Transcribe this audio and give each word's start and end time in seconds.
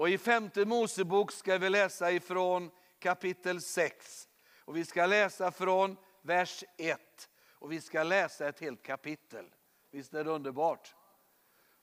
Och 0.00 0.08
i 0.08 0.18
femte 0.18 0.64
Mosebok 0.64 1.32
ska 1.32 1.58
vi 1.58 1.70
läsa 1.70 2.12
ifrån 2.12 2.70
kapitel 2.98 3.60
6. 3.60 4.28
Och 4.64 4.76
vi 4.76 4.84
ska 4.84 5.06
läsa 5.06 5.50
från 5.50 5.96
vers 6.22 6.64
1. 6.76 7.00
Och 7.48 7.72
vi 7.72 7.80
ska 7.80 8.02
läsa 8.02 8.48
ett 8.48 8.60
helt 8.60 8.82
kapitel. 8.82 9.44
Visst 9.90 10.14
är 10.14 10.24
det 10.24 10.30
underbart? 10.30 10.94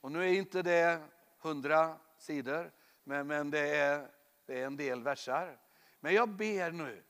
Och 0.01 0.11
nu 0.11 0.23
är 0.23 0.33
inte 0.33 0.61
det 0.61 1.01
hundra 1.39 1.97
sidor, 2.17 2.71
men, 3.03 3.27
men 3.27 3.51
det, 3.51 3.75
är, 3.75 4.07
det 4.45 4.61
är 4.61 4.65
en 4.65 4.77
del 4.77 5.03
versar. 5.03 5.59
Men 5.99 6.13
jag 6.13 6.29
ber 6.29 6.71
nu 6.71 7.03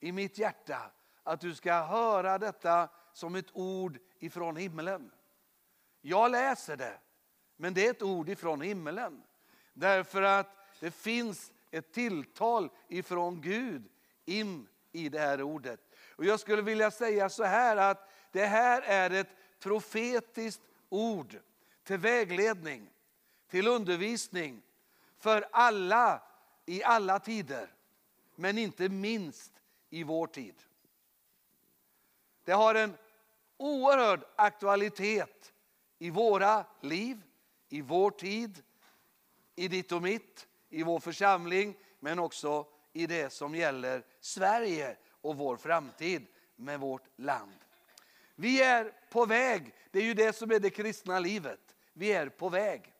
i 0.00 0.12
mitt 0.12 0.38
hjärta 0.38 0.90
att 1.22 1.40
du 1.40 1.54
ska 1.54 1.82
höra 1.82 2.38
detta 2.38 2.88
som 3.12 3.34
ett 3.34 3.50
ord 3.52 3.98
ifrån 4.18 4.56
himlen. 4.56 5.10
Jag 6.00 6.30
läser 6.30 6.76
det, 6.76 6.98
men 7.56 7.74
det 7.74 7.86
är 7.86 7.90
ett 7.90 8.02
ord 8.02 8.28
ifrån 8.28 8.60
himlen. 8.60 9.22
Därför 9.78 10.22
att 10.22 10.56
det 10.80 10.90
finns 10.90 11.52
ett 11.70 11.92
tilltal 11.92 12.70
ifrån 12.88 13.40
Gud 13.40 13.88
in 14.24 14.68
i 14.92 15.08
det 15.08 15.18
här 15.18 15.42
ordet. 15.42 15.80
Och 16.16 16.24
Jag 16.24 16.40
skulle 16.40 16.62
vilja 16.62 16.90
säga 16.90 17.28
så 17.28 17.44
här 17.44 17.76
att 17.76 18.10
det 18.32 18.46
här 18.46 18.82
är 18.82 19.10
ett 19.10 19.36
profetiskt 19.58 20.62
ord 20.88 21.36
till 21.84 21.98
vägledning, 21.98 22.90
till 23.48 23.66
undervisning 23.68 24.62
för 25.18 25.48
alla 25.52 26.22
i 26.66 26.82
alla 26.82 27.18
tider, 27.18 27.74
men 28.34 28.58
inte 28.58 28.88
minst 28.88 29.52
i 29.90 30.02
vår 30.02 30.26
tid. 30.26 30.54
Det 32.44 32.52
har 32.52 32.74
en 32.74 32.96
oerhörd 33.56 34.24
aktualitet 34.36 35.52
i 35.98 36.10
våra 36.10 36.64
liv, 36.80 37.22
i 37.68 37.80
vår 37.80 38.10
tid, 38.10 38.62
i 39.58 39.68
ditt 39.68 39.92
och 39.92 40.02
mitt, 40.02 40.46
i 40.68 40.82
vår 40.82 41.00
församling, 41.00 41.74
men 42.00 42.18
också 42.18 42.66
i 42.92 43.06
det 43.06 43.32
som 43.32 43.54
gäller 43.54 44.04
Sverige 44.20 44.96
och 45.20 45.36
vår 45.36 45.56
framtid 45.56 46.26
med 46.56 46.80
vårt 46.80 47.08
land. 47.16 47.54
Vi 48.34 48.62
är 48.62 48.92
på 49.10 49.26
väg, 49.26 49.74
det 49.90 49.98
är 49.98 50.02
ju 50.02 50.14
det 50.14 50.32
som 50.32 50.50
är 50.50 50.60
det 50.60 50.70
kristna 50.70 51.18
livet. 51.18 51.76
Vi 51.92 52.12
är 52.12 52.28
på 52.28 52.48
väg. 52.48 52.94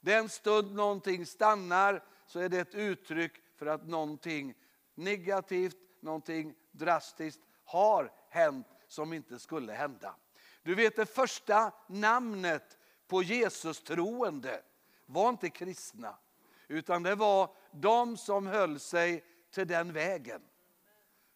Den 0.00 0.28
stund 0.28 0.74
någonting 0.74 1.26
stannar 1.26 2.04
så 2.26 2.40
är 2.40 2.48
det 2.48 2.58
ett 2.58 2.74
uttryck 2.74 3.32
för 3.56 3.66
att 3.66 3.86
någonting 3.86 4.54
negativt, 4.94 5.76
någonting 6.00 6.54
drastiskt 6.70 7.40
har 7.64 8.12
hänt 8.28 8.66
som 8.86 9.12
inte 9.12 9.38
skulle 9.38 9.72
hända. 9.72 10.14
Du 10.62 10.74
vet 10.74 10.96
det 10.96 11.06
första 11.06 11.72
namnet 11.86 12.78
på 13.08 13.22
Jesus 13.22 13.82
troende 13.82 14.62
var 15.08 15.28
inte 15.28 15.50
kristna. 15.50 16.16
Utan 16.68 17.02
det 17.02 17.14
var 17.14 17.50
de 17.72 18.16
som 18.16 18.46
höll 18.46 18.80
sig 18.80 19.24
till 19.50 19.66
den 19.66 19.92
vägen. 19.92 20.42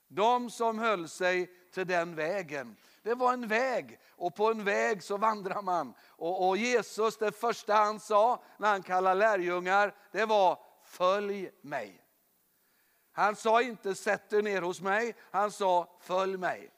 De 0.09 0.51
som 0.51 0.78
höll 0.78 1.09
sig 1.09 1.51
till 1.73 1.87
den 1.87 2.15
vägen. 2.15 2.77
Det 3.03 3.15
var 3.15 3.33
en 3.33 3.48
väg 3.48 4.00
och 4.11 4.34
på 4.34 4.50
en 4.50 4.65
väg 4.65 5.03
så 5.03 5.17
vandrar 5.17 5.62
man. 5.62 5.95
Och, 6.09 6.48
och 6.48 6.56
Jesus, 6.56 7.17
det 7.17 7.33
första 7.33 7.75
han 7.75 8.00
sa 8.00 8.43
när 8.56 8.69
han 8.69 8.83
kallade 8.83 9.15
lärjungar, 9.15 9.95
det 10.12 10.25
var 10.25 10.59
följ 10.84 11.50
mig. 11.61 12.05
Han 13.12 13.37
sa 13.37 13.62
inte 13.62 13.95
sätt 13.95 14.33
er 14.33 14.43
ner 14.43 14.62
hos 14.62 14.81
mig, 14.81 15.15
han 15.31 15.50
sa 15.50 15.98
följ 16.00 16.37
mig. 16.37 16.70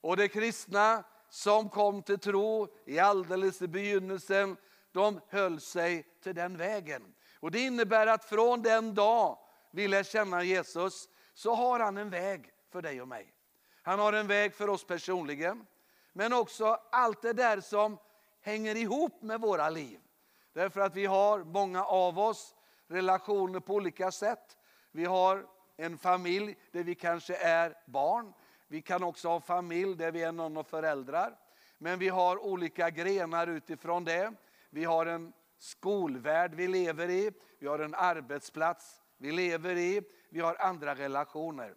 Och 0.00 0.16
de 0.16 0.28
kristna 0.28 1.04
som 1.28 1.68
kom 1.68 2.02
till 2.02 2.18
tro 2.18 2.68
i 2.84 2.98
alldeles 2.98 3.62
i 3.62 3.68
begynnelsen, 3.68 4.56
de 4.98 5.20
höll 5.28 5.60
sig 5.60 6.06
till 6.22 6.34
den 6.34 6.56
vägen. 6.56 7.14
Och 7.40 7.50
Det 7.50 7.60
innebär 7.60 8.06
att 8.06 8.24
från 8.24 8.62
den 8.62 8.94
dag 8.94 9.38
vi 9.70 9.88
lär 9.88 10.02
känna 10.02 10.42
Jesus 10.42 11.08
så 11.34 11.54
har 11.54 11.80
han 11.80 11.96
en 11.96 12.10
väg 12.10 12.50
för 12.70 12.82
dig 12.82 13.02
och 13.02 13.08
mig. 13.08 13.34
Han 13.82 13.98
har 13.98 14.12
en 14.12 14.26
väg 14.26 14.54
för 14.54 14.68
oss 14.68 14.84
personligen, 14.84 15.66
men 16.12 16.32
också 16.32 16.78
allt 16.90 17.22
det 17.22 17.32
där 17.32 17.60
som 17.60 17.98
hänger 18.40 18.74
ihop 18.74 19.22
med 19.22 19.40
våra 19.40 19.70
liv. 19.70 20.00
Därför 20.52 20.80
att 20.80 20.94
vi 20.94 21.06
har, 21.06 21.44
många 21.44 21.84
av 21.84 22.18
oss, 22.18 22.54
relationer 22.86 23.60
på 23.60 23.74
olika 23.74 24.10
sätt. 24.10 24.56
Vi 24.92 25.04
har 25.04 25.46
en 25.76 25.98
familj 25.98 26.56
där 26.72 26.82
vi 26.82 26.94
kanske 26.94 27.36
är 27.36 27.74
barn. 27.86 28.32
Vi 28.68 28.82
kan 28.82 29.02
också 29.02 29.28
ha 29.28 29.40
familj 29.40 29.96
där 29.96 30.12
vi 30.12 30.22
är 30.22 30.32
någon 30.32 30.56
av 30.56 30.64
föräldrar. 30.64 31.36
Men 31.78 31.98
vi 31.98 32.08
har 32.08 32.38
olika 32.38 32.90
grenar 32.90 33.46
utifrån 33.46 34.04
det. 34.04 34.32
Vi 34.70 34.84
har 34.84 35.06
en 35.06 35.32
skolvärld 35.58 36.54
vi 36.54 36.68
lever 36.68 37.10
i, 37.10 37.30
vi 37.58 37.66
har 37.66 37.78
en 37.78 37.94
arbetsplats 37.94 39.02
vi 39.16 39.32
lever 39.32 39.76
i, 39.76 40.02
vi 40.30 40.40
har 40.40 40.56
andra 40.60 40.94
relationer. 40.94 41.76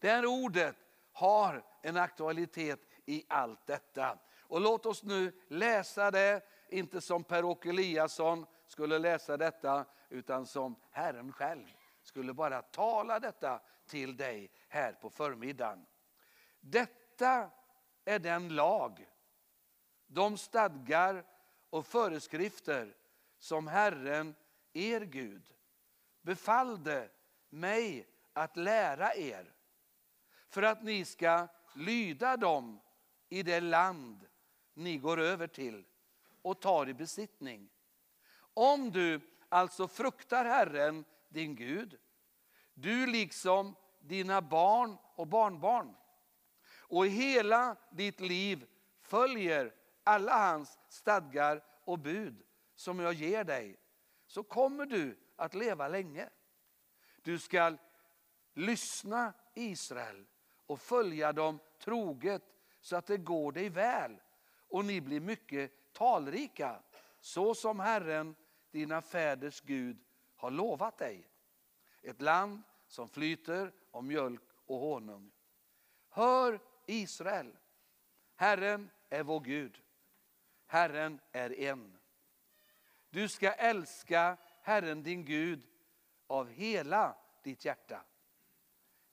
Det 0.00 0.08
här 0.08 0.26
ordet 0.26 0.76
har 1.12 1.64
en 1.82 1.96
aktualitet 1.96 2.80
i 3.04 3.24
allt 3.28 3.66
detta. 3.66 4.18
Och 4.40 4.60
låt 4.60 4.86
oss 4.86 5.02
nu 5.02 5.32
läsa 5.48 6.10
det, 6.10 6.42
inte 6.68 7.00
som 7.00 7.24
Per-Åke 7.24 7.68
Eliasson 7.68 8.46
skulle 8.66 8.98
läsa 8.98 9.36
detta, 9.36 9.84
utan 10.08 10.46
som 10.46 10.76
Herren 10.90 11.32
själv 11.32 11.66
skulle 12.02 12.34
bara 12.34 12.62
tala 12.62 13.20
detta 13.20 13.60
till 13.86 14.16
dig 14.16 14.50
här 14.68 14.92
på 14.92 15.10
förmiddagen. 15.10 15.86
Detta 16.60 17.50
är 18.04 18.18
den 18.18 18.48
lag, 18.48 19.08
de 20.06 20.38
stadgar 20.38 21.24
och 21.70 21.86
föreskrifter 21.86 22.96
som 23.38 23.66
Herren, 23.66 24.34
er 24.72 25.00
Gud, 25.00 25.42
befallde 26.22 27.08
mig 27.48 28.08
att 28.32 28.56
lära 28.56 29.14
er 29.14 29.52
för 30.48 30.62
att 30.62 30.82
ni 30.82 31.04
ska 31.04 31.48
lyda 31.74 32.36
dem 32.36 32.80
i 33.28 33.42
det 33.42 33.60
land 33.60 34.26
ni 34.74 34.98
går 34.98 35.20
över 35.20 35.46
till 35.46 35.84
och 36.42 36.60
tar 36.60 36.88
i 36.88 36.94
besittning. 36.94 37.68
Om 38.38 38.90
du 38.90 39.20
alltså 39.48 39.88
fruktar 39.88 40.44
Herren, 40.44 41.04
din 41.28 41.54
Gud, 41.54 41.98
du 42.74 43.06
liksom 43.06 43.74
dina 44.00 44.42
barn 44.42 44.96
och 45.14 45.26
barnbarn 45.26 45.94
och 46.88 47.06
i 47.06 47.08
hela 47.08 47.76
ditt 47.90 48.20
liv 48.20 48.66
följer 49.00 49.74
alla 50.06 50.48
hans 50.48 50.78
stadgar 50.88 51.64
och 51.84 51.98
bud 51.98 52.42
som 52.74 52.98
jag 52.98 53.12
ger 53.12 53.44
dig 53.44 53.80
så 54.26 54.42
kommer 54.42 54.86
du 54.86 55.18
att 55.36 55.54
leva 55.54 55.88
länge. 55.88 56.28
Du 57.22 57.38
skall 57.38 57.78
lyssna 58.54 59.32
Israel 59.54 60.26
och 60.66 60.80
följa 60.80 61.32
dem 61.32 61.58
troget 61.78 62.42
så 62.80 62.96
att 62.96 63.06
det 63.06 63.16
går 63.16 63.52
dig 63.52 63.68
väl 63.68 64.20
och 64.68 64.84
ni 64.84 65.00
blir 65.00 65.20
mycket 65.20 65.92
talrika 65.92 66.82
så 67.20 67.54
som 67.54 67.80
Herren, 67.80 68.36
dina 68.70 69.02
fäders 69.02 69.60
Gud, 69.60 70.04
har 70.36 70.50
lovat 70.50 70.98
dig. 70.98 71.28
Ett 72.02 72.22
land 72.22 72.62
som 72.88 73.08
flyter 73.08 73.72
av 73.90 74.04
mjölk 74.04 74.42
och 74.66 74.78
honung. 74.78 75.30
Hör 76.08 76.60
Israel, 76.86 77.56
Herren 78.34 78.90
är 79.08 79.22
vår 79.22 79.40
Gud. 79.40 79.82
Herren 80.66 81.20
är 81.32 81.60
en. 81.60 81.98
Du 83.10 83.28
ska 83.28 83.52
älska 83.52 84.36
Herren 84.62 85.02
din 85.02 85.24
Gud 85.24 85.66
av 86.26 86.48
hela 86.48 87.16
ditt 87.42 87.64
hjärta, 87.64 88.04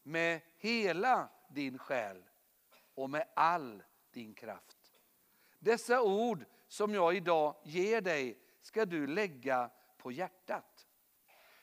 med 0.04 0.42
hela 0.58 1.30
din 1.50 1.78
själ 1.78 2.24
och 2.96 3.10
med 3.10 3.28
all 3.34 3.84
din 4.12 4.34
kraft. 4.34 5.00
Dessa 5.60 6.02
ord 6.02 6.46
som 6.68 6.94
jag 6.94 7.16
idag 7.16 7.56
ger 7.64 8.02
dig 8.02 8.40
ska 8.62 8.86
du 8.86 9.08
lägga 9.08 9.70
på 9.98 10.12
hjärtat. 10.12 10.88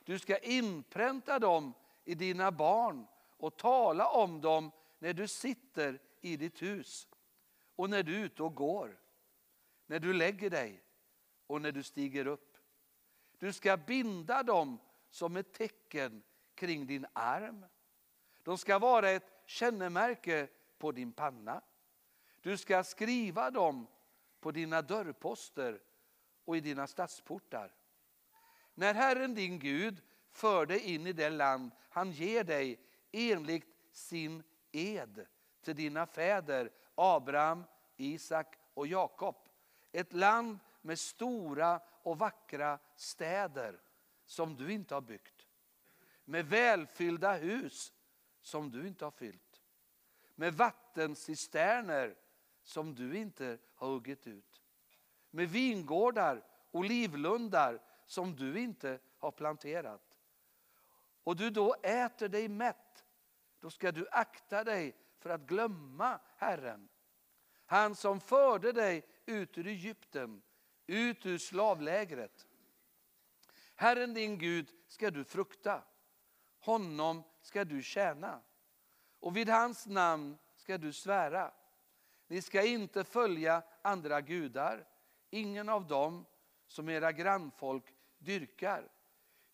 Du 0.05 0.19
ska 0.19 0.39
inpränta 0.39 1.39
dem 1.39 1.75
i 2.05 2.15
dina 2.15 2.53
barn 2.53 3.07
och 3.37 3.57
tala 3.57 4.09
om 4.09 4.41
dem 4.41 4.71
när 4.99 5.13
du 5.13 5.29
sitter 5.29 6.01
i 6.21 6.37
ditt 6.37 6.63
hus 6.63 7.09
och 7.77 7.91
när 7.91 8.03
du 8.03 8.21
är 8.21 8.25
ute 8.25 8.43
och 8.43 8.55
går 8.55 8.99
när 9.91 10.01
du 10.01 10.13
lägger 10.13 10.51
dig 10.51 10.83
och 11.47 11.63
när 11.63 11.73
du 11.73 11.83
stiger 11.83 12.27
upp. 12.27 12.57
Du 13.39 13.53
ska 13.53 13.77
binda 13.77 14.43
dem 14.43 14.79
som 15.09 15.37
ett 15.37 15.53
tecken 15.53 16.23
kring 16.55 16.87
din 16.87 17.07
arm. 17.13 17.67
De 18.43 18.59
ska 18.59 18.79
vara 18.79 19.11
ett 19.11 19.43
kännemärke 19.47 20.49
på 20.79 20.93
din 20.93 21.13
panna. 21.13 21.63
Du 22.41 22.57
ska 22.57 22.85
skriva 22.85 23.51
dem 23.51 23.87
på 24.41 24.51
dina 24.51 24.83
dörrposter 24.83 25.83
och 26.45 26.57
i 26.57 26.61
dina 26.61 26.87
stadsportar. 26.87 27.75
När 28.75 28.95
Herren 28.95 29.35
din 29.35 29.59
Gud 29.59 30.03
för 30.31 30.67
dig 30.67 30.81
in 30.81 31.07
i 31.07 31.13
det 31.13 31.31
land 31.31 31.71
han 31.89 32.13
ger 32.13 32.45
dig 32.45 32.81
enligt 33.13 33.77
sin 33.93 34.43
ed 34.73 35.27
till 35.63 35.77
dina 35.77 36.07
fäder 36.07 36.71
Abraham, 36.95 37.65
Isak 37.97 38.57
och 38.75 38.87
Jakob 38.87 39.50
ett 39.93 40.13
land 40.13 40.59
med 40.81 40.99
stora 40.99 41.81
och 42.03 42.19
vackra 42.19 42.79
städer 42.97 43.81
som 44.25 44.57
du 44.57 44.73
inte 44.73 44.95
har 44.95 45.01
byggt. 45.01 45.47
Med 46.25 46.47
välfyllda 46.47 47.33
hus 47.33 47.93
som 48.41 48.71
du 48.71 48.87
inte 48.87 49.05
har 49.05 49.11
fyllt. 49.11 49.63
Med 50.35 50.55
vattencisterner 50.55 52.17
som 52.63 52.95
du 52.95 53.17
inte 53.17 53.59
har 53.75 53.89
huggit 53.89 54.27
ut. 54.27 54.63
Med 55.31 55.49
vingårdar, 55.49 56.45
olivlundar 56.71 57.81
som 58.07 58.37
du 58.37 58.61
inte 58.61 58.99
har 59.19 59.31
planterat. 59.31 60.19
Och 61.25 61.37
du 61.37 61.51
då 61.51 61.75
äter 61.83 62.29
dig 62.29 62.49
mätt, 62.49 63.05
då 63.61 63.71
ska 63.71 63.93
du 63.93 64.07
akta 64.11 64.65
dig 64.65 64.97
för 65.19 65.31
att 65.31 65.41
glömma 65.41 66.21
Herren. 66.37 66.89
Han 67.67 67.95
som 67.95 68.21
förde 68.21 68.73
dig 68.73 69.05
ut 69.31 69.59
ur 69.59 69.67
Egypten, 69.67 70.43
ut 70.87 71.27
ur 71.27 71.39
slavlägret. 71.39 72.47
Herren 73.75 74.15
din 74.15 74.39
Gud 74.39 74.71
ska 74.87 75.11
du 75.11 75.25
frukta, 75.25 75.83
honom 76.61 77.23
ska 77.43 77.65
du 77.65 77.83
tjäna 77.83 78.43
och 79.21 79.37
vid 79.37 79.49
hans 79.49 79.87
namn 79.87 80.39
ska 80.57 80.79
du 80.79 80.93
svära. 80.93 81.53
Ni 82.27 82.43
ska 82.43 82.63
inte 82.63 83.05
följa 83.05 83.63
andra 83.83 84.21
gudar, 84.21 84.89
ingen 85.31 85.69
av 85.69 85.87
dem 85.87 86.27
som 86.67 86.89
era 86.89 87.13
grannfolk 87.13 87.95
dyrkar. 88.19 88.89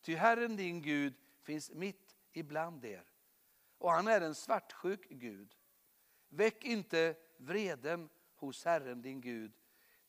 Ty 0.00 0.14
Herren 0.14 0.56
din 0.56 0.82
Gud 0.82 1.14
finns 1.42 1.70
mitt 1.70 2.16
ibland 2.32 2.84
er 2.84 3.04
och 3.78 3.90
han 3.90 4.08
är 4.08 4.20
en 4.20 4.34
svartsjuk 4.34 5.08
Gud. 5.08 5.56
Väck 6.28 6.64
inte 6.64 7.16
vreden 7.36 8.08
hos 8.34 8.64
Herren 8.64 9.02
din 9.02 9.20
Gud, 9.20 9.52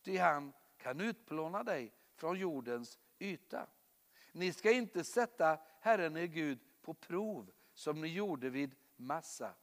ty 0.07 0.17
han 0.17 0.53
kan 0.77 1.01
utplåna 1.01 1.63
dig 1.63 1.93
från 2.15 2.39
jordens 2.39 2.99
yta. 3.19 3.67
Ni 4.31 4.53
ska 4.53 4.71
inte 4.71 5.03
sätta 5.03 5.59
Herren 5.79 6.17
er 6.17 6.25
Gud 6.25 6.59
på 6.81 6.93
prov 6.93 7.51
som 7.73 8.01
ni 8.01 8.07
gjorde 8.07 8.49
vid 8.49 8.75
Massa. 8.95 9.53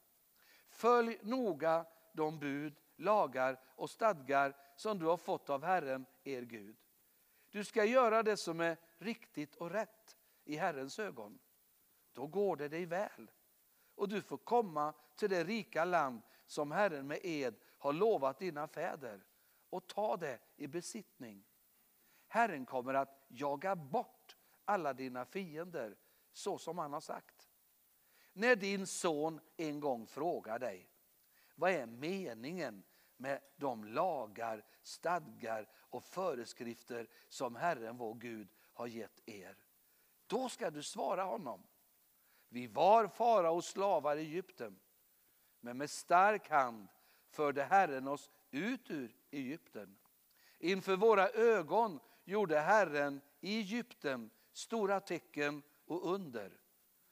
Följ 0.69 1.19
noga 1.23 1.87
de 2.13 2.39
bud, 2.39 2.81
lagar 2.97 3.61
och 3.67 3.91
stadgar 3.91 4.57
som 4.77 4.99
du 4.99 5.07
har 5.07 5.17
fått 5.17 5.51
av 5.51 5.65
Herren 5.65 6.07
er 6.25 6.43
Gud. 6.43 6.77
Du 7.51 7.65
ska 7.65 7.85
göra 7.85 8.23
det 8.23 8.37
som 8.37 8.61
är 8.61 8.77
riktigt 8.99 9.57
och 9.57 9.71
rätt 9.71 10.17
i 10.45 10.57
Herrens 10.57 10.99
ögon. 10.99 11.39
Då 12.13 12.27
går 12.27 12.57
det 12.57 12.69
dig 12.69 12.87
väl 12.87 13.31
och 13.95 14.09
du 14.09 14.23
får 14.23 14.39
komma 14.39 14.95
till 15.17 15.31
det 15.31 15.45
rika 15.45 15.85
land 15.85 16.23
som 16.47 16.73
Herren 16.73 17.07
med 17.07 17.21
ed 17.23 17.55
har 17.79 17.93
lovat 17.93 18.39
dina 18.39 18.69
fäder 18.69 19.25
och 19.75 19.87
ta 19.87 20.17
det 20.17 20.39
i 20.57 20.67
besittning. 20.67 21.45
Herren 22.29 22.67
kommer 22.67 22.95
att 22.95 23.25
jaga 23.29 23.77
bort 23.77 24.37
alla 24.65 24.93
dina 24.93 25.25
fiender 25.25 25.97
så 26.33 26.59
som 26.59 26.79
han 26.79 26.93
har 26.93 27.01
sagt. 27.01 27.49
När 28.33 28.57
din 28.57 28.87
son 28.87 29.41
en 29.57 29.81
gång 29.81 30.07
frågar 30.07 30.59
dig, 30.59 30.89
vad 31.55 31.71
är 31.71 31.87
meningen 31.87 32.85
med 33.17 33.41
de 33.57 33.85
lagar, 33.85 34.65
stadgar 34.83 35.69
och 35.75 36.05
föreskrifter 36.05 37.09
som 37.29 37.57
Herren 37.57 37.97
vår 37.97 38.15
Gud 38.15 38.49
har 38.73 38.87
gett 38.87 39.29
er? 39.29 39.57
Då 40.27 40.49
ska 40.49 40.71
du 40.71 40.83
svara 40.83 41.23
honom. 41.23 41.67
Vi 42.49 42.67
var 42.67 43.09
faraos 43.09 43.67
slavar 43.67 44.17
i 44.17 44.21
Egypten, 44.21 44.81
men 45.61 45.79
med 45.79 45.91
stark 45.91 46.51
hand 46.51 46.89
förde 47.29 47.65
Herren 47.65 48.09
oss 48.09 48.31
ut 48.51 48.91
ur 48.91 49.17
Egypten. 49.37 49.97
Inför 50.59 50.97
våra 50.97 51.29
ögon 51.29 52.01
gjorde 52.25 52.61
Herren 52.61 53.21
i 53.41 53.59
Egypten 53.59 54.31
stora 54.53 55.01
tecken 55.01 55.63
och 55.87 56.13
under 56.15 56.61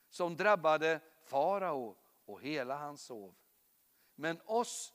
som 0.09 0.37
drabbade 0.37 1.01
farao 1.23 1.97
och 2.25 2.41
hela 2.41 2.77
hans 2.77 3.03
sov. 3.03 3.35
Men 4.15 4.41
oss 4.45 4.95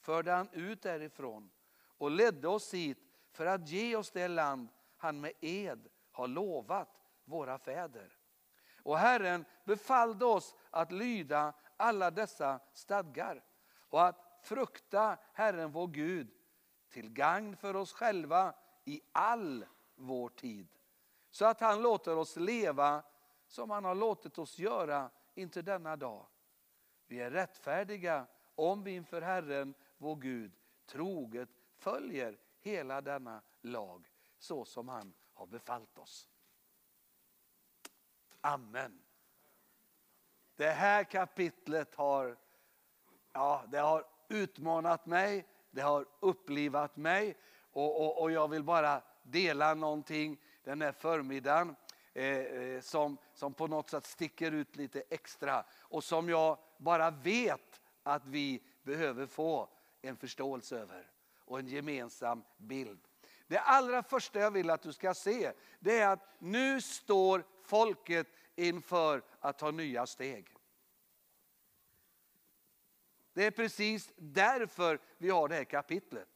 förde 0.00 0.32
han 0.32 0.48
ut 0.52 0.82
därifrån 0.82 1.50
och 1.98 2.10
ledde 2.10 2.48
oss 2.48 2.74
hit 2.74 2.98
för 3.30 3.46
att 3.46 3.68
ge 3.68 3.96
oss 3.96 4.10
det 4.10 4.28
land 4.28 4.68
han 4.96 5.20
med 5.20 5.32
ed 5.40 5.88
har 6.10 6.28
lovat 6.28 6.88
våra 7.24 7.58
fäder. 7.58 8.18
Och 8.82 8.98
Herren 8.98 9.44
befallde 9.64 10.24
oss 10.24 10.54
att 10.70 10.92
lyda 10.92 11.52
alla 11.76 12.10
dessa 12.10 12.60
stadgar 12.72 13.44
och 13.88 14.06
att 14.06 14.38
frukta 14.42 15.18
Herren 15.32 15.72
vår 15.72 15.86
Gud 15.86 16.30
till 16.92 17.10
gagn 17.10 17.56
för 17.56 17.76
oss 17.76 17.92
själva 17.92 18.54
i 18.84 19.00
all 19.12 19.66
vår 19.94 20.28
tid. 20.28 20.68
Så 21.30 21.44
att 21.44 21.60
han 21.60 21.82
låter 21.82 22.16
oss 22.16 22.36
leva 22.36 23.02
som 23.46 23.70
han 23.70 23.84
har 23.84 23.94
låtit 23.94 24.38
oss 24.38 24.58
göra 24.58 25.10
intill 25.34 25.64
denna 25.64 25.96
dag. 25.96 26.26
Vi 27.06 27.20
är 27.20 27.30
rättfärdiga 27.30 28.26
om 28.54 28.84
vi 28.84 28.90
inför 28.90 29.22
Herren 29.22 29.74
vår 29.96 30.16
Gud 30.16 30.52
troget 30.86 31.48
följer 31.76 32.38
hela 32.60 33.00
denna 33.00 33.42
lag 33.60 34.10
så 34.38 34.64
som 34.64 34.88
han 34.88 35.14
har 35.32 35.46
befallt 35.46 35.98
oss. 35.98 36.28
Amen. 38.40 39.02
Det 40.56 40.70
här 40.70 41.04
kapitlet 41.04 41.94
har, 41.94 42.36
ja, 43.32 43.64
det 43.68 43.78
har 43.78 44.04
utmanat 44.28 45.06
mig, 45.06 45.46
det 45.72 45.82
har 45.82 46.06
upplivat 46.20 46.96
mig 46.96 47.36
och, 47.72 48.00
och, 48.00 48.22
och 48.22 48.32
jag 48.32 48.48
vill 48.48 48.62
bara 48.62 49.02
dela 49.22 49.74
någonting 49.74 50.38
den 50.64 50.82
här 50.82 50.92
förmiddagen 50.92 51.76
eh, 52.14 52.26
eh, 52.26 52.80
som, 52.80 53.16
som 53.34 53.54
på 53.54 53.66
något 53.66 53.90
sätt 53.90 54.06
sticker 54.06 54.52
ut 54.52 54.76
lite 54.76 55.02
extra 55.10 55.64
och 55.80 56.04
som 56.04 56.28
jag 56.28 56.58
bara 56.78 57.10
vet 57.10 57.80
att 58.02 58.26
vi 58.26 58.62
behöver 58.82 59.26
få 59.26 59.68
en 60.02 60.16
förståelse 60.16 60.78
över 60.78 61.10
och 61.44 61.58
en 61.58 61.68
gemensam 61.68 62.44
bild. 62.56 63.00
Det 63.46 63.58
allra 63.58 64.02
första 64.02 64.38
jag 64.38 64.50
vill 64.50 64.70
att 64.70 64.82
du 64.82 64.92
ska 64.92 65.14
se 65.14 65.52
det 65.80 65.98
är 65.98 66.08
att 66.08 66.28
nu 66.38 66.80
står 66.80 67.44
folket 67.62 68.26
inför 68.54 69.22
att 69.40 69.58
ta 69.58 69.70
nya 69.70 70.06
steg. 70.06 70.51
Det 73.32 73.46
är 73.46 73.50
precis 73.50 74.12
därför 74.16 74.98
vi 75.18 75.30
har 75.30 75.48
det 75.48 75.54
här 75.54 75.64
kapitlet. 75.64 76.28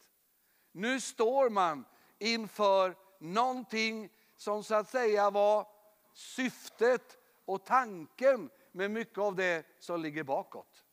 Nu 0.73 1.01
står 1.01 1.51
man 1.51 1.85
inför 2.19 2.97
någonting 3.19 4.11
som 4.37 4.65
så 4.65 4.75
att 4.75 4.89
säga 4.89 5.31
var 5.31 5.69
syftet 6.13 7.19
och 7.45 7.65
tanken 7.65 8.51
med 8.73 8.91
mycket 8.91 9.19
av 9.19 9.37
det 9.37 9.67
som 9.79 10.01
ligger 10.01 10.25
bakåt. 10.25 10.85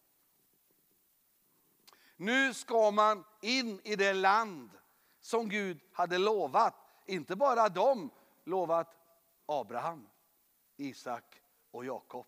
Nu 2.15 2.53
ska 2.53 2.91
man 2.91 3.23
in 3.41 3.81
i 3.83 3.95
det 3.95 4.13
land 4.13 4.71
som 5.19 5.49
Gud 5.49 5.79
hade 5.91 6.17
lovat. 6.17 6.75
Inte 7.05 7.35
bara 7.35 7.69
dem, 7.69 8.09
lovat 8.43 8.97
Abraham, 9.45 10.09
Isak 10.77 11.41
och 11.71 11.85
Jakob. 11.85 12.25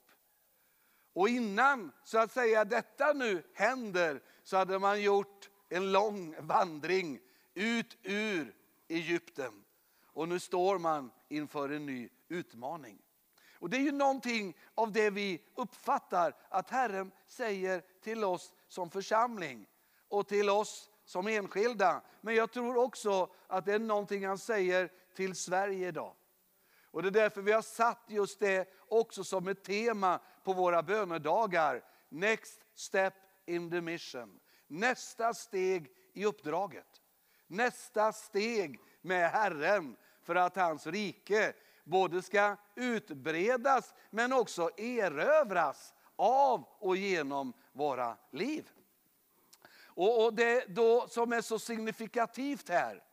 Och 1.16 1.30
innan 1.30 1.92
så 2.04 2.18
att 2.18 2.32
säga 2.32 2.66
detta 2.66 3.14
nu 3.14 3.44
händer 3.54 4.22
så 4.44 4.58
hade 4.58 4.80
man 4.80 5.02
gjort 5.02 5.50
en 5.70 5.92
lång 5.92 6.36
vandring 6.40 7.20
ut 7.54 7.98
ur 8.04 8.56
Egypten. 8.88 9.64
Och 10.06 10.30
nu 10.30 10.40
står 10.40 10.80
man 10.80 11.12
inför 11.30 11.70
en 11.70 11.86
ny 11.86 12.10
utmaning. 12.28 13.02
Och 13.54 13.70
det 13.70 13.78
är 13.78 13.82
ju 13.82 13.92
någonting 13.92 14.58
av 14.76 14.92
det 14.92 15.10
vi 15.10 15.44
uppfattar 15.56 16.36
att 16.50 16.70
Herren 16.70 17.12
säger 17.28 17.84
till 18.02 18.24
oss 18.24 18.54
som 18.68 18.90
församling 18.90 19.68
och 20.08 20.28
till 20.28 20.50
oss 20.50 20.90
som 21.06 21.28
enskilda. 21.28 22.02
Men 22.22 22.36
jag 22.36 22.52
tror 22.52 22.78
också 22.78 23.30
att 23.48 23.66
det 23.66 23.74
är 23.74 23.80
någonting 23.80 24.26
han 24.26 24.38
säger 24.38 24.92
till 25.16 25.36
Sverige 25.36 25.88
idag. 25.88 26.16
Och 26.96 27.02
det 27.02 27.10
är 27.10 27.12
därför 27.12 27.42
vi 27.42 27.52
har 27.52 27.62
satt 27.62 28.04
just 28.08 28.40
det 28.40 28.70
också 28.88 29.24
som 29.24 29.48
ett 29.48 29.64
tema 29.64 30.20
på 30.46 30.54
våra 30.54 30.84
bönedagar. 30.84 31.84
Next 32.10 32.66
step 32.76 33.14
in 33.46 33.72
the 33.72 33.82
mission. 33.82 34.40
Nästa 34.68 35.34
steg 35.34 35.92
i 36.14 36.26
uppdraget. 36.26 37.02
Nästa 37.48 38.14
steg 38.14 38.80
med 39.02 39.30
Herren 39.30 39.96
för 40.22 40.36
att 40.36 40.56
hans 40.56 40.88
rike 40.88 41.54
både 41.84 42.22
ska 42.22 42.56
utbredas 42.76 43.94
men 44.10 44.34
också 44.34 44.70
erövras 44.78 45.94
av 46.16 46.64
och 46.80 46.98
genom 46.98 47.54
våra 47.74 48.18
liv. 48.32 48.70
Och, 49.84 50.34
det 50.34 50.66
då 50.68 51.08
som 51.08 51.34
är 51.34 51.42
så 51.42 51.60
signifikativt 51.60 52.70
här 52.70 53.04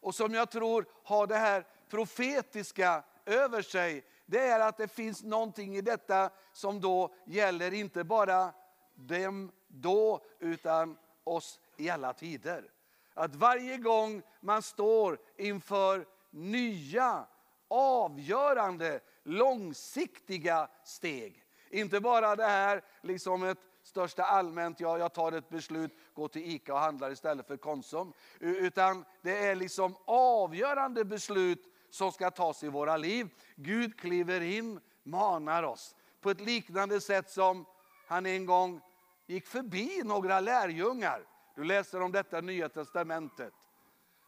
och 0.00 0.14
som 0.14 0.34
jag 0.34 0.50
tror 0.50 0.86
har 1.04 1.26
det 1.26 1.36
här 1.36 1.66
profetiska 1.88 3.02
över 3.26 3.62
sig, 3.62 4.04
det 4.26 4.40
är 4.40 4.60
att 4.60 4.76
det 4.76 4.88
finns 4.88 5.22
någonting 5.22 5.76
i 5.76 5.80
detta 5.80 6.30
som 6.52 6.80
då 6.80 7.14
gäller 7.26 7.74
inte 7.74 8.04
bara 8.04 8.52
dem 8.94 9.52
då, 9.68 10.24
utan 10.38 10.96
oss 11.24 11.60
i 11.76 11.90
alla 11.90 12.12
tider. 12.12 12.70
Att 13.14 13.34
varje 13.34 13.76
gång 13.76 14.22
man 14.40 14.62
står 14.62 15.18
inför 15.36 16.06
nya, 16.30 17.26
avgörande, 17.68 19.00
långsiktiga 19.22 20.68
steg. 20.84 21.42
Inte 21.70 22.00
bara 22.00 22.36
det 22.36 22.46
här 22.46 22.82
liksom 23.00 23.42
ett 23.42 23.58
största 23.82 24.24
allmänt, 24.24 24.80
ja, 24.80 24.98
jag 24.98 25.12
tar 25.12 25.32
ett 25.32 25.48
beslut, 25.48 25.92
går 26.14 26.28
till 26.28 26.50
ICA 26.50 26.74
och 26.74 26.80
handlar 26.80 27.10
istället 27.10 27.46
för 27.46 27.56
Konsum. 27.56 28.12
Utan 28.40 29.04
det 29.22 29.46
är 29.46 29.54
liksom 29.54 29.96
avgörande 30.04 31.04
beslut 31.04 31.75
som 31.90 32.12
ska 32.12 32.30
tas 32.30 32.62
i 32.62 32.68
våra 32.68 32.96
liv. 32.96 33.28
Gud 33.56 34.00
kliver 34.00 34.40
in, 34.40 34.80
manar 35.02 35.62
oss 35.62 35.94
på 36.20 36.30
ett 36.30 36.40
liknande 36.40 37.00
sätt 37.00 37.30
som 37.30 37.64
han 38.06 38.26
en 38.26 38.46
gång 38.46 38.80
gick 39.26 39.46
förbi 39.46 40.02
några 40.04 40.40
lärjungar. 40.40 41.26
Du 41.54 41.64
läser 41.64 42.02
om 42.02 42.12
detta 42.12 42.38
i 42.38 42.42
Nya 42.42 42.68
Testamentet. 42.68 43.54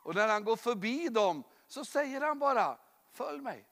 Och 0.03 0.15
när 0.15 0.29
han 0.29 0.45
går 0.45 0.57
förbi 0.57 1.09
dem 1.09 1.45
så 1.67 1.85
säger 1.85 2.21
han 2.21 2.39
bara, 2.39 2.79
följ 3.13 3.41
mig. 3.41 3.65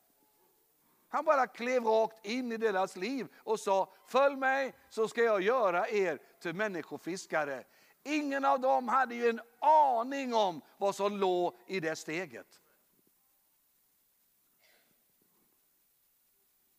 Han 1.09 1.25
bara 1.25 1.47
klev 1.47 1.85
rakt 1.85 2.27
in 2.27 2.53
i 2.53 2.57
deras 2.57 2.97
liv 2.97 3.29
och 3.37 3.61
sa, 3.61 3.93
följ 4.07 4.37
mig 4.37 4.75
så 4.89 5.09
ska 5.09 5.23
jag 5.23 5.43
göra 5.43 5.89
er 5.89 6.19
till 6.41 6.55
människofiskare. 6.55 7.65
Ingen 8.03 8.45
av 8.45 8.61
dem 8.61 8.89
hade 8.89 9.15
ju 9.15 9.29
en 9.29 9.41
aning 9.61 10.35
om 10.35 10.61
vad 10.79 10.95
som 10.95 11.17
låg 11.17 11.55
i 11.67 11.81
det 11.81 11.97
steget. 11.97 12.61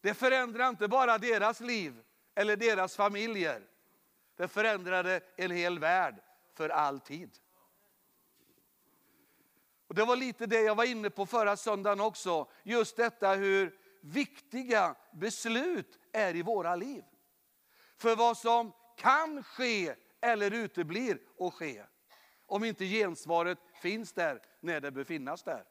Det 0.08 0.14
förändrade 0.14 0.70
inte 0.70 0.88
bara 0.88 1.18
deras 1.18 1.60
liv 1.60 2.04
eller 2.36 2.56
deras 2.56 2.96
familjer. 2.96 3.62
Det 4.36 4.48
förändrade 4.48 5.22
en 5.36 5.52
hel 5.52 5.80
värld 5.80 6.16
för 6.54 6.70
alltid. 6.70 7.38
Och 9.88 9.96
Det 9.96 10.06
var 10.06 10.16
lite 10.16 10.46
det 10.46 10.62
jag 10.62 10.76
var 10.76 10.84
inne 10.84 11.10
på 11.10 11.26
förra 11.26 11.58
söndagen 11.58 12.00
också. 12.00 12.50
Just 12.64 12.98
detta 12.98 13.34
hur 13.34 13.80
viktiga 14.02 14.96
beslut 15.12 16.00
är 16.12 16.36
i 16.36 16.42
våra 16.42 16.76
liv. 16.76 17.04
För 17.98 18.16
vad 18.16 18.38
som 18.38 18.74
kan 18.98 19.44
ske 19.44 19.96
eller 20.22 20.52
uteblir 20.52 21.20
att 21.40 21.54
ske. 21.54 21.84
Om 22.46 22.64
inte 22.64 22.86
gensvaret 22.86 23.60
finns 23.82 24.14
där 24.14 24.42
när 24.60 24.82
det 24.82 24.92
befinnas 24.92 25.44
där. 25.44 25.64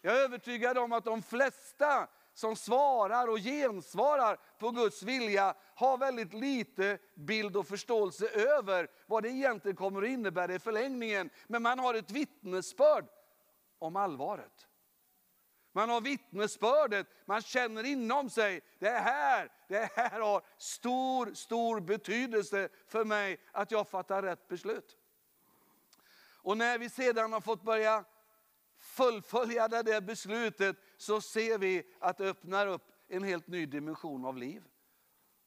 Jag 0.00 0.16
är 0.16 0.24
övertygad 0.24 0.78
om 0.78 0.92
att 0.92 1.04
de 1.04 1.22
flesta 1.22 2.08
som 2.34 2.56
svarar 2.56 3.28
och 3.28 3.38
gensvarar 3.38 4.38
på 4.58 4.70
Guds 4.70 5.02
vilja 5.02 5.54
har 5.74 5.98
väldigt 5.98 6.32
lite 6.32 6.98
bild 7.14 7.56
och 7.56 7.66
förståelse 7.66 8.28
över 8.28 8.88
vad 9.06 9.22
det 9.22 9.28
egentligen 9.28 9.76
kommer 9.76 10.02
att 10.02 10.08
innebära 10.08 10.54
i 10.54 10.58
förlängningen. 10.58 11.30
Men 11.46 11.62
man 11.62 11.78
har 11.78 11.94
ett 11.94 12.10
vittnesbörd 12.10 13.04
om 13.78 13.96
allvaret. 13.96 14.68
Man 15.72 15.88
har 15.90 16.00
vittnesbördet, 16.00 17.06
man 17.24 17.42
känner 17.42 17.84
inom 17.84 18.30
sig, 18.30 18.60
det 18.78 18.90
här, 18.90 19.52
det 19.68 19.90
här 19.94 20.20
har 20.20 20.42
stor, 20.56 21.34
stor 21.34 21.80
betydelse 21.80 22.68
för 22.86 23.04
mig 23.04 23.40
att 23.52 23.70
jag 23.70 23.88
fattar 23.88 24.22
rätt 24.22 24.48
beslut. 24.48 24.96
Och 26.42 26.56
när 26.56 26.78
vi 26.78 26.90
sedan 26.90 27.32
har 27.32 27.40
fått 27.40 27.62
börja 27.62 28.04
fullfölja 28.78 29.68
det 29.68 29.82
där 29.82 30.00
beslutet 30.00 30.76
så 31.02 31.20
ser 31.20 31.58
vi 31.58 31.82
att 31.98 32.18
det 32.18 32.28
öppnar 32.28 32.66
upp 32.66 32.92
en 33.08 33.22
helt 33.22 33.46
ny 33.46 33.66
dimension 33.66 34.24
av 34.24 34.36
liv. 34.36 34.62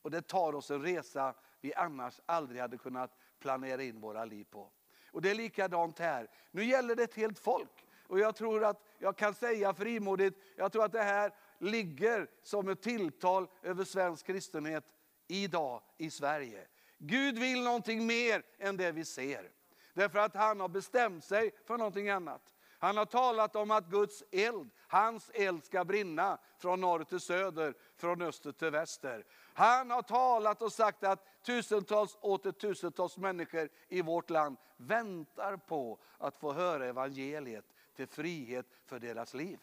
Och 0.01 0.11
det 0.11 0.21
tar 0.21 0.55
oss 0.55 0.71
en 0.71 0.81
resa 0.81 1.35
vi 1.61 1.73
annars 1.73 2.19
aldrig 2.25 2.61
hade 2.61 2.77
kunnat 2.77 3.17
planera 3.39 3.83
in 3.83 4.01
våra 4.01 4.25
liv 4.25 4.45
på. 4.49 4.71
Och 5.11 5.21
det 5.21 5.31
är 5.31 5.35
likadant 5.35 5.99
här. 5.99 6.27
Nu 6.51 6.65
gäller 6.65 6.95
det 6.95 7.03
ett 7.03 7.13
helt 7.13 7.39
folk. 7.39 7.85
Och 8.07 8.19
jag 8.19 8.35
tror 8.35 8.63
att 8.63 8.83
jag 8.99 9.17
kan 9.17 9.33
säga 9.33 9.73
frimodigt, 9.73 10.39
jag 10.55 10.71
tror 10.71 10.85
att 10.85 10.91
det 10.91 11.03
här 11.03 11.31
ligger 11.59 12.27
som 12.43 12.69
ett 12.69 12.81
tilltal 12.81 13.47
över 13.63 13.83
svensk 13.83 14.25
kristenhet 14.25 14.85
idag 15.27 15.81
i 15.97 16.09
Sverige. 16.09 16.67
Gud 16.97 17.39
vill 17.39 17.63
någonting 17.63 18.05
mer 18.05 18.43
än 18.57 18.77
det 18.77 18.91
vi 18.91 19.05
ser. 19.05 19.51
Därför 19.93 20.19
att 20.19 20.35
han 20.35 20.59
har 20.59 20.69
bestämt 20.69 21.23
sig 21.23 21.51
för 21.65 21.77
någonting 21.77 22.09
annat. 22.09 22.54
Han 22.85 22.97
har 22.97 23.05
talat 23.05 23.55
om 23.55 23.71
att 23.71 23.87
Guds 23.87 24.23
eld, 24.31 24.69
hans 24.87 25.31
eld 25.33 25.65
ska 25.65 25.85
brinna 25.85 26.37
från 26.57 26.81
norr 26.81 27.03
till 27.03 27.19
söder, 27.19 27.73
från 27.95 28.21
öster 28.21 28.51
till 28.51 28.69
väster. 28.69 29.25
Han 29.53 29.91
har 29.91 30.01
talat 30.01 30.61
och 30.61 30.73
sagt 30.73 31.03
att 31.03 31.43
tusentals 31.43 32.17
åter 32.21 32.51
tusentals 32.51 33.17
människor 33.17 33.69
i 33.87 34.01
vårt 34.01 34.29
land 34.29 34.57
väntar 34.77 35.57
på 35.57 35.99
att 36.17 36.37
få 36.37 36.53
höra 36.53 36.85
evangeliet 36.85 37.65
till 37.95 38.07
frihet 38.07 38.65
för 38.85 38.99
deras 38.99 39.33
liv. 39.33 39.59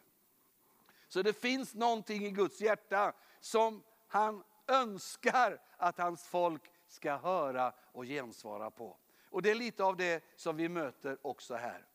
Så 1.09 1.23
det 1.23 1.33
finns 1.33 1.75
någonting 1.75 2.27
i 2.27 2.31
Guds 2.31 2.61
hjärta 2.61 3.13
som 3.41 3.83
han 4.09 4.45
önskar 4.67 5.61
att 5.77 5.99
hans 5.99 6.27
folk 6.27 6.63
ska 6.87 7.17
höra 7.17 7.73
och 7.93 8.05
gensvara 8.05 8.71
på. 8.71 8.97
Och 9.31 9.43
det 9.43 9.51
är 9.51 9.55
lite 9.55 9.85
av 9.85 9.97
det 9.97 10.25
som 10.37 10.57
vi 10.57 10.69
möter 10.69 11.19
också 11.23 11.55
här. 11.55 11.87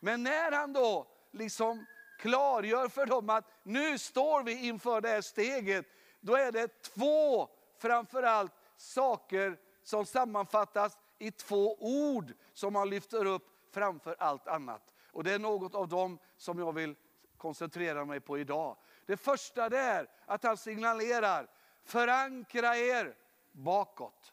Men 0.00 0.22
när 0.22 0.52
han 0.52 0.72
då 0.72 1.06
liksom 1.30 1.86
klargör 2.18 2.88
för 2.88 3.06
dem 3.06 3.30
att 3.30 3.44
nu 3.62 3.98
står 3.98 4.42
vi 4.42 4.66
inför 4.66 5.00
det 5.00 5.08
här 5.08 5.20
steget, 5.20 5.86
då 6.20 6.34
är 6.36 6.52
det 6.52 6.82
två 6.82 7.48
framförallt 7.78 8.52
saker 8.76 9.58
som 9.82 10.06
sammanfattas 10.06 10.98
i 11.18 11.30
två 11.30 11.76
ord 11.80 12.32
som 12.52 12.74
han 12.74 12.90
lyfter 12.90 13.24
upp 13.24 13.58
framför 13.70 14.16
allt 14.18 14.46
annat. 14.46 14.94
Och 15.12 15.24
det 15.24 15.32
är 15.32 15.38
något 15.38 15.74
av 15.74 15.88
dem 15.88 16.18
som 16.36 16.58
jag 16.58 16.72
vill 16.72 16.94
koncentrera 17.36 18.04
mig 18.04 18.20
på 18.20 18.38
idag. 18.38 18.76
Det 19.06 19.16
första 19.16 19.68
det 19.68 19.78
är 19.78 20.10
att 20.26 20.42
han 20.42 20.56
signalerar, 20.56 21.50
förankra 21.84 22.76
er 22.76 23.16
bakåt. 23.52 24.32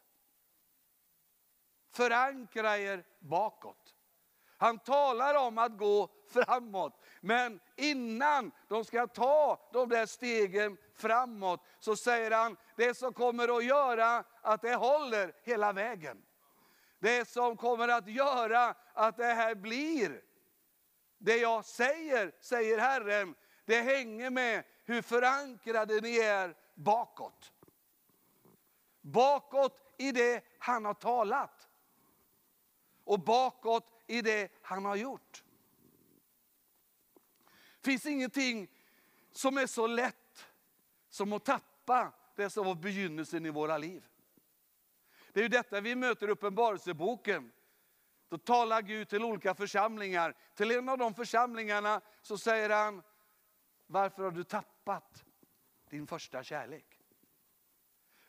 Förankra 1.90 2.78
er 2.78 3.04
bakåt. 3.18 3.95
Han 4.58 4.78
talar 4.78 5.34
om 5.34 5.58
att 5.58 5.78
gå 5.78 6.08
framåt. 6.28 7.00
Men 7.20 7.60
innan 7.76 8.52
de 8.68 8.84
ska 8.84 9.06
ta 9.06 9.68
de 9.72 9.88
där 9.88 10.06
stegen 10.06 10.76
framåt 10.94 11.60
så 11.78 11.96
säger 11.96 12.30
han, 12.30 12.56
det 12.76 12.94
som 12.94 13.12
kommer 13.12 13.56
att 13.58 13.64
göra 13.64 14.24
att 14.42 14.62
det 14.62 14.74
håller 14.74 15.32
hela 15.42 15.72
vägen. 15.72 16.22
Det 16.98 17.28
som 17.28 17.56
kommer 17.56 17.88
att 17.88 18.08
göra 18.08 18.74
att 18.92 19.16
det 19.16 19.24
här 19.24 19.54
blir 19.54 20.22
det 21.18 21.36
jag 21.36 21.64
säger, 21.64 22.32
säger 22.40 22.78
Herren, 22.78 23.34
det 23.64 23.80
hänger 23.80 24.30
med 24.30 24.64
hur 24.84 25.02
förankrade 25.02 26.00
ni 26.00 26.18
är 26.18 26.56
bakåt. 26.74 27.52
Bakåt 29.00 29.94
i 29.98 30.12
det 30.12 30.44
han 30.58 30.84
har 30.84 30.94
talat. 30.94 31.68
Och 33.04 33.20
bakåt 33.20 33.95
i 34.06 34.22
det 34.22 34.52
han 34.62 34.84
har 34.84 34.96
gjort. 34.96 35.44
Det 37.80 37.90
finns 37.90 38.06
ingenting 38.06 38.68
som 39.32 39.58
är 39.58 39.66
så 39.66 39.86
lätt 39.86 40.46
som 41.08 41.32
att 41.32 41.44
tappa 41.44 42.12
det 42.34 42.50
som 42.50 42.66
var 42.66 42.74
begynnelsen 42.74 43.46
i 43.46 43.50
våra 43.50 43.78
liv. 43.78 44.06
Det 45.32 45.40
är 45.40 45.42
ju 45.42 45.48
detta 45.48 45.80
vi 45.80 45.94
möter 45.94 46.28
i 46.28 46.30
Uppenbarelseboken. 46.30 47.52
Då 48.28 48.38
talar 48.38 48.82
Gud 48.82 49.08
till 49.08 49.24
olika 49.24 49.54
församlingar. 49.54 50.34
Till 50.54 50.70
en 50.70 50.88
av 50.88 50.98
de 50.98 51.14
församlingarna 51.14 52.00
så 52.22 52.38
säger 52.38 52.70
han, 52.70 53.02
varför 53.86 54.22
har 54.22 54.30
du 54.30 54.44
tappat 54.44 55.24
din 55.90 56.06
första 56.06 56.42
kärlek? 56.42 57.00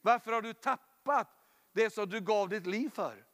Varför 0.02 0.32
har 0.32 0.42
du 0.42 0.54
tappat 0.54 1.28
det 1.72 1.90
som 1.90 2.10
du 2.10 2.22
gav 2.22 2.50
ditt 2.50 2.66
liv 2.68 2.90
för? 2.90 3.26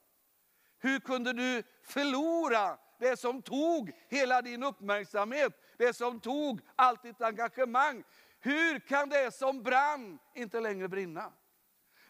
Hur 0.83 0.99
kunde 0.99 1.33
du 1.33 1.63
förlora 1.81 2.77
det 2.99 3.17
som 3.17 3.41
tog 3.41 3.91
hela 4.07 4.41
din 4.41 4.63
uppmärksamhet, 4.63 5.53
det 5.77 5.93
som 5.93 6.19
tog 6.19 6.61
allt 6.75 7.03
ditt 7.03 7.21
engagemang? 7.21 8.03
Hur 8.39 8.79
kan 8.79 9.09
det 9.09 9.33
som 9.33 9.63
brann 9.63 10.19
inte 10.33 10.59
längre 10.59 10.87
brinna? 10.87 11.33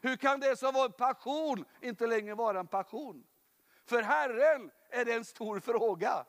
Hur 0.02 0.16
kan 0.16 0.40
det 0.40 0.56
som 0.56 0.74
var 0.74 0.86
en 0.86 0.92
passion 0.92 1.66
inte 1.82 2.08
längre 2.08 2.36
vara 2.36 2.60
en 2.60 2.68
passion? 2.68 3.24
För 3.86 4.02
Herren 4.02 4.72
är 4.90 5.06
det 5.06 5.14
en 5.14 5.26
stor 5.26 5.60
fråga. 5.60 6.26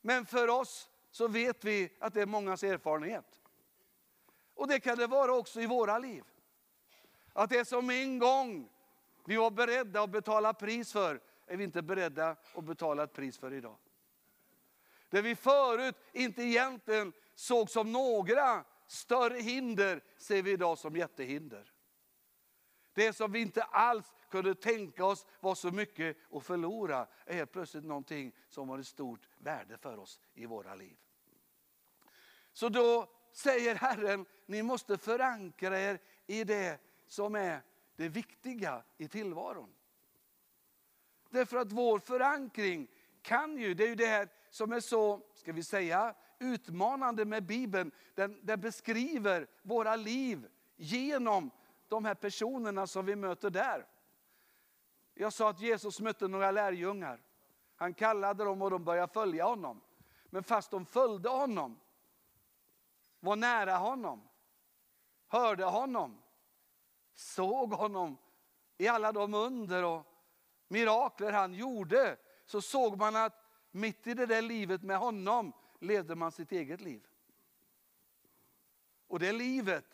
Men 0.00 0.26
för 0.26 0.48
oss 0.48 0.90
så 1.10 1.28
vet 1.28 1.64
vi 1.64 1.96
att 2.00 2.14
det 2.14 2.22
är 2.22 2.26
mångas 2.26 2.62
erfarenhet. 2.62 3.40
Och 4.54 4.68
det 4.68 4.80
kan 4.80 4.98
det 4.98 5.06
vara 5.06 5.32
också 5.32 5.60
i 5.60 5.66
våra 5.66 5.98
liv. 5.98 6.24
Att 7.32 7.50
det 7.50 7.64
som 7.64 7.90
en 7.90 8.18
gång 8.18 8.68
vi 9.24 9.36
var 9.36 9.50
beredda 9.50 10.02
att 10.02 10.10
betala 10.10 10.54
pris 10.54 10.92
för, 10.92 11.20
är 11.46 11.56
vi 11.56 11.64
inte 11.64 11.82
beredda 11.82 12.36
att 12.54 12.64
betala 12.64 13.02
ett 13.04 13.12
pris 13.12 13.38
för 13.38 13.52
idag. 13.52 13.76
Det 15.08 15.22
vi 15.22 15.36
förut 15.36 15.96
inte 16.12 16.42
egentligen 16.42 17.12
såg 17.34 17.70
som 17.70 17.92
några 17.92 18.64
större 18.86 19.38
hinder, 19.38 20.04
ser 20.16 20.42
vi 20.42 20.50
idag 20.50 20.78
som 20.78 20.96
jättehinder. 20.96 21.72
Det 22.92 23.12
som 23.12 23.32
vi 23.32 23.40
inte 23.40 23.62
alls 23.62 24.14
kunde 24.30 24.54
tänka 24.54 25.04
oss 25.04 25.26
var 25.40 25.54
så 25.54 25.70
mycket 25.70 26.16
att 26.32 26.44
förlora, 26.44 27.06
är 27.24 27.34
helt 27.34 27.52
plötsligt 27.52 27.84
någonting 27.84 28.32
som 28.48 28.68
har 28.68 28.78
ett 28.78 28.86
stort 28.86 29.28
värde 29.38 29.78
för 29.78 29.98
oss 29.98 30.20
i 30.34 30.46
våra 30.46 30.74
liv. 30.74 30.96
Så 32.52 32.68
då 32.68 33.10
säger 33.32 33.74
Herren, 33.74 34.26
ni 34.46 34.62
måste 34.62 34.98
förankra 34.98 35.80
er 35.80 36.00
i 36.26 36.44
det 36.44 36.80
som 37.06 37.34
är 37.34 37.62
det 38.02 38.08
viktiga 38.08 38.82
i 38.98 39.08
tillvaron. 39.08 39.74
Därför 41.30 41.56
att 41.56 41.72
vår 41.72 41.98
förankring 41.98 42.88
kan 43.22 43.58
ju, 43.58 43.74
det 43.74 43.84
är 43.84 43.88
ju 43.88 43.94
det 43.94 44.06
här 44.06 44.28
som 44.50 44.72
är 44.72 44.80
så, 44.80 45.20
ska 45.34 45.52
vi 45.52 45.62
säga, 45.62 46.14
utmanande 46.38 47.24
med 47.24 47.46
Bibeln. 47.46 47.92
Den, 48.14 48.40
den 48.42 48.60
beskriver 48.60 49.46
våra 49.62 49.96
liv 49.96 50.48
genom 50.76 51.50
de 51.88 52.04
här 52.04 52.14
personerna 52.14 52.86
som 52.86 53.06
vi 53.06 53.16
möter 53.16 53.50
där. 53.50 53.86
Jag 55.14 55.32
sa 55.32 55.50
att 55.50 55.60
Jesus 55.60 56.00
mötte 56.00 56.28
några 56.28 56.50
lärjungar. 56.50 57.22
Han 57.76 57.94
kallade 57.94 58.44
dem 58.44 58.62
och 58.62 58.70
de 58.70 58.84
började 58.84 59.12
följa 59.12 59.44
honom. 59.44 59.80
Men 60.24 60.42
fast 60.42 60.70
de 60.70 60.86
följde 60.86 61.28
honom, 61.28 61.80
var 63.20 63.36
nära 63.36 63.76
honom, 63.76 64.28
hörde 65.28 65.64
honom, 65.64 66.21
såg 67.14 67.72
honom 67.72 68.18
i 68.78 68.88
alla 68.88 69.12
de 69.12 69.34
under 69.34 69.84
och 69.84 70.06
mirakler 70.68 71.32
han 71.32 71.54
gjorde, 71.54 72.16
så 72.44 72.60
såg 72.60 72.98
man 72.98 73.16
att 73.16 73.44
mitt 73.70 74.06
i 74.06 74.14
det 74.14 74.26
där 74.26 74.42
livet 74.42 74.82
med 74.82 74.98
honom 74.98 75.52
levde 75.80 76.14
man 76.14 76.32
sitt 76.32 76.52
eget 76.52 76.80
liv. 76.80 77.06
Och 79.06 79.18
det 79.18 79.32
livet, 79.32 79.84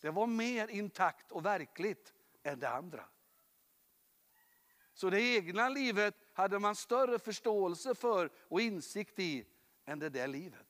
det 0.00 0.10
var 0.10 0.26
mer 0.26 0.68
intakt 0.68 1.32
och 1.32 1.44
verkligt 1.44 2.14
än 2.42 2.58
det 2.58 2.68
andra. 2.68 3.04
Så 4.94 5.10
det 5.10 5.20
egna 5.20 5.68
livet 5.68 6.14
hade 6.32 6.58
man 6.58 6.76
större 6.76 7.18
förståelse 7.18 7.94
för 7.94 8.30
och 8.48 8.60
insikt 8.60 9.18
i 9.18 9.46
än 9.84 9.98
det 9.98 10.08
där 10.08 10.28
livet. 10.28 10.67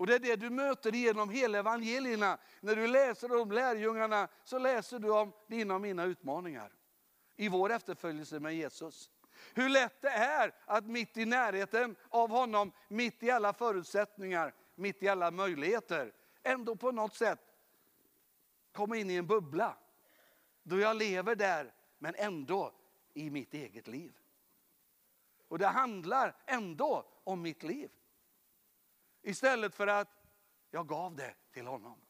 Och 0.00 0.06
det 0.06 0.14
är 0.14 0.18
det 0.18 0.36
du 0.36 0.50
möter 0.50 0.92
genom 0.92 1.30
hela 1.30 1.58
evangelierna. 1.58 2.38
När 2.60 2.76
du 2.76 2.86
läser 2.86 3.40
om 3.40 3.52
lärjungarna 3.52 4.28
så 4.44 4.58
läser 4.58 4.98
du 4.98 5.10
om 5.10 5.32
dina 5.46 5.74
och 5.74 5.80
mina 5.80 6.04
utmaningar 6.04 6.72
i 7.36 7.48
vår 7.48 7.72
efterföljelse 7.72 8.40
med 8.40 8.54
Jesus. 8.54 9.10
Hur 9.54 9.68
lätt 9.68 10.02
det 10.02 10.08
är 10.08 10.54
att 10.64 10.86
mitt 10.86 11.16
i 11.16 11.24
närheten 11.24 11.96
av 12.08 12.30
honom, 12.30 12.72
mitt 12.88 13.22
i 13.22 13.30
alla 13.30 13.52
förutsättningar, 13.52 14.54
mitt 14.74 15.02
i 15.02 15.08
alla 15.08 15.30
möjligheter, 15.30 16.12
ändå 16.42 16.76
på 16.76 16.92
något 16.92 17.14
sätt 17.14 17.40
komma 18.72 18.96
in 18.96 19.10
i 19.10 19.14
en 19.14 19.26
bubbla. 19.26 19.76
Då 20.62 20.78
jag 20.78 20.96
lever 20.96 21.34
där, 21.34 21.72
men 21.98 22.14
ändå 22.14 22.72
i 23.14 23.30
mitt 23.30 23.54
eget 23.54 23.88
liv. 23.88 24.16
Och 25.48 25.58
det 25.58 25.66
handlar 25.66 26.36
ändå 26.46 27.04
om 27.24 27.42
mitt 27.42 27.62
liv. 27.62 27.90
Istället 29.22 29.74
för 29.74 29.86
att 29.86 30.24
jag 30.70 30.88
gav 30.88 31.16
det 31.16 31.34
till 31.52 31.66
honom. 31.66 32.00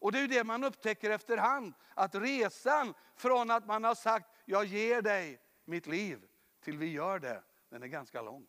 Och 0.00 0.12
det 0.12 0.20
är 0.20 0.28
det 0.28 0.44
man 0.44 0.64
upptäcker 0.64 1.10
efterhand. 1.10 1.74
Att 1.94 2.14
resan 2.14 2.94
från 3.16 3.50
att 3.50 3.66
man 3.66 3.84
har 3.84 3.94
sagt 3.94 4.30
jag 4.44 4.64
ger 4.64 5.02
dig 5.02 5.40
mitt 5.64 5.86
liv 5.86 6.28
till 6.60 6.78
vi 6.78 6.92
gör 6.92 7.18
det, 7.18 7.42
den 7.68 7.82
är 7.82 7.86
ganska 7.86 8.22
lång. 8.22 8.46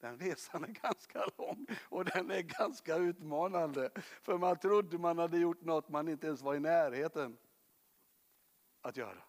Den 0.00 0.18
resan 0.18 0.64
är 0.64 0.68
ganska 0.68 1.26
lång 1.38 1.66
och 1.88 2.04
den 2.04 2.30
är 2.30 2.42
ganska 2.42 2.96
utmanande. 2.96 3.90
För 4.22 4.38
man 4.38 4.58
trodde 4.58 4.98
man 4.98 5.18
hade 5.18 5.38
gjort 5.38 5.60
något 5.62 5.88
man 5.88 6.08
inte 6.08 6.26
ens 6.26 6.42
var 6.42 6.54
i 6.54 6.60
närheten 6.60 7.38
att 8.80 8.96
göra. 8.96 9.22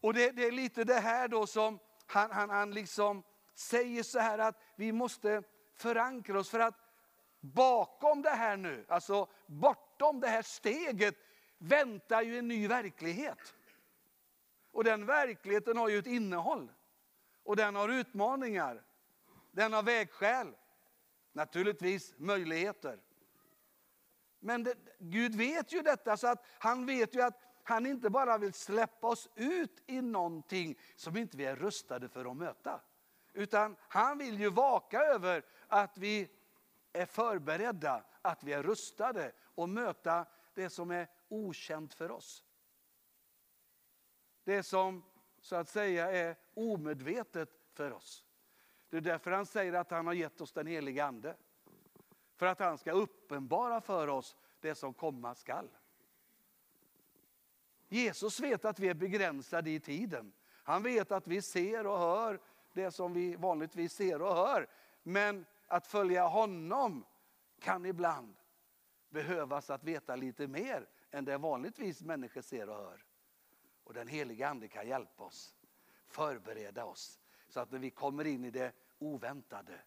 Och 0.00 0.14
det, 0.14 0.30
det 0.30 0.46
är 0.46 0.52
lite 0.52 0.84
det 0.84 1.00
här 1.00 1.28
då 1.28 1.46
som 1.46 1.78
han, 2.06 2.30
han, 2.30 2.50
han 2.50 2.70
liksom 2.70 3.22
säger 3.54 4.02
så 4.02 4.18
här 4.18 4.38
att 4.38 4.60
vi 4.76 4.92
måste 4.92 5.42
förankra 5.74 6.38
oss 6.38 6.50
för 6.50 6.60
att 6.60 6.74
bakom 7.40 8.22
det 8.22 8.30
här 8.30 8.56
nu, 8.56 8.84
alltså 8.88 9.28
bortom 9.46 10.20
det 10.20 10.28
här 10.28 10.42
steget 10.42 11.14
väntar 11.58 12.22
ju 12.22 12.38
en 12.38 12.48
ny 12.48 12.68
verklighet. 12.68 13.54
Och 14.70 14.84
den 14.84 15.06
verkligheten 15.06 15.76
har 15.76 15.88
ju 15.88 15.98
ett 15.98 16.06
innehåll. 16.06 16.72
Och 17.42 17.56
den 17.56 17.74
har 17.74 17.88
utmaningar. 17.88 18.82
Den 19.50 19.72
har 19.72 19.82
vägskäl. 19.82 20.56
Naturligtvis 21.32 22.14
möjligheter. 22.16 22.98
Men 24.40 24.62
det, 24.62 24.74
Gud 24.98 25.34
vet 25.34 25.72
ju 25.72 25.82
detta 25.82 26.16
så 26.16 26.26
att 26.26 26.44
han 26.58 26.86
vet 26.86 27.14
ju 27.14 27.22
att 27.22 27.40
han 27.62 27.86
inte 27.86 28.10
bara 28.10 28.38
vill 28.38 28.52
släppa 28.52 29.08
oss 29.08 29.28
ut 29.34 29.82
i 29.86 30.02
någonting 30.02 30.78
som 30.96 31.16
inte 31.16 31.36
vi 31.36 31.44
är 31.44 31.56
rustade 31.56 32.08
för 32.08 32.30
att 32.30 32.36
möta. 32.36 32.80
Utan 33.32 33.76
han 33.80 34.18
vill 34.18 34.40
ju 34.40 34.50
vaka 34.50 35.00
över 35.00 35.44
att 35.68 35.98
vi 35.98 36.30
är 36.92 37.06
förberedda, 37.06 38.04
att 38.22 38.44
vi 38.44 38.52
är 38.52 38.62
rustade 38.62 39.32
och 39.42 39.68
möta 39.68 40.26
det 40.54 40.70
som 40.70 40.90
är 40.90 41.08
okänt 41.28 41.94
för 41.94 42.10
oss. 42.10 42.44
Det 44.44 44.62
som 44.62 45.04
så 45.40 45.56
att 45.56 45.68
säga 45.68 46.10
är 46.12 46.36
omedvetet 46.54 47.50
för 47.72 47.92
oss. 47.92 48.24
Det 48.90 48.96
är 48.96 49.00
därför 49.00 49.30
han 49.30 49.46
säger 49.46 49.72
att 49.72 49.90
han 49.90 50.06
har 50.06 50.14
gett 50.14 50.40
oss 50.40 50.52
den 50.52 50.66
heliga 50.66 51.04
ande. 51.04 51.36
För 52.36 52.46
att 52.46 52.58
han 52.58 52.78
ska 52.78 52.92
uppenbara 52.92 53.80
för 53.80 54.08
oss 54.08 54.36
det 54.60 54.74
som 54.74 54.94
komma 54.94 55.34
skall. 55.34 55.68
Jesus 57.88 58.40
vet 58.40 58.64
att 58.64 58.78
vi 58.78 58.88
är 58.88 58.94
begränsade 58.94 59.70
i 59.70 59.80
tiden. 59.80 60.32
Han 60.64 60.82
vet 60.82 61.12
att 61.12 61.26
vi 61.26 61.42
ser 61.42 61.86
och 61.86 61.98
hör 61.98 62.40
det 62.72 62.90
som 62.90 63.12
vi 63.12 63.36
vanligtvis 63.36 63.92
ser 63.92 64.22
och 64.22 64.34
hör. 64.34 64.66
Men 65.02 65.46
att 65.66 65.86
följa 65.86 66.26
honom 66.26 67.04
kan 67.58 67.86
ibland 67.86 68.36
behövas 69.08 69.70
att 69.70 69.84
veta 69.84 70.16
lite 70.16 70.46
mer 70.46 70.88
än 71.10 71.24
det 71.24 71.38
vanligtvis 71.38 72.02
människor 72.02 72.40
ser 72.40 72.68
och 72.68 72.76
hör. 72.76 73.04
Och 73.84 73.94
den 73.94 74.08
heliga 74.08 74.48
ande 74.48 74.68
kan 74.68 74.88
hjälpa 74.88 75.24
oss, 75.24 75.54
förbereda 76.06 76.84
oss. 76.84 77.20
Så 77.48 77.60
att 77.60 77.70
när 77.70 77.78
vi 77.78 77.90
kommer 77.90 78.24
in 78.24 78.44
i 78.44 78.50
det 78.50 78.72
oväntade, 78.98 79.80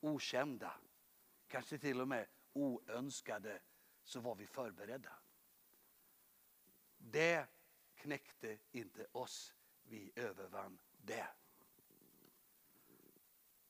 okända, 0.00 0.72
kanske 1.48 1.78
till 1.78 2.00
och 2.00 2.08
med 2.08 2.26
oönskade, 2.52 3.60
så 4.04 4.20
var 4.20 4.34
vi 4.34 4.46
förberedda. 4.46 5.12
Det 6.98 7.46
knäckte 7.94 8.58
inte 8.70 9.06
oss, 9.12 9.54
vi 9.82 10.12
övervann 10.16 10.80
det. 10.98 11.28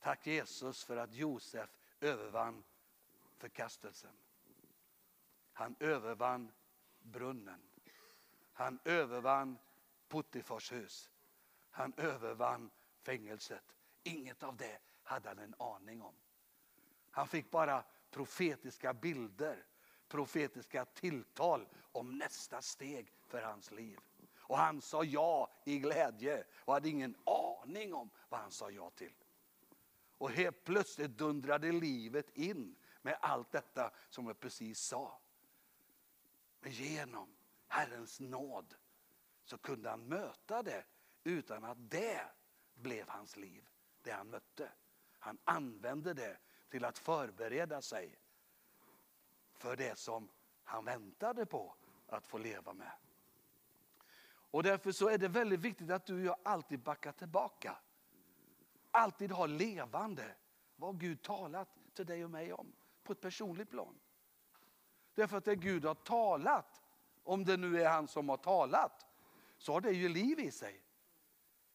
Tack 0.09 0.27
Jesus 0.27 0.85
för 0.85 0.97
att 0.97 1.15
Josef 1.15 1.71
övervann 2.01 2.65
förkastelsen. 3.37 4.17
Han 5.53 5.77
övervann 5.81 6.53
brunnen. 7.03 7.63
Han 8.53 8.79
övervann 8.85 9.59
Puttifars 10.09 10.73
hus. 10.73 11.11
Han 11.71 11.93
övervann 11.97 12.71
fängelset. 13.03 13.77
Inget 14.03 14.43
av 14.43 14.57
det 14.57 14.79
hade 15.03 15.29
han 15.29 15.39
en 15.39 15.55
aning 15.59 16.03
om. 16.03 16.15
Han 17.11 17.29
fick 17.29 17.51
bara 17.51 17.85
profetiska 18.11 18.95
bilder, 18.95 19.67
profetiska 20.09 20.85
tilltal 20.85 21.69
om 21.93 22.19
nästa 22.19 22.63
steg 22.63 23.13
för 23.27 23.43
hans 23.43 23.71
liv. 23.71 23.99
Och 24.37 24.59
han 24.59 24.81
sa 24.81 25.05
ja 25.05 25.51
i 25.65 25.79
glädje 25.79 26.45
och 26.55 26.75
hade 26.75 26.89
ingen 26.89 27.17
aning 27.25 27.95
om 27.95 28.11
vad 28.29 28.41
han 28.41 28.51
sa 28.51 28.71
ja 28.71 28.91
till. 28.91 29.15
Och 30.19 30.31
helt 30.31 30.65
plötsligt 30.65 31.11
dundrade 31.11 31.73
livet 31.73 32.31
in 32.31 32.77
med 33.03 33.19
allt 33.21 33.53
detta 33.53 33.91
som 34.09 34.27
jag 34.27 34.41
precis 34.41 34.81
sa. 34.81 35.21
Men 36.61 36.73
genom 36.73 37.37
Herrens 37.67 38.21
nåd 38.21 38.75
så 39.45 39.59
kunde 39.59 39.91
han 39.91 40.09
möta 40.09 40.63
det 40.63 40.85
utan 41.25 41.65
att 41.65 41.91
det 41.91 42.21
blev 42.75 43.09
hans 43.09 43.37
liv, 43.37 43.69
det 44.03 44.11
han 44.11 44.31
mötte. 44.31 44.73
Han 45.19 45.39
använde 45.45 46.15
det 46.15 46.39
till 46.69 46.85
att 46.85 46.99
förbereda 46.99 47.83
sig 47.83 48.19
för 49.55 49.77
det 49.77 49.99
som 49.99 50.29
han 50.65 50.85
väntade 50.85 51.47
på 51.47 51.75
att 52.07 52.27
få 52.27 52.39
leva 52.39 52.73
med. 52.73 52.93
Och 54.51 54.63
därför 54.63 54.93
så 54.93 55.09
är 55.09 55.19
det 55.19 55.29
väldigt 55.29 55.61
viktigt 55.61 55.91
att 55.91 56.07
du 56.07 56.15
och 56.15 56.25
jag 56.25 56.37
alltid 56.43 56.81
backar 56.81 57.13
tillbaka. 57.13 57.79
Alltid 58.99 59.33
ha 59.33 59.47
levande 59.47 60.35
vad 60.77 61.01
Gud 61.01 61.23
talat 61.23 61.69
till 61.95 62.07
dig 62.07 62.25
och 62.25 62.31
mig 62.31 62.53
om 62.53 62.73
på 63.03 63.13
ett 63.13 63.21
personligt 63.21 63.71
plan. 63.71 64.01
Därför 65.15 65.37
att 65.37 65.45
det 65.45 65.57
Gud 65.57 65.85
har 65.85 65.95
talat, 65.95 66.83
om 67.23 67.45
det 67.45 67.57
nu 67.57 67.83
är 67.83 67.89
han 67.89 68.09
som 68.09 68.29
har 68.29 68.37
talat, 68.37 69.07
så 69.59 69.73
har 69.73 69.81
det 69.81 69.91
ju 69.91 70.09
liv 70.09 70.41
i 70.41 70.51
sig. 70.51 70.83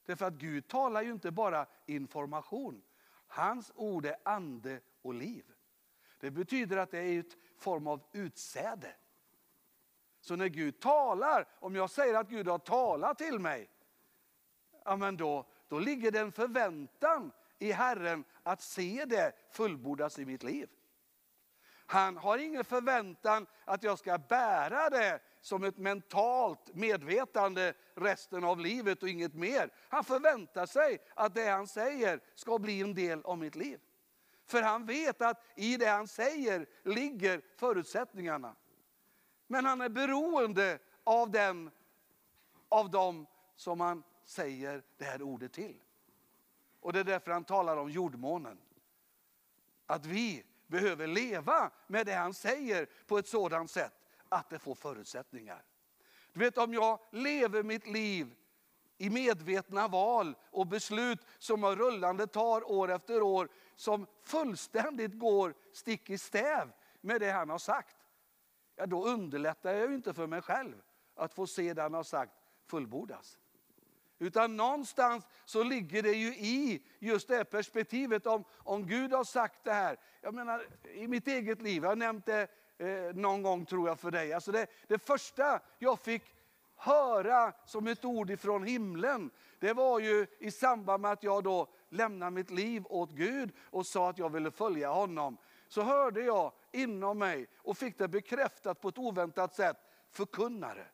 Därför 0.05 0.25
att 0.25 0.33
Gud 0.33 0.67
talar 0.67 1.01
ju 1.01 1.11
inte 1.11 1.31
bara 1.31 1.65
information. 1.85 2.81
Hans 3.27 3.71
ord 3.75 4.05
är 4.05 4.15
ande 4.23 4.81
och 5.01 5.13
liv. 5.13 5.45
Det 6.19 6.31
betyder 6.31 6.77
att 6.77 6.91
det 6.91 6.99
är 6.99 7.17
en 7.17 7.31
form 7.57 7.87
av 7.87 8.03
utsäde. 8.11 8.95
Så 10.19 10.35
när 10.35 10.47
Gud 10.47 10.79
talar, 10.79 11.47
om 11.59 11.75
jag 11.75 11.89
säger 11.89 12.13
att 12.13 12.29
Gud 12.29 12.47
har 12.47 12.59
talat 12.59 13.17
till 13.17 13.39
mig, 13.39 13.69
ja 14.85 14.95
men 14.95 15.17
då, 15.17 15.45
då 15.73 15.79
ligger 15.79 16.11
det 16.11 16.19
en 16.19 16.31
förväntan 16.31 17.31
i 17.59 17.71
Herren 17.71 18.23
att 18.43 18.61
se 18.61 19.05
det 19.05 19.31
fullbordas 19.51 20.19
i 20.19 20.25
mitt 20.25 20.43
liv. 20.43 20.69
Han 21.85 22.17
har 22.17 22.37
ingen 22.37 22.63
förväntan 22.63 23.47
att 23.65 23.83
jag 23.83 23.99
ska 23.99 24.17
bära 24.17 24.89
det 24.89 25.19
som 25.41 25.63
ett 25.63 25.77
mentalt 25.77 26.75
medvetande 26.75 27.73
resten 27.95 28.43
av 28.43 28.59
livet 28.59 29.03
och 29.03 29.09
inget 29.09 29.33
mer. 29.33 29.69
Han 29.89 30.03
förväntar 30.03 30.65
sig 30.65 30.97
att 31.15 31.35
det 31.35 31.49
han 31.49 31.67
säger 31.67 32.19
ska 32.35 32.59
bli 32.59 32.81
en 32.81 32.93
del 32.93 33.21
av 33.23 33.37
mitt 33.37 33.55
liv. 33.55 33.79
För 34.45 34.61
han 34.61 34.85
vet 34.85 35.21
att 35.21 35.43
i 35.55 35.77
det 35.77 35.89
han 35.89 36.07
säger 36.07 36.65
ligger 36.83 37.41
förutsättningarna. 37.55 38.55
Men 39.47 39.65
han 39.65 39.81
är 39.81 39.89
beroende 39.89 40.79
av, 41.03 41.31
den, 41.31 41.71
av 42.69 42.91
dem 42.91 43.25
som 43.55 43.79
han 43.79 44.03
säger 44.23 44.83
det 44.97 45.05
här 45.05 45.21
ordet 45.21 45.53
till. 45.53 45.83
Och 46.79 46.93
det 46.93 46.99
är 46.99 47.03
därför 47.03 47.31
han 47.31 47.43
talar 47.43 47.77
om 47.77 47.89
jordmånen. 47.89 48.57
Att 49.85 50.05
vi 50.05 50.43
behöver 50.67 51.07
leva 51.07 51.71
med 51.87 52.05
det 52.05 52.13
han 52.13 52.33
säger 52.33 52.87
på 53.07 53.17
ett 53.17 53.27
sådant 53.27 53.71
sätt 53.71 53.93
att 54.29 54.49
det 54.49 54.59
får 54.59 54.75
förutsättningar. 54.75 55.63
Du 56.33 56.39
vet 56.39 56.57
om 56.57 56.73
jag 56.73 56.99
lever 57.11 57.63
mitt 57.63 57.87
liv 57.87 58.35
i 58.97 59.09
medvetna 59.09 59.87
val 59.87 60.35
och 60.51 60.67
beslut 60.67 61.19
som 61.39 61.63
jag 61.63 61.79
rullande 61.79 62.27
tar 62.27 62.71
år 62.71 62.91
efter 62.91 63.21
år, 63.21 63.49
som 63.75 64.07
fullständigt 64.21 65.19
går 65.19 65.53
stick 65.73 66.09
i 66.09 66.17
stäv 66.17 66.71
med 67.01 67.21
det 67.21 67.31
han 67.31 67.49
har 67.49 67.57
sagt. 67.57 67.97
Ja, 68.75 68.85
då 68.85 69.05
underlättar 69.05 69.73
jag 69.73 69.89
ju 69.89 69.95
inte 69.95 70.13
för 70.13 70.27
mig 70.27 70.41
själv 70.41 70.81
att 71.15 71.33
få 71.33 71.47
se 71.47 71.73
det 71.73 71.81
han 71.81 71.93
har 71.93 72.03
sagt 72.03 72.33
fullbordas. 72.65 73.39
Utan 74.23 74.57
någonstans 74.57 75.27
så 75.45 75.63
ligger 75.63 76.03
det 76.03 76.11
ju 76.11 76.27
i 76.27 76.83
just 76.99 77.27
det 77.27 77.43
perspektivet 77.43 78.27
om, 78.27 78.43
om 78.57 78.87
Gud 78.87 79.13
har 79.13 79.23
sagt 79.23 79.63
det 79.63 79.73
här. 79.73 79.97
Jag 80.21 80.33
menar 80.33 80.65
i 80.93 81.07
mitt 81.07 81.27
eget 81.27 81.61
liv, 81.61 81.83
jag 81.83 81.89
har 81.89 81.95
nämnt 81.95 82.25
det 82.25 82.47
eh, 82.77 83.15
någon 83.15 83.41
gång 83.41 83.65
tror 83.65 83.87
jag 83.87 83.99
för 83.99 84.11
dig. 84.11 84.33
Alltså 84.33 84.51
det, 84.51 84.67
det 84.87 84.99
första 84.99 85.59
jag 85.79 85.99
fick 85.99 86.23
höra 86.75 87.53
som 87.65 87.87
ett 87.87 88.05
ord 88.05 88.29
ifrån 88.29 88.63
himlen, 88.63 89.31
det 89.59 89.73
var 89.73 89.99
ju 89.99 90.27
i 90.39 90.51
samband 90.51 91.01
med 91.01 91.11
att 91.11 91.23
jag 91.23 91.43
då 91.43 91.67
lämnade 91.89 92.31
mitt 92.31 92.51
liv 92.51 92.83
åt 92.89 93.11
Gud 93.11 93.51
och 93.61 93.85
sa 93.85 94.09
att 94.09 94.17
jag 94.17 94.29
ville 94.29 94.51
följa 94.51 94.89
honom. 94.89 95.37
Så 95.67 95.81
hörde 95.81 96.21
jag 96.21 96.51
inom 96.71 97.17
mig 97.17 97.47
och 97.57 97.77
fick 97.77 97.97
det 97.97 98.07
bekräftat 98.07 98.81
på 98.81 98.89
ett 98.89 98.97
oväntat 98.97 99.55
sätt, 99.55 99.77
förkunnare. 100.09 100.87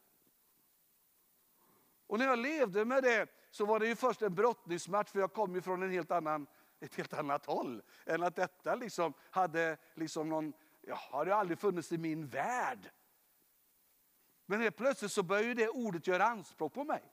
Och 2.10 2.20
när 2.20 2.26
jag 2.26 2.40
levde 2.40 2.86
med 2.86 3.04
det 3.04 3.28
så 3.52 3.66
var 3.66 3.80
det 3.80 3.88
ju 3.88 3.96
först 3.96 4.22
en 4.22 4.36
brottningsmatch 4.36 5.10
för 5.10 5.20
jag 5.20 5.34
kom 5.34 5.56
ju 5.56 5.62
från 5.62 5.84
en 5.84 5.92
helt 5.92 6.12
annan, 6.12 6.48
ett 6.80 6.96
helt 6.96 7.14
annat 7.14 7.46
håll. 7.46 7.82
Än 8.06 8.24
att 8.24 8.36
detta 8.36 8.76
liksom 8.76 9.14
hade 9.30 9.78
liksom 9.94 10.30
någon, 10.30 10.54
ja, 10.82 10.96
hade 11.12 11.36
aldrig 11.36 11.60
funnits 11.60 11.92
i 11.92 11.98
min 11.98 12.28
värld. 12.28 12.92
Men 14.46 14.62
helt 14.62 14.78
plötsligt 14.78 15.12
så 15.12 15.24
började 15.24 15.54
det 15.54 15.70
ordet 15.70 16.08
göra 16.08 16.26
anspråk 16.26 16.74
på 16.74 16.84
mig. 16.84 17.04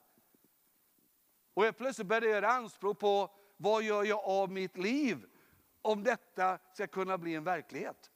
Och 1.53 1.63
helt 1.63 1.77
plötsligt 1.77 2.07
började 2.07 2.27
det 2.27 2.31
göra 2.31 2.51
anspråk 2.51 2.99
på 2.99 3.31
vad 3.57 3.83
gör 3.83 4.03
jag 4.03 4.19
av 4.19 4.51
mitt 4.51 4.77
liv 4.77 5.25
om 5.81 6.03
detta 6.03 6.59
ska 6.73 6.87
kunna 6.87 7.17
bli 7.17 7.35
en 7.35 7.43
verklighet. 7.43 8.11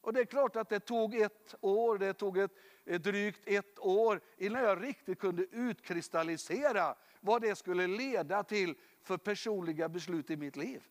Och 0.00 0.12
det 0.12 0.20
är 0.20 0.24
klart 0.24 0.56
att 0.56 0.68
det 0.68 0.80
tog 0.80 1.14
ett 1.14 1.54
år, 1.60 1.98
det 1.98 2.12
tog 2.12 2.38
ett, 2.38 2.52
ett 2.52 2.75
Eh, 2.86 3.00
drygt 3.00 3.40
ett 3.46 3.78
år 3.78 4.20
innan 4.36 4.62
jag 4.62 4.82
riktigt 4.82 5.18
kunde 5.18 5.42
utkristallisera 5.42 6.94
vad 7.20 7.42
det 7.42 7.56
skulle 7.56 7.86
leda 7.86 8.44
till 8.44 8.74
för 9.02 9.16
personliga 9.16 9.88
beslut 9.88 10.30
i 10.30 10.36
mitt 10.36 10.56
liv. 10.56 10.86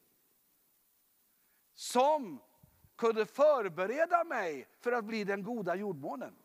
Som 1.74 2.42
kunde 2.96 3.26
förbereda 3.26 4.24
mig 4.24 4.68
för 4.80 4.92
att 4.92 5.06
bli 5.06 5.24
den 5.24 5.44
goda 5.44 5.76
jordmånen. 5.76 6.36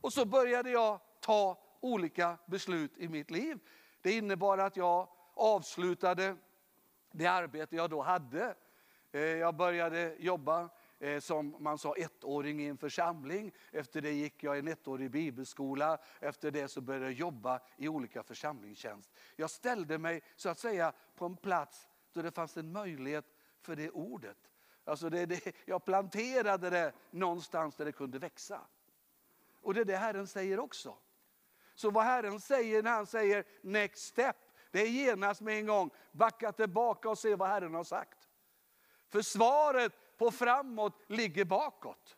Och 0.00 0.12
så 0.12 0.24
började 0.24 0.70
jag 0.70 1.00
ta 1.20 1.62
olika 1.80 2.38
beslut 2.46 2.98
i 2.98 3.08
mitt 3.08 3.30
liv. 3.30 3.58
Det 4.00 4.12
innebar 4.12 4.58
att 4.58 4.76
jag 4.76 5.08
avslutade 5.34 6.36
det 7.12 7.26
arbete 7.26 7.76
jag 7.76 7.90
då 7.90 8.02
hade. 8.02 8.54
Eh, 9.12 9.20
jag 9.20 9.56
började 9.56 10.16
jobba 10.18 10.68
Eh, 10.98 11.20
som 11.20 11.56
man 11.58 11.78
sa 11.78 11.94
ettåring 11.94 12.60
i 12.60 12.66
en 12.66 12.78
församling. 12.78 13.52
Efter 13.72 14.00
det 14.00 14.12
gick 14.12 14.42
jag 14.42 14.58
en 14.58 14.68
ettårig 14.68 15.10
bibelskola. 15.10 15.98
Efter 16.20 16.50
det 16.50 16.68
så 16.68 16.80
började 16.80 17.04
jag 17.04 17.12
jobba 17.12 17.60
i 17.76 17.88
olika 17.88 18.22
församlingstjänst. 18.22 19.10
Jag 19.36 19.50
ställde 19.50 19.98
mig 19.98 20.22
så 20.36 20.48
att 20.48 20.58
säga 20.58 20.92
på 21.14 21.26
en 21.26 21.36
plats 21.36 21.88
då 22.12 22.22
det 22.22 22.30
fanns 22.30 22.56
en 22.56 22.72
möjlighet 22.72 23.24
för 23.60 23.76
det 23.76 23.90
ordet. 23.90 24.36
Alltså 24.84 25.10
det, 25.10 25.26
det, 25.26 25.52
jag 25.64 25.84
planterade 25.84 26.70
det 26.70 26.92
någonstans 27.10 27.76
där 27.76 27.84
det 27.84 27.92
kunde 27.92 28.18
växa. 28.18 28.60
Och 29.60 29.74
det 29.74 29.80
är 29.80 29.84
det 29.84 29.96
Herren 29.96 30.26
säger 30.26 30.60
också. 30.60 30.98
Så 31.74 31.90
vad 31.90 32.04
Herren 32.04 32.40
säger 32.40 32.82
när 32.82 32.90
han 32.90 33.06
säger 33.06 33.44
next 33.60 34.06
step, 34.06 34.36
det 34.70 34.80
är 34.80 34.88
genast 34.88 35.40
med 35.40 35.58
en 35.58 35.66
gång 35.66 35.90
backa 36.12 36.52
tillbaka 36.52 37.10
och 37.10 37.18
se 37.18 37.34
vad 37.34 37.48
Herren 37.48 37.74
har 37.74 37.84
sagt. 37.84 38.28
För 39.08 39.22
svaret 39.22 39.92
på 40.16 40.30
framåt 40.30 41.02
ligger 41.06 41.44
bakåt. 41.44 42.16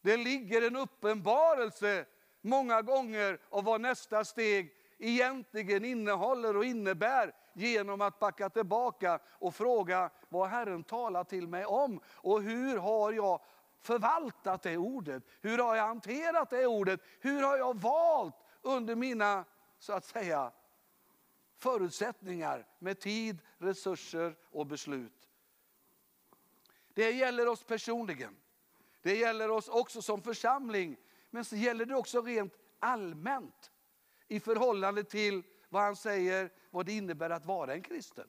Det 0.00 0.16
ligger 0.16 0.66
en 0.66 0.76
uppenbarelse 0.76 2.06
många 2.40 2.82
gånger 2.82 3.38
av 3.50 3.64
vad 3.64 3.80
nästa 3.80 4.24
steg 4.24 4.72
egentligen 4.98 5.84
innehåller 5.84 6.56
och 6.56 6.64
innebär 6.64 7.32
genom 7.52 8.00
att 8.00 8.18
backa 8.18 8.50
tillbaka 8.50 9.18
och 9.26 9.54
fråga 9.54 10.10
vad 10.28 10.48
Herren 10.48 10.84
talar 10.84 11.24
till 11.24 11.48
mig 11.48 11.64
om 11.64 12.00
och 12.06 12.42
hur 12.42 12.76
har 12.76 13.12
jag 13.12 13.40
förvaltat 13.80 14.62
det 14.62 14.76
ordet? 14.76 15.22
Hur 15.40 15.58
har 15.58 15.76
jag 15.76 15.86
hanterat 15.86 16.50
det 16.50 16.66
ordet? 16.66 17.00
Hur 17.20 17.42
har 17.42 17.58
jag 17.58 17.80
valt 17.80 18.34
under 18.62 18.96
mina, 18.96 19.44
så 19.78 19.92
att 19.92 20.04
säga, 20.04 20.52
förutsättningar 21.56 22.66
med 22.78 23.00
tid, 23.00 23.38
resurser 23.58 24.36
och 24.50 24.66
beslut? 24.66 25.15
Det 26.96 27.10
gäller 27.10 27.48
oss 27.48 27.62
personligen. 27.62 28.36
Det 29.02 29.16
gäller 29.16 29.50
oss 29.50 29.68
också 29.68 30.02
som 30.02 30.22
församling. 30.22 30.96
Men 31.30 31.44
så 31.44 31.56
gäller 31.56 31.86
det 31.86 31.94
också 31.94 32.22
rent 32.22 32.54
allmänt 32.78 33.70
i 34.28 34.40
förhållande 34.40 35.04
till 35.04 35.42
vad 35.68 35.82
han 35.82 35.96
säger, 35.96 36.50
vad 36.70 36.86
det 36.86 36.92
innebär 36.92 37.30
att 37.30 37.46
vara 37.46 37.74
en 37.74 37.82
kristen. 37.82 38.28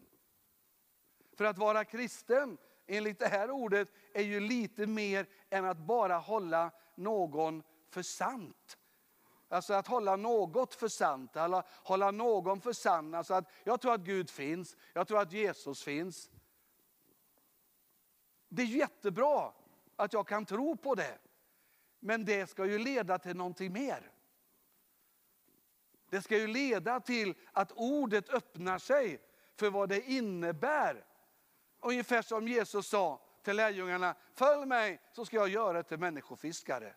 För 1.38 1.46
att 1.46 1.58
vara 1.58 1.86
kristen 1.86 2.58
enligt 2.88 3.20
det 3.20 3.28
här 3.28 3.52
ordet 3.52 3.92
är 4.14 4.24
ju 4.24 4.40
lite 4.40 4.88
mer 4.88 5.28
än 5.50 5.66
att 5.66 5.78
bara 5.78 6.18
hålla 6.18 6.72
någon 6.96 7.64
för 7.90 8.02
sant. 8.02 8.78
Alltså 9.50 9.74
att 9.74 9.88
hålla 9.88 10.16
något 10.16 10.74
för 10.76 10.88
sant, 10.88 11.36
eller 11.36 11.64
hålla 11.84 12.12
någon 12.12 12.62
för 12.62 12.74
sann. 12.74 13.14
Alltså 13.14 13.34
att 13.34 13.52
jag 13.64 13.82
tror 13.82 13.94
att 13.94 14.02
Gud 14.02 14.30
finns, 14.30 14.78
jag 14.94 15.08
tror 15.08 15.20
att 15.20 15.32
Jesus 15.34 15.84
finns. 15.84 16.30
Det 18.50 18.62
är 18.62 18.66
jättebra 18.66 19.54
att 19.96 20.14
jag 20.14 20.28
kan 20.28 20.46
tro 20.46 20.78
på 20.78 20.96
det. 20.96 21.18
Men 22.00 22.26
det 22.26 22.50
ska 22.50 22.66
ju 22.66 22.78
leda 22.80 23.20
till 23.20 23.36
någonting 23.36 23.74
mer. 23.74 24.12
Det 26.10 26.22
ska 26.22 26.38
ju 26.38 26.48
leda 26.48 27.00
till 27.00 27.36
att 27.52 27.72
ordet 27.72 28.30
öppnar 28.30 28.80
sig 28.80 29.22
för 29.56 29.70
vad 29.70 29.90
det 29.90 30.02
innebär 30.02 31.06
Ungefär 31.80 32.22
som 32.22 32.48
Jesus 32.48 32.88
sa 32.88 33.22
till 33.44 33.56
lärjungarna, 33.56 34.16
följ 34.34 34.66
mig 34.66 35.02
så 35.12 35.26
ska 35.26 35.38
jag 35.38 35.50
göra 35.50 35.84
till 35.84 35.98
människofiskare. 36.00 36.94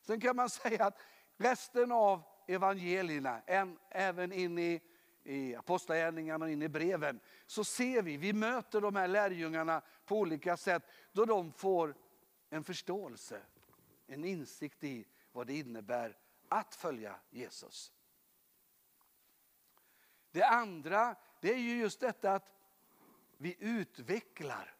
Sen 0.00 0.20
kan 0.20 0.36
man 0.36 0.50
säga 0.50 0.84
att 0.84 0.98
resten 1.36 1.92
av 1.92 2.22
evangelierna, 2.46 3.42
även 3.90 4.32
in 4.32 4.58
i, 4.58 4.80
i 5.24 5.54
apostlagärningarna 5.54 6.44
och 6.44 6.50
in 6.50 6.62
i 6.62 6.68
breven, 6.68 7.20
så 7.46 7.64
ser 7.64 8.02
vi, 8.02 8.16
vi 8.16 8.32
möter 8.32 8.80
de 8.80 8.96
här 8.96 9.08
lärjungarna 9.08 9.82
på 10.04 10.18
olika 10.18 10.56
sätt 10.56 10.82
då 11.12 11.24
de 11.24 11.52
får 11.52 11.94
en 12.50 12.64
förståelse, 12.64 13.42
en 14.06 14.24
insikt 14.24 14.84
i 14.84 15.06
vad 15.32 15.46
det 15.46 15.58
innebär 15.58 16.18
att 16.48 16.74
följa 16.74 17.16
Jesus. 17.30 17.92
Det 20.30 20.42
andra, 20.42 21.16
det 21.40 21.52
är 21.52 21.58
ju 21.58 21.78
just 21.78 22.00
detta 22.00 22.32
att 22.32 22.52
vi 23.36 23.56
utvecklar, 23.58 24.74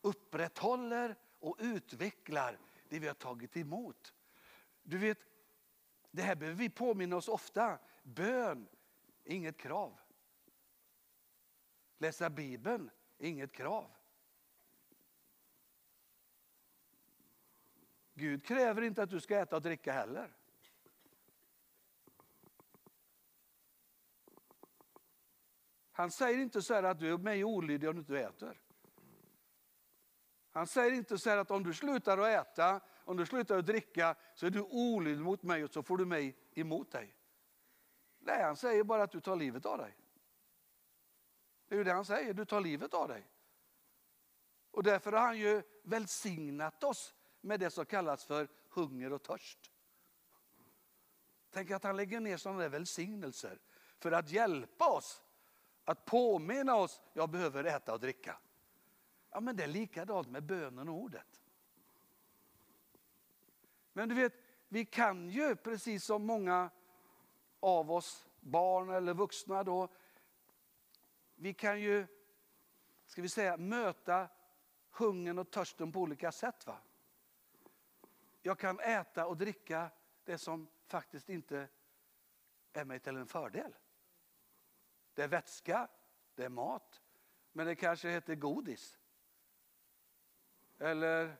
upprätthåller 0.00 1.16
och 1.38 1.56
utvecklar 1.58 2.58
det 2.88 2.98
vi 2.98 3.06
har 3.06 3.14
tagit 3.14 3.56
emot. 3.56 4.14
Du 4.82 4.98
vet, 4.98 5.18
det 6.10 6.22
här 6.22 6.34
behöver 6.36 6.58
vi 6.58 6.70
påminna 6.70 7.16
oss 7.16 7.28
ofta. 7.28 7.78
Bön, 8.02 8.68
inget 9.24 9.58
krav. 9.58 10.00
Läsa 11.98 12.30
Bibeln, 12.30 12.90
inget 13.18 13.52
krav. 13.52 13.90
Gud 18.14 18.44
kräver 18.44 18.82
inte 18.82 19.02
att 19.02 19.10
du 19.10 19.20
ska 19.20 19.38
äta 19.38 19.56
och 19.56 19.62
dricka 19.62 19.92
heller. 19.92 20.32
Han 25.92 26.10
säger 26.10 26.38
inte 26.38 26.62
så 26.62 26.74
att 26.74 26.98
du 26.98 27.12
är 27.12 27.18
mig 27.18 27.44
olydig 27.44 27.88
om 27.88 27.94
du 27.94 28.00
inte 28.00 28.20
äter. 28.20 28.60
Han 30.50 30.66
säger 30.66 30.92
inte 30.92 31.18
så 31.18 31.30
att 31.30 31.50
om 31.50 31.62
du 31.62 31.74
slutar 31.74 32.18
att 32.18 32.46
äta 32.46 32.80
om 33.10 33.16
du 33.16 33.26
slutar 33.26 33.58
att 33.58 33.66
dricka 33.66 34.16
så 34.34 34.46
är 34.46 34.50
du 34.50 34.60
olydig 34.60 35.24
mot 35.24 35.42
mig 35.42 35.64
och 35.64 35.70
så 35.70 35.82
får 35.82 35.96
du 35.96 36.06
mig 36.06 36.36
emot 36.54 36.90
dig. 36.90 37.16
Nej, 38.18 38.42
han 38.42 38.56
säger 38.56 38.84
bara 38.84 39.02
att 39.02 39.10
du 39.10 39.20
tar 39.20 39.36
livet 39.36 39.66
av 39.66 39.78
dig. 39.78 39.96
Det 41.68 41.74
är 41.74 41.78
ju 41.78 41.84
det 41.84 41.92
han 41.92 42.04
säger, 42.04 42.34
du 42.34 42.44
tar 42.44 42.60
livet 42.60 42.94
av 42.94 43.08
dig. 43.08 43.26
Och 44.70 44.82
därför 44.82 45.12
har 45.12 45.20
han 45.20 45.38
ju 45.38 45.62
välsignat 45.82 46.84
oss 46.84 47.14
med 47.40 47.60
det 47.60 47.70
som 47.70 47.86
kallas 47.86 48.24
för 48.24 48.48
hunger 48.68 49.12
och 49.12 49.22
törst. 49.22 49.72
Tänk 51.50 51.70
att 51.70 51.84
han 51.84 51.96
lägger 51.96 52.20
ner 52.20 52.36
sådana 52.36 52.60
där 52.60 52.68
välsignelser 52.68 53.58
för 53.98 54.12
att 54.12 54.30
hjälpa 54.30 54.88
oss, 54.88 55.22
att 55.84 56.04
påminna 56.04 56.76
oss, 56.76 57.00
jag 57.12 57.30
behöver 57.30 57.64
äta 57.64 57.92
och 57.92 58.00
dricka. 58.00 58.38
Ja, 59.30 59.40
men 59.40 59.56
det 59.56 59.62
är 59.62 59.68
likadant 59.68 60.28
med 60.28 60.42
bönen 60.42 60.88
och 60.88 60.94
ordet. 60.94 61.39
Men 63.92 64.08
du 64.08 64.14
vet, 64.14 64.32
vi 64.68 64.84
kan 64.84 65.30
ju 65.30 65.56
precis 65.56 66.04
som 66.04 66.26
många 66.26 66.70
av 67.60 67.92
oss, 67.92 68.28
barn 68.40 68.90
eller 68.90 69.14
vuxna 69.14 69.64
då, 69.64 69.88
vi 71.34 71.54
kan 71.54 71.80
ju, 71.80 72.06
ska 73.06 73.22
vi 73.22 73.28
säga, 73.28 73.56
möta 73.56 74.28
hungern 74.90 75.38
och 75.38 75.50
törsten 75.50 75.92
på 75.92 76.00
olika 76.00 76.32
sätt. 76.32 76.66
Va? 76.66 76.78
Jag 78.42 78.58
kan 78.58 78.80
äta 78.80 79.26
och 79.26 79.36
dricka 79.36 79.90
det 80.24 80.38
som 80.38 80.68
faktiskt 80.86 81.28
inte 81.28 81.68
är 82.72 82.84
mig 82.84 83.00
till 83.00 83.16
en 83.16 83.26
fördel. 83.26 83.74
Det 85.14 85.22
är 85.22 85.28
vätska, 85.28 85.88
det 86.34 86.44
är 86.44 86.48
mat, 86.48 87.02
men 87.52 87.66
det 87.66 87.74
kanske 87.74 88.10
heter 88.10 88.34
godis. 88.34 88.98
Eller 90.78 91.36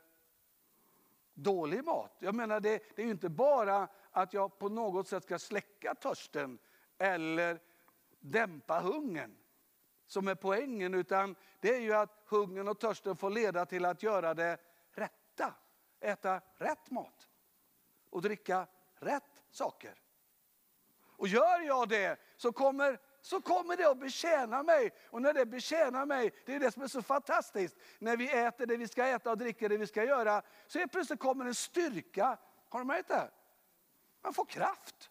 dålig 1.42 1.84
mat. 1.84 2.16
Jag 2.18 2.34
menar 2.34 2.60
det, 2.60 2.82
det 2.96 3.02
är 3.02 3.06
ju 3.06 3.12
inte 3.12 3.28
bara 3.28 3.88
att 4.10 4.34
jag 4.34 4.58
på 4.58 4.68
något 4.68 5.08
sätt 5.08 5.22
ska 5.22 5.38
släcka 5.38 5.94
törsten 5.94 6.58
eller 6.98 7.60
dämpa 8.20 8.80
hungern 8.80 9.36
som 10.06 10.28
är 10.28 10.34
poängen, 10.34 10.94
utan 10.94 11.36
det 11.60 11.74
är 11.74 11.80
ju 11.80 11.92
att 11.92 12.22
hungern 12.26 12.68
och 12.68 12.78
törsten 12.78 13.16
får 13.16 13.30
leda 13.30 13.66
till 13.66 13.84
att 13.84 14.02
göra 14.02 14.34
det 14.34 14.58
rätta. 14.92 15.54
Äta 16.00 16.40
rätt 16.56 16.90
mat 16.90 17.28
och 18.10 18.22
dricka 18.22 18.66
rätt 18.94 19.42
saker. 19.50 19.94
Och 21.16 21.28
gör 21.28 21.60
jag 21.60 21.88
det 21.88 22.20
så 22.36 22.52
kommer, 22.52 22.98
så 23.20 23.40
kommer 23.40 23.76
det 23.76 23.90
att 23.90 23.98
betjäna 23.98 24.62
mig. 24.62 24.90
Och 25.10 25.22
när 25.22 25.34
det 25.34 25.46
betjänar 25.46 26.06
mig, 26.06 26.32
det 26.46 26.54
är 26.54 26.60
det 26.60 26.72
som 26.72 26.82
är 26.82 26.88
så 26.88 27.02
fantastiskt. 27.02 27.76
När 27.98 28.16
vi 28.16 28.30
äter 28.32 28.66
det 28.66 28.76
vi 28.76 28.88
ska 28.88 29.06
äta 29.06 29.30
och 29.30 29.38
dricker 29.38 29.68
det 29.68 29.76
vi 29.76 29.86
ska 29.86 30.04
göra, 30.04 30.42
så 30.66 30.78
är 30.78 30.86
plötsligt 30.86 31.20
kommer 31.20 31.44
en 31.44 31.54
styrka. 31.54 32.38
Har 32.68 32.78
du 32.78 32.84
märkt 32.86 33.08
det? 33.08 33.30
Man 34.22 34.34
får 34.34 34.44
kraft. 34.44 35.10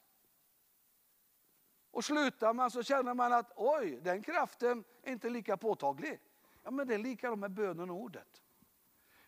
Och 1.92 2.06
slutar 2.06 2.54
man 2.54 2.72
så 2.72 2.84
känner 2.84 3.14
man 3.14 3.34
att 3.34 3.52
oj, 3.56 4.00
den 4.02 4.22
kraften 4.22 4.84
är 5.04 5.12
inte 5.12 5.30
lika 5.30 5.58
påtaglig. 5.58 6.20
Ja, 6.64 6.72
men 6.72 6.88
det 6.88 6.94
är 6.94 6.98
likadant 6.98 7.40
med 7.40 7.52
bönen 7.52 7.90
och 7.90 7.96
ordet. 7.96 8.42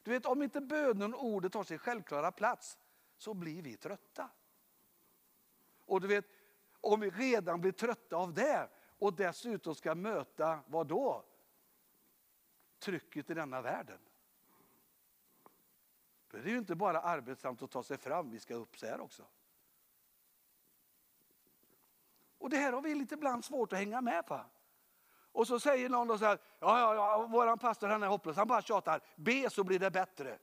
Du 0.03 0.11
vet, 0.11 0.25
om 0.25 0.41
inte 0.41 0.61
bönen 0.61 1.13
och 1.13 1.25
ordet 1.25 1.53
har 1.53 1.63
sin 1.63 1.77
självklara 1.77 2.31
plats 2.31 2.77
så 3.17 3.33
blir 3.33 3.61
vi 3.61 3.77
trötta. 3.77 4.29
Och 5.85 6.01
du 6.01 6.07
vet, 6.07 6.25
om 6.81 6.99
vi 6.99 7.09
redan 7.09 7.61
blir 7.61 7.71
trötta 7.71 8.15
av 8.15 8.33
det 8.33 8.69
och 8.99 9.13
dessutom 9.13 9.75
ska 9.75 9.95
möta 9.95 10.59
vad 10.67 10.87
då? 10.87 11.25
Trycket 12.79 13.29
i 13.29 13.33
denna 13.33 13.61
världen. 13.61 13.99
Då 16.27 16.37
är 16.37 16.41
det 16.41 16.49
ju 16.49 16.57
inte 16.57 16.75
bara 16.75 17.01
arbetsamt 17.01 17.61
att 17.61 17.71
ta 17.71 17.83
sig 17.83 17.97
fram, 17.97 18.31
vi 18.31 18.39
ska 18.39 18.55
upp 18.55 18.77
så 18.77 18.85
här 18.85 19.01
också. 19.01 19.23
Och 22.37 22.49
det 22.49 22.57
här 22.57 22.73
har 22.73 22.81
vi 22.81 22.95
lite 22.95 23.13
ibland 23.13 23.45
svårt 23.45 23.73
att 23.73 23.79
hänga 23.79 24.01
med 24.01 24.25
på. 24.25 24.45
Och 25.31 25.47
så 25.47 25.59
säger 25.59 25.89
någon 25.89 26.07
då 26.07 26.17
så 26.17 26.25
här, 26.25 26.39
ja, 26.59 26.79
ja, 26.79 26.95
ja, 26.95 27.27
våran 27.27 27.59
pastor 27.59 27.87
han 27.87 28.03
är 28.03 28.07
hopplös, 28.07 28.37
han 28.37 28.47
bara 28.47 28.61
tjatar, 28.61 29.01
be 29.15 29.49
så 29.49 29.63
blir 29.63 29.79
det 29.79 29.91
bättre. 29.91 30.39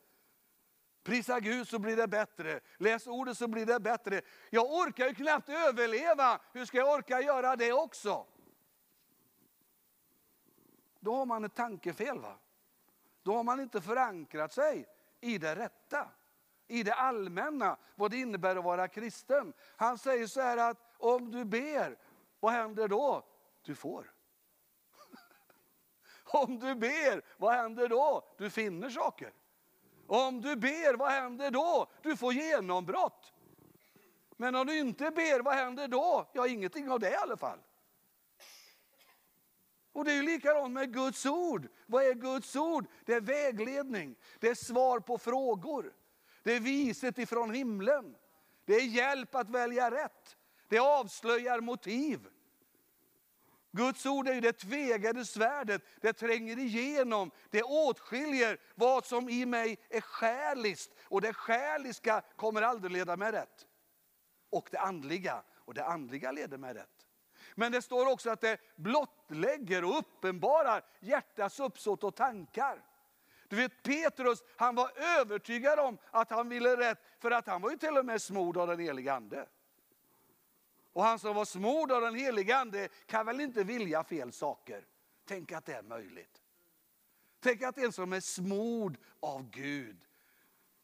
Prisa 1.09 1.41
Gud 1.41 1.69
så 1.69 1.79
blir 1.79 1.97
det 1.97 2.09
bättre, 2.09 2.61
läs 2.77 3.07
ordet 3.07 3.39
så 3.39 3.49
blir 3.49 3.67
det 3.67 3.81
bättre. 3.81 4.21
Jag 4.51 4.73
orkar 4.73 5.09
ju 5.09 5.15
knappt 5.15 5.49
överleva, 5.49 6.41
hur 6.53 6.65
ska 6.65 6.79
jag 6.79 6.95
orka 6.95 7.21
göra 7.21 7.57
det 7.57 7.73
också? 7.73 8.27
Då 11.01 11.15
har 11.15 11.27
man 11.27 11.45
ett 11.45 11.55
tankefel. 11.55 12.19
va? 12.19 12.39
Då 13.23 13.37
har 13.37 13.43
man 13.43 13.61
inte 13.61 13.81
förankrat 13.81 14.53
sig 14.53 14.87
i 15.21 15.39
det 15.39 15.57
rätta 15.57 16.09
i 16.67 16.83
det 16.83 16.95
allmänna 16.95 17.77
vad 17.95 18.11
det 18.11 18.17
innebär 18.17 18.57
att 18.57 18.65
vara 18.65 18.89
kristen. 18.89 19.53
Han 19.77 19.99
säger 19.99 20.27
så 20.27 20.41
här 20.41 20.71
att 20.71 20.95
om 20.99 21.31
du 21.31 21.45
ber, 21.45 21.99
vad 22.41 22.53
händer 22.53 22.89
då? 22.89 23.27
Du 23.63 23.75
får. 23.75 24.13
Om 26.25 26.59
du 26.59 26.75
ber, 26.75 27.23
vad 27.37 27.55
händer 27.55 27.89
då? 27.89 28.29
Du 28.39 28.51
finner 28.51 28.91
saker. 28.91 29.33
Om 30.09 30.41
du 30.41 30.57
ber, 30.57 30.97
vad 30.97 31.11
händer 31.11 31.51
då? 31.51 31.91
Du 32.03 32.17
får 32.17 32.33
genombrott. 32.33 33.33
Men 34.37 34.55
om 34.55 34.67
du 34.67 34.79
inte 34.79 35.11
ber, 35.11 35.41
vad 35.41 35.55
händer 35.55 35.89
då? 35.89 36.31
Ja, 36.33 36.47
ingenting 36.47 36.91
av 36.91 37.01
det 37.01 37.11
i 37.11 37.15
alla 37.15 37.37
fall. 37.37 37.59
Och 39.93 40.05
det 40.05 40.13
är 40.13 40.15
ju 40.15 40.23
likadant 40.23 40.73
med 40.73 40.93
Guds 40.93 41.27
ord. 41.27 41.69
Vad 41.87 42.05
är 42.05 42.15
Guds 42.15 42.57
ord? 42.57 42.87
Det 43.05 43.15
är 43.15 43.21
vägledning, 43.21 44.17
det 44.39 44.49
är 44.49 44.55
svar 44.55 45.01
på 45.01 45.19
frågor. 45.19 45.95
Det 46.43 46.53
är 46.53 46.61
viset 46.61 47.19
ifrån 47.19 47.55
himlen. 47.55 48.17
Det 48.65 48.75
är 48.75 48.87
hjälp 48.87 49.35
att 49.35 49.51
välja 49.51 49.91
rätt. 49.91 50.37
Det 50.69 50.79
avslöjar 50.79 51.61
motiv. 51.61 52.29
Guds 53.79 54.07
ord 54.07 54.29
är 54.29 54.35
ju 54.35 54.41
det 54.41 54.53
tvegade 54.53 55.25
svärdet. 55.25 55.83
Det 56.01 56.13
tränger 56.13 56.59
igenom, 56.59 57.31
det 57.51 57.63
åtskiljer 57.63 58.59
vad 58.75 59.05
som 59.05 59.29
i 59.29 59.47
mig 59.47 59.79
är 59.89 60.01
själiskt. 60.01 60.95
Och 61.05 61.21
det 61.21 61.33
själiska 61.33 62.23
kommer 62.37 62.63
aldrig 62.63 62.93
leda 62.93 63.17
mig 63.17 63.33
rätt. 63.33 63.67
Och 64.51 64.69
det 64.71 64.79
andliga, 64.79 65.43
och 65.55 65.75
det 65.75 65.85
andliga 65.85 66.33
leder 66.33 66.59
mig 66.59 66.75
rätt. 66.75 67.07
Men 67.55 67.73
det 67.73 67.83
står 67.83 68.13
också 68.13 68.31
att 68.31 68.41
det 68.41 68.61
blottlägger 68.77 69.85
och 69.85 69.99
uppenbarar 69.99 70.85
hjärtats 71.01 71.61
uppsåt 71.61 72.05
och 72.05 72.17
tankar. 72.17 72.85
Du 73.49 73.57
vet 73.57 73.83
Petrus, 73.83 74.45
han 74.57 74.75
var 74.75 74.91
övertygad 75.21 75.79
om 75.79 75.99
att 76.11 76.31
han 76.31 76.49
ville 76.49 76.77
rätt, 76.77 76.99
för 77.19 77.31
att 77.31 77.47
han 77.47 77.63
var 77.63 77.71
ju 77.71 77.77
till 77.77 77.97
och 77.99 78.07
med 78.07 78.23
smord 78.23 78.57
av 78.57 78.67
den 78.67 78.79
helige 78.79 79.13
ande. 79.13 79.47
Och 80.99 81.05
han 81.05 81.19
som 81.19 81.35
var 81.35 81.45
smord 81.45 81.93
av 81.93 82.01
den 82.01 82.15
helige 82.15 82.57
ande 82.57 82.89
kan 83.07 83.27
väl 83.27 83.41
inte 83.41 83.65
vilja 83.65 84.05
fel 84.05 84.33
saker. 84.33 84.87
Tänk 85.25 85.53
att 85.53 85.67
det 85.67 85.75
är 85.75 85.83
möjligt. 85.83 86.43
Tänk 87.41 87.63
att 87.63 87.79
en 87.79 87.93
som 87.93 88.13
är 88.13 88.21
smord 88.21 88.99
av 89.21 89.51
Gud 89.51 90.05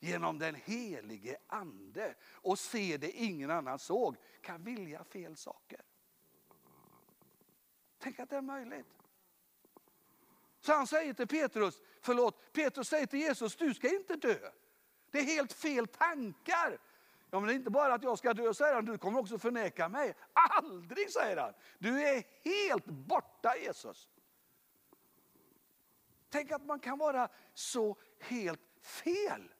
genom 0.00 0.38
den 0.38 0.54
helige 0.54 1.36
ande 1.46 2.14
och 2.24 2.58
ser 2.58 2.98
det 2.98 3.10
ingen 3.10 3.50
annan 3.50 3.78
såg 3.78 4.16
kan 4.40 4.64
vilja 4.64 5.04
fel 5.04 5.36
saker. 5.36 5.80
Tänk 7.98 8.18
att 8.18 8.30
det 8.30 8.36
är 8.36 8.42
möjligt. 8.42 8.98
Så 10.60 10.72
han 10.72 10.86
säger 10.86 11.14
till 11.14 11.28
Petrus, 11.28 11.80
förlåt, 12.00 12.52
Petrus 12.52 12.88
säger 12.88 13.06
till 13.06 13.20
Jesus, 13.20 13.56
du 13.56 13.74
ska 13.74 13.88
inte 13.88 14.16
dö. 14.16 14.50
Det 15.10 15.18
är 15.18 15.24
helt 15.24 15.52
fel 15.52 15.86
tankar. 15.86 16.78
Ja, 17.34 17.40
men 17.40 17.46
det 17.46 17.54
är 17.54 17.56
inte 17.56 17.70
bara 17.70 17.94
att 17.94 18.02
jag 18.02 18.18
ska 18.18 18.34
dö, 18.34 18.54
säger 18.54 18.74
han, 18.74 18.84
du 18.84 18.98
kommer 18.98 19.20
också 19.20 19.38
förneka 19.38 19.88
mig. 19.88 20.14
Aldrig, 20.32 21.10
säger 21.10 21.36
han. 21.36 21.52
Du 21.78 22.02
är 22.02 22.24
helt 22.44 22.86
borta 22.86 23.56
Jesus. 23.56 24.08
Tänk 26.28 26.50
att 26.50 26.64
man 26.64 26.80
kan 26.80 26.98
vara 26.98 27.28
så 27.54 27.96
helt 28.20 28.60
fel. 28.80 29.52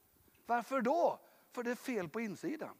Varför 0.47 0.81
då? 0.81 1.21
För 1.53 1.63
det 1.63 1.71
är 1.71 1.75
fel 1.75 2.09
på 2.09 2.21
insidan. 2.21 2.77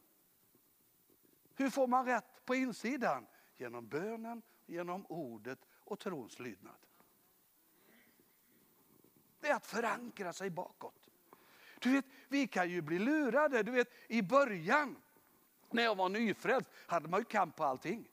Hur 1.55 1.69
får 1.69 1.87
man 1.87 2.05
rätt 2.05 2.45
på 2.45 2.55
insidan? 2.55 3.27
Genom 3.57 3.87
bönen, 3.87 4.41
genom 4.65 5.05
ordet 5.05 5.59
och 5.73 5.99
trons 5.99 6.39
lydnad 6.39 6.85
det 9.45 9.51
är 9.51 9.55
att 9.55 9.65
förankra 9.65 10.33
sig 10.33 10.49
bakåt. 10.49 11.04
Du 11.85 11.91
vet, 11.91 12.05
vi 12.27 12.47
kan 12.47 12.69
ju 12.69 12.81
bli 12.81 12.99
lurade. 12.99 13.63
Du 13.63 13.71
vet, 13.71 13.87
I 14.07 14.21
början, 14.21 14.95
när 15.71 15.83
jag 15.83 15.95
var 15.95 16.09
nyfrälst, 16.09 16.69
hade 16.87 17.07
man 17.07 17.19
ju 17.19 17.23
kamp 17.23 17.55
på 17.55 17.63
allting. 17.63 18.09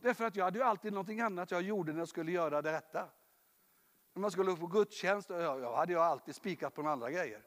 Därför 0.00 0.24
att 0.24 0.36
jag 0.36 0.44
hade 0.44 0.58
ju 0.58 0.64
alltid 0.64 0.92
någonting 0.92 1.20
annat 1.20 1.50
jag 1.50 1.62
gjorde 1.62 1.92
när 1.92 1.98
jag 1.98 2.08
skulle 2.08 2.32
göra 2.32 2.62
det 2.62 2.72
rätta. 2.72 3.08
När 4.12 4.20
man 4.20 4.30
skulle 4.30 4.56
på 4.56 4.66
gudstjänst, 4.66 5.30
jag 5.30 5.76
hade 5.76 5.92
jag 5.92 6.02
alltid 6.02 6.34
spikat 6.34 6.74
på 6.74 6.82
andra 6.82 7.10
grejer. 7.10 7.42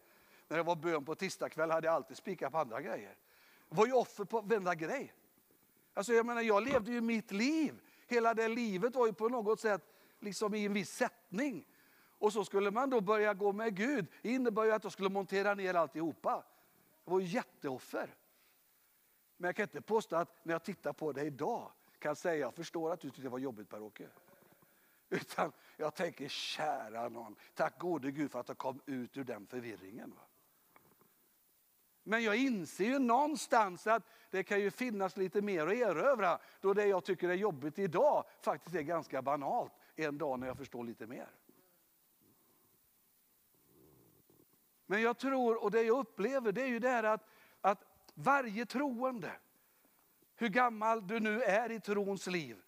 När 0.47 0.57
det 0.57 0.63
var 0.63 0.75
bön 0.75 1.05
på 1.05 1.15
tisdagkväll 1.15 1.71
hade 1.71 1.87
jag 1.87 1.95
alltid 1.95 2.17
spikat 2.17 2.51
på 2.51 2.57
andra 2.57 2.81
grejer. 2.81 3.15
Jag 3.69 3.77
var 3.77 3.85
ju 3.85 3.93
offer 3.93 4.23
på 4.25 4.41
varenda 4.41 4.75
grej. 4.75 5.13
Alltså 5.93 6.13
jag 6.13 6.25
menar, 6.25 6.41
jag 6.41 6.63
levde 6.63 6.91
ju 6.91 7.01
mitt 7.01 7.31
liv 7.31 7.81
Hela 8.07 8.33
det 8.33 8.47
livet 8.47 8.95
var 8.95 9.07
ju 9.07 9.13
på 9.13 9.29
något 9.29 9.59
sätt 9.59 9.81
liksom 10.19 10.53
i 10.53 10.65
en 10.65 10.73
viss 10.73 10.95
sättning. 10.95 11.67
Och 12.17 12.33
så 12.33 12.45
skulle 12.45 12.71
man 12.71 12.89
då 12.89 13.01
börja 13.01 13.33
gå 13.33 13.53
med 13.53 13.75
Gud. 13.75 14.05
Det 14.21 14.29
innebär 14.29 14.63
ju 14.63 14.71
att 14.71 14.83
jag 14.83 14.93
skulle 14.93 15.09
montera 15.09 15.53
ner 15.53 15.73
alltihopa. 15.73 16.43
Det 17.03 17.11
var 17.11 17.19
ju 17.19 17.25
jätteoffer. 17.25 18.15
Men 19.37 19.47
jag 19.47 19.55
kan 19.55 19.63
inte 19.63 19.81
påstå 19.81 20.15
att 20.15 20.45
när 20.45 20.53
jag 20.53 20.63
tittar 20.63 20.93
på 20.93 21.11
det 21.11 21.21
idag 21.21 21.71
kan 21.99 22.09
jag 22.09 22.17
säga 22.17 22.35
jag 22.35 22.53
förstår 22.53 22.91
att 22.91 22.99
du 22.99 23.09
tyckte 23.09 23.21
det 23.21 23.29
var 23.29 23.39
jobbigt 23.39 23.69
Per-Åke. 23.69 24.07
Utan 25.09 25.51
jag 25.77 25.95
tänker 25.95 26.27
kära 26.27 27.09
någon, 27.09 27.35
tack 27.53 27.79
gode 27.79 28.11
Gud 28.11 28.31
för 28.31 28.39
att 28.39 28.47
jag 28.47 28.57
kom 28.57 28.81
ut 28.85 29.17
ur 29.17 29.23
den 29.23 29.47
förvirringen. 29.47 30.13
Va? 30.15 30.21
Men 32.03 32.23
jag 32.23 32.35
inser 32.35 32.85
ju 32.85 32.99
någonstans 32.99 33.87
att 33.87 34.03
det 34.29 34.43
kan 34.43 34.59
ju 34.59 34.71
finnas 34.71 35.17
lite 35.17 35.41
mer 35.41 35.67
att 35.67 35.73
erövra 35.73 36.39
då 36.61 36.73
det 36.73 36.85
jag 36.85 37.03
tycker 37.03 37.29
är 37.29 37.33
jobbigt 37.33 37.79
idag 37.79 38.23
faktiskt 38.41 38.75
är 38.75 38.81
ganska 38.81 39.21
banalt 39.21 39.73
en 39.95 40.17
dag 40.17 40.39
när 40.39 40.47
jag 40.47 40.57
förstår 40.57 40.83
lite 40.83 41.07
mer. 41.07 41.27
Men 44.85 45.01
jag 45.01 45.17
tror, 45.17 45.63
och 45.63 45.71
det 45.71 45.81
jag 45.81 45.99
upplever, 45.99 46.51
det 46.51 46.61
är 46.61 46.67
ju 46.67 46.79
det 46.79 46.89
här 46.89 47.03
att, 47.03 47.29
att 47.61 47.83
varje 48.13 48.65
troende, 48.65 49.31
hur 50.35 50.49
gammal 50.49 51.07
du 51.07 51.19
nu 51.19 51.41
är 51.41 51.71
i 51.71 51.79
trons 51.79 52.27
liv, 52.27 52.61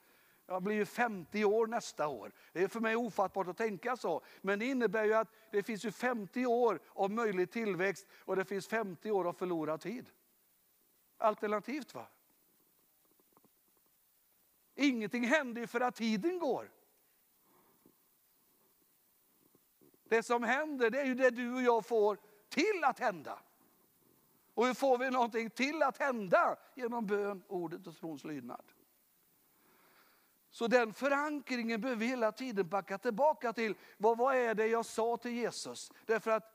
jag 0.49 0.63
blir 0.63 0.75
ju 0.75 0.85
50 0.85 1.45
år 1.45 1.67
nästa 1.67 2.07
år. 2.07 2.31
Det 2.53 2.63
är 2.63 2.67
för 2.67 2.79
mig 2.79 2.95
ofattbart 2.95 3.47
att 3.47 3.57
tänka 3.57 3.97
så. 3.97 4.21
Men 4.41 4.59
det 4.59 4.65
innebär 4.65 5.03
ju 5.03 5.13
att 5.13 5.31
det 5.51 5.63
finns 5.63 5.85
ju 5.85 5.91
50 5.91 6.45
år 6.45 6.79
av 6.93 7.11
möjlig 7.11 7.51
tillväxt 7.51 8.07
och 8.25 8.35
det 8.35 8.45
finns 8.45 8.67
50 8.67 9.11
år 9.11 9.27
av 9.27 9.33
förlorad 9.33 9.81
tid. 9.81 10.09
Alternativt 11.17 11.93
va? 11.93 12.07
Ingenting 14.75 15.23
händer 15.23 15.61
ju 15.61 15.67
för 15.67 15.81
att 15.81 15.95
tiden 15.95 16.39
går. 16.39 16.71
Det 20.09 20.23
som 20.23 20.43
händer 20.43 20.89
det 20.89 21.01
är 21.01 21.05
ju 21.05 21.15
det 21.15 21.29
du 21.29 21.53
och 21.53 21.61
jag 21.61 21.85
får 21.85 22.17
till 22.49 22.83
att 22.83 22.99
hända. 22.99 23.39
Och 24.53 24.65
hur 24.65 24.73
får 24.73 24.97
vi 24.97 25.09
någonting 25.09 25.49
till 25.49 25.83
att 25.83 25.97
hända? 25.97 26.57
Genom 26.75 27.05
bön, 27.05 27.43
ordet 27.47 27.87
och 27.87 27.97
trons 27.97 28.23
lydnad. 28.23 28.63
Så 30.49 30.67
den 30.67 30.93
förankringen 30.93 31.81
behöver 31.81 31.99
vi 31.99 32.05
hela 32.05 32.31
tiden 32.31 32.69
backa 32.69 32.97
tillbaka 32.97 33.53
till. 33.53 33.75
Vad, 33.97 34.17
vad 34.17 34.35
är 34.35 34.55
det 34.55 34.67
jag 34.67 34.85
sa 34.85 35.17
till 35.17 35.31
Jesus? 35.31 35.91
Därför 36.05 36.31
att 36.31 36.53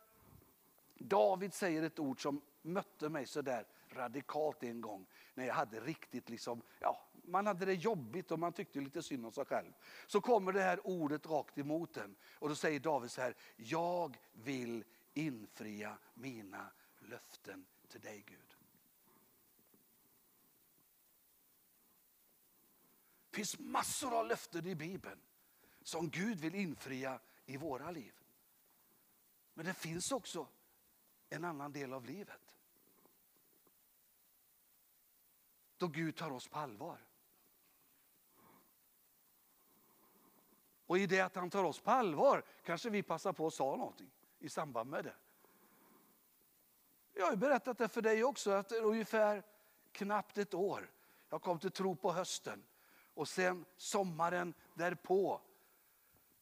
David 0.99 1.55
säger 1.55 1.83
ett 1.83 1.99
ord 1.99 2.23
som 2.23 2.41
mötte 2.63 3.09
mig 3.09 3.27
så 3.27 3.43
där 3.43 3.67
radikalt 3.89 4.63
en 4.63 4.81
gång. 4.81 5.07
När 5.35 5.47
jag 5.47 5.55
hade 5.55 5.81
riktigt 5.81 6.29
liksom, 6.29 6.63
ja, 6.81 7.05
man 7.33 7.47
hade 7.47 7.65
det 7.65 7.75
jobbigt 7.75 8.31
och 8.31 8.39
man 8.39 8.53
tyckte 8.53 8.81
lite 8.81 9.03
synd 9.03 9.27
om 9.27 9.33
sig 9.33 9.45
själv. 9.45 9.73
Så 10.07 10.21
kommer 10.21 10.53
det 10.53 10.63
här 10.63 10.87
ordet 10.87 11.27
rakt 11.27 11.59
emot 11.59 11.97
en. 11.97 12.17
Och 12.35 12.49
då 12.49 12.55
säger 12.55 12.81
David 12.81 13.11
så 13.11 13.21
här, 13.21 13.37
jag 13.57 14.19
vill 14.33 14.85
infria 15.15 15.99
mina 16.15 16.73
löften 16.99 17.67
till 17.89 18.01
dig 18.01 18.25
Gud. 18.27 18.57
Det 23.31 23.37
finns 23.37 23.59
massor 23.59 24.19
av 24.19 24.27
löften 24.27 24.67
i 24.67 24.75
Bibeln 24.75 25.21
som 25.83 26.11
Gud 26.11 26.41
vill 26.41 26.55
infria 26.55 27.21
i 27.47 27.57
våra 27.57 27.91
liv. 27.91 28.15
Men 29.55 29.67
det 29.67 29.75
finns 29.75 30.13
också 30.13 30.49
en 31.29 31.45
annan 31.45 31.73
del 31.73 31.93
av 31.93 32.05
livet. 32.05 32.55
Då 35.77 35.89
Gud 35.89 36.17
tar 36.17 36.31
oss 36.31 36.49
på 36.49 36.59
allvar. 36.59 37.01
Och 40.87 40.99
i 40.99 41.07
det 41.07 41.21
att 41.21 41.37
han 41.37 41.51
tar 41.51 41.65
oss 41.65 41.81
på 41.81 41.91
allvar 41.91 42.43
kanske 42.65 42.91
vi 42.91 43.03
passar 43.03 43.33
på 43.33 43.47
att 43.47 43.55
säga 43.55 43.77
någonting 43.77 44.11
i 44.39 44.49
samband 44.49 44.91
med 44.91 45.05
det. 45.05 45.15
Jag 47.15 47.27
har 47.27 47.37
berättat 47.37 47.79
det 47.79 47.89
för 47.89 48.03
dig 48.03 48.25
också 48.25 48.51
att 48.51 48.73
ungefär 48.73 49.43
knappt 49.93 50.39
ett 50.39 50.55
år. 50.55 50.91
Jag 51.29 51.43
kom 51.43 51.59
till 51.59 51.71
tro 51.71 51.97
på 51.97 52.13
hösten. 52.13 52.65
Och 53.15 53.29
sen 53.29 53.65
sommaren 53.77 54.55
därpå 54.75 55.41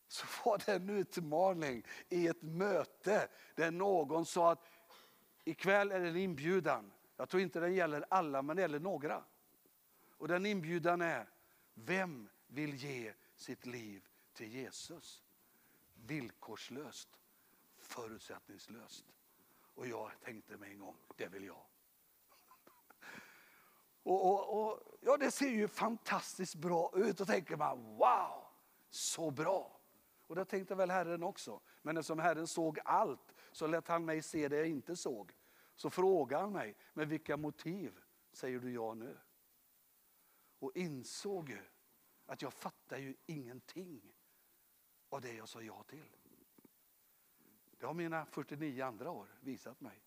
så 0.09 0.27
var 0.45 0.63
det 0.67 0.73
en 0.73 0.91
utmaning 0.91 1.85
i 2.09 2.27
ett 2.27 2.43
möte 2.43 3.29
där 3.55 3.71
någon 3.71 4.27
sa 4.27 4.53
att 4.53 4.67
ikväll 5.45 5.93
är 5.93 6.01
det 6.01 6.09
en 6.09 6.17
inbjudan. 6.17 6.93
Jag 7.17 7.29
tror 7.29 7.43
inte 7.43 7.61
den 7.61 7.75
gäller 7.75 8.05
alla 8.11 8.43
men 8.43 8.57
det 8.57 8.63
gäller 8.63 8.81
några. 8.81 9.25
Och 10.19 10.29
den 10.29 10.47
inbjudan 10.47 11.01
är, 11.01 11.29
vem 11.75 12.29
vill 12.47 12.75
ge 12.75 13.13
sitt 13.37 13.67
liv 13.67 14.10
till 14.41 14.53
Jesus? 14.53 15.23
Villkorslöst, 15.95 17.09
förutsättningslöst. 17.79 19.05
Och 19.75 19.87
jag 19.87 20.11
tänkte 20.21 20.57
mig 20.57 20.73
en 20.73 20.79
gång, 20.79 20.97
det 21.17 21.29
vill 21.29 21.45
jag. 21.45 21.57
Och, 24.03 24.27
och, 24.27 24.63
och, 24.63 24.99
ja, 25.01 25.17
det 25.17 25.31
ser 25.31 25.49
ju 25.51 25.69
fantastiskt 25.69 26.55
bra 26.55 26.93
ut 26.95 27.21
och 27.21 27.27
tänker 27.27 27.57
man 27.57 27.97
wow, 27.97 28.45
så 28.91 29.31
bra. 29.31 29.81
Och 30.27 30.37
det 30.37 30.45
tänkte 30.45 30.75
väl 30.75 30.91
Herren 30.91 31.23
också. 31.23 31.61
Men 31.83 31.97
eftersom 31.97 32.19
Herren 32.19 32.47
såg 32.47 32.79
allt 32.85 33.35
så 33.53 33.67
lät 33.67 33.89
han 33.89 34.05
mig 34.05 34.23
se 34.23 34.49
det 34.49 34.57
jag 34.57 34.69
inte 34.69 34.97
såg. 34.97 35.33
Så 35.75 35.91
frågade 35.91 36.43
han 36.43 36.53
mig, 36.53 36.77
med 36.93 37.09
vilka 37.09 37.37
motiv 37.37 38.01
säger 38.33 38.59
du 38.59 38.73
ja 38.73 38.95
nu? 38.95 39.19
Och 40.59 40.77
insåg 40.77 41.49
ju 41.49 41.63
att 42.27 42.43
jag 42.43 42.53
fattar 42.53 42.99
ju 42.99 43.15
ingenting 43.27 44.15
av 45.11 45.21
det 45.21 45.33
jag 45.33 45.49
sa 45.49 45.63
ja 45.63 45.83
till. 45.83 46.17
Det 47.79 47.87
har 47.87 47.95
mina 47.95 48.27
49 48.27 48.85
andra 48.85 49.11
år 49.11 49.29
visat 49.41 49.81
mig. 49.81 50.01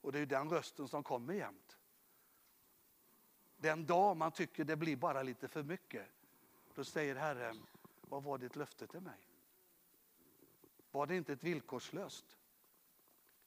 Och 0.00 0.12
det 0.12 0.18
är 0.18 0.26
den 0.26 0.50
rösten 0.50 0.88
som 0.88 1.02
kommer 1.02 1.34
jämt. 1.34 1.78
Den 3.56 3.86
dag 3.86 4.16
man 4.16 4.32
tycker 4.32 4.64
det 4.64 4.76
blir 4.76 4.96
bara 4.96 5.22
lite 5.22 5.48
för 5.48 5.62
mycket, 5.62 6.06
då 6.74 6.84
säger 6.84 7.16
Herren, 7.16 7.66
vad 8.00 8.22
var 8.22 8.38
ditt 8.38 8.56
löfte 8.56 8.86
till 8.86 9.00
mig? 9.00 9.28
Var 10.90 11.06
det 11.06 11.16
inte 11.16 11.32
ett 11.32 11.44
villkorslöst, 11.44 12.38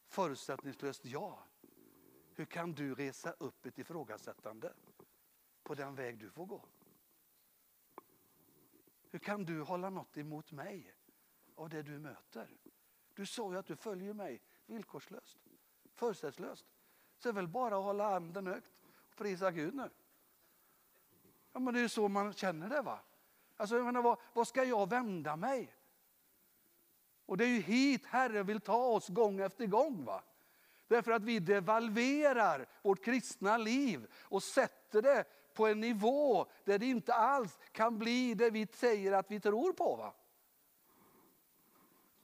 förutsättningslöst 0.07 1.05
ja? 1.05 1.43
Hur 2.33 2.45
kan 2.45 2.73
du 2.73 2.95
resa 2.95 3.31
upp 3.31 3.65
ett 3.65 3.79
ifrågasättande 3.79 4.73
på 5.63 5.75
den 5.75 5.95
väg 5.95 6.17
du 6.17 6.29
får 6.29 6.45
gå? 6.45 6.65
Hur 9.11 9.19
kan 9.19 9.45
du 9.45 9.61
hålla 9.61 9.89
något 9.89 10.17
emot 10.17 10.51
mig 10.51 10.93
av 11.55 11.69
det 11.69 11.83
du 11.83 11.99
möter? 11.99 12.57
Du 13.13 13.25
sa 13.25 13.51
ju 13.51 13.57
att 13.57 13.65
du 13.65 13.75
följer 13.75 14.13
mig 14.13 14.41
villkorslöst, 14.65 15.37
förutsättningslöst. 15.93 16.65
Så 17.17 17.27
det 17.27 17.31
är 17.31 17.33
väl 17.33 17.47
bara 17.47 17.77
att 17.77 17.83
hålla 17.83 18.15
anden 18.15 18.47
högt 18.47 18.71
och 18.83 19.15
prisa 19.15 19.51
Gud 19.51 19.75
nu. 19.75 19.89
Ja, 21.53 21.59
men 21.59 21.73
det 21.73 21.79
är 21.79 21.81
ju 21.81 21.89
så 21.89 22.07
man 22.07 22.33
känner 22.33 22.69
det. 22.69 22.81
va? 22.81 22.99
Alltså, 23.57 23.75
jag 23.75 23.85
menar, 23.85 24.01
vad, 24.01 24.19
vad 24.33 24.47
ska 24.47 24.63
jag 24.63 24.89
vända 24.89 25.35
mig? 25.35 25.75
Och 27.25 27.37
det 27.37 27.43
är 27.43 27.49
ju 27.49 27.61
hit 27.61 28.05
Herren 28.05 28.45
vill 28.45 28.61
ta 28.61 28.85
oss 28.85 29.09
gång 29.09 29.39
efter 29.39 29.65
gång. 29.65 30.05
va? 30.05 30.23
Därför 30.87 31.11
att 31.11 31.23
vi 31.23 31.39
devalverar 31.39 32.67
vårt 32.81 33.03
kristna 33.03 33.57
liv 33.57 34.07
och 34.13 34.43
sätter 34.43 35.01
det 35.01 35.25
på 35.61 35.67
en 35.67 35.79
nivå 35.79 36.45
där 36.65 36.79
det 36.79 36.85
inte 36.85 37.13
alls 37.13 37.59
kan 37.71 37.97
bli 37.97 38.33
det 38.33 38.49
vi 38.49 38.67
säger 38.73 39.11
att 39.11 39.31
vi 39.31 39.39
tror 39.39 39.73
på. 39.73 39.95
Va? 39.95 40.13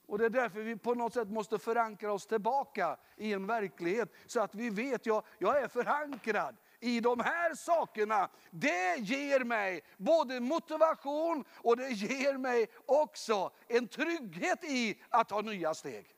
Och 0.06 0.18
Det 0.18 0.24
är 0.24 0.30
därför 0.30 0.60
vi 0.60 0.76
på 0.76 0.94
något 0.94 1.14
sätt 1.14 1.28
måste 1.28 1.58
förankra 1.58 2.12
oss 2.12 2.26
tillbaka 2.26 2.96
i 3.16 3.32
en 3.32 3.46
verklighet 3.46 4.12
så 4.26 4.40
att 4.40 4.54
vi 4.54 4.70
vet, 4.70 5.06
jag, 5.06 5.22
jag 5.38 5.62
är 5.62 5.68
förankrad 5.68 6.56
i 6.80 7.00
de 7.00 7.20
här 7.20 7.54
sakerna, 7.54 8.30
det 8.50 8.96
ger 8.98 9.44
mig 9.44 9.82
både 9.96 10.40
motivation 10.40 11.44
och 11.56 11.76
det 11.76 11.90
ger 11.90 12.36
mig 12.36 12.66
också 12.86 13.50
en 13.68 13.88
trygghet 13.88 14.64
i 14.64 15.02
att 15.08 15.28
ta 15.28 15.40
nya 15.40 15.74
steg. 15.74 16.17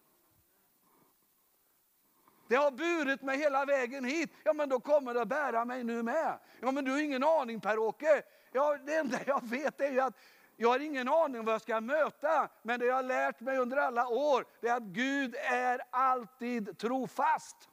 Det 2.51 2.57
har 2.57 2.71
burit 2.71 3.23
mig 3.23 3.39
hela 3.39 3.65
vägen 3.65 4.05
hit. 4.05 4.31
Ja, 4.45 4.53
men 4.53 4.69
då 4.69 4.81
kommer 4.81 5.15
det 5.15 5.23
att 5.23 5.29
bära 5.29 5.65
mig 5.65 5.85
nu 5.85 6.03
med. 6.03 6.39
Ja, 6.61 6.71
men 6.71 6.85
du 6.85 6.91
har 6.91 6.99
ingen 6.99 7.25
aning 7.25 7.61
Per-Åke. 7.61 8.23
Ja, 8.53 8.79
det 8.87 8.95
enda 8.95 9.19
jag 9.27 9.45
vet 9.45 9.81
är 9.81 9.91
ju 9.91 10.01
att 10.01 10.15
jag 10.57 10.69
har 10.69 10.79
ingen 10.79 11.09
aning 11.09 11.45
vad 11.45 11.55
jag 11.55 11.63
ska 11.63 11.81
möta. 11.81 12.49
Men 12.63 12.81
det 12.81 12.87
jag 12.87 12.95
har 12.95 13.03
lärt 13.03 13.41
mig 13.41 13.59
under 13.59 13.77
alla 13.77 14.09
år, 14.09 14.45
det 14.61 14.69
är 14.69 14.77
att 14.77 14.83
Gud 14.83 15.35
är 15.35 15.81
alltid 15.91 16.79
trofast. 16.79 17.69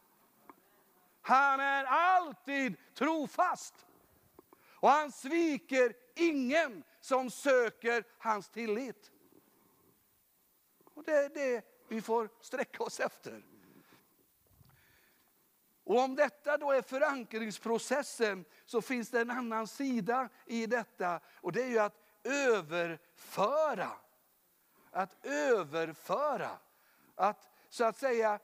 Han 1.22 1.60
är 1.60 1.84
alltid 1.86 2.78
trofast. 2.94 3.86
Och 4.74 4.90
han 4.90 5.12
sviker 5.12 5.94
ingen 6.16 6.84
som 7.02 7.30
söker 7.30 8.04
hans 8.18 8.50
tillit. 8.50 9.12
Och 10.94 11.04
det 11.04 11.14
är 11.14 11.30
det 11.30 11.66
vi 11.88 12.02
får 12.02 12.30
sträcka 12.42 12.84
oss 12.84 13.00
efter. 13.00 13.44
Och 15.88 16.00
om 16.00 16.16
detta 16.16 16.58
då 16.58 16.72
är 16.72 16.82
förankringsprocessen 16.82 18.46
så 18.66 18.82
finns 18.82 19.10
det 19.10 19.22
en 19.22 19.32
annan 19.32 19.68
sida 19.68 20.30
i 20.46 20.66
detta 20.66 21.20
och 21.42 21.52
det 21.52 21.64
är 21.64 21.68
ju 21.68 21.80
att 21.80 21.98
överföra. 22.24 23.92
Att 24.92 25.26
överföra. 25.26 26.50
Att 27.16 27.50
så 27.70 27.84
att 27.84 27.98
säga 27.98 28.40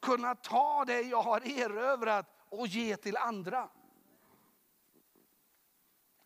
kunna 0.00 0.34
ta 0.34 0.84
det 0.84 1.00
jag 1.00 1.22
har 1.22 1.60
erövrat 1.60 2.26
och 2.48 2.66
ge 2.66 2.96
till 2.96 3.16
andra. 3.16 3.68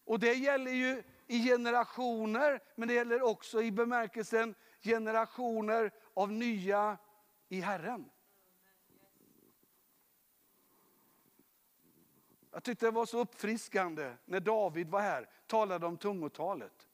Och 0.05 0.19
det 0.19 0.35
gäller 0.35 0.73
ju 0.73 1.03
i 1.27 1.49
generationer, 1.49 2.61
men 2.75 2.89
det 2.89 2.95
gäller 2.95 3.23
också 3.23 3.63
i 3.63 3.73
bemärkelsen 3.73 4.55
generationer 4.81 5.91
av 6.15 6.33
nya 6.33 6.99
i 7.49 7.61
Herren. 7.61 8.11
Jag 12.57 12.63
tyckte 12.63 12.87
det 12.87 12.91
var 12.91 13.07
så 13.07 13.21
uppfriskande 13.21 14.13
när 14.25 14.41
David 14.41 14.89
var 14.89 15.01
här 15.01 15.29
talade 15.47 15.87
om 15.87 15.97
tungotalet. 15.97 16.89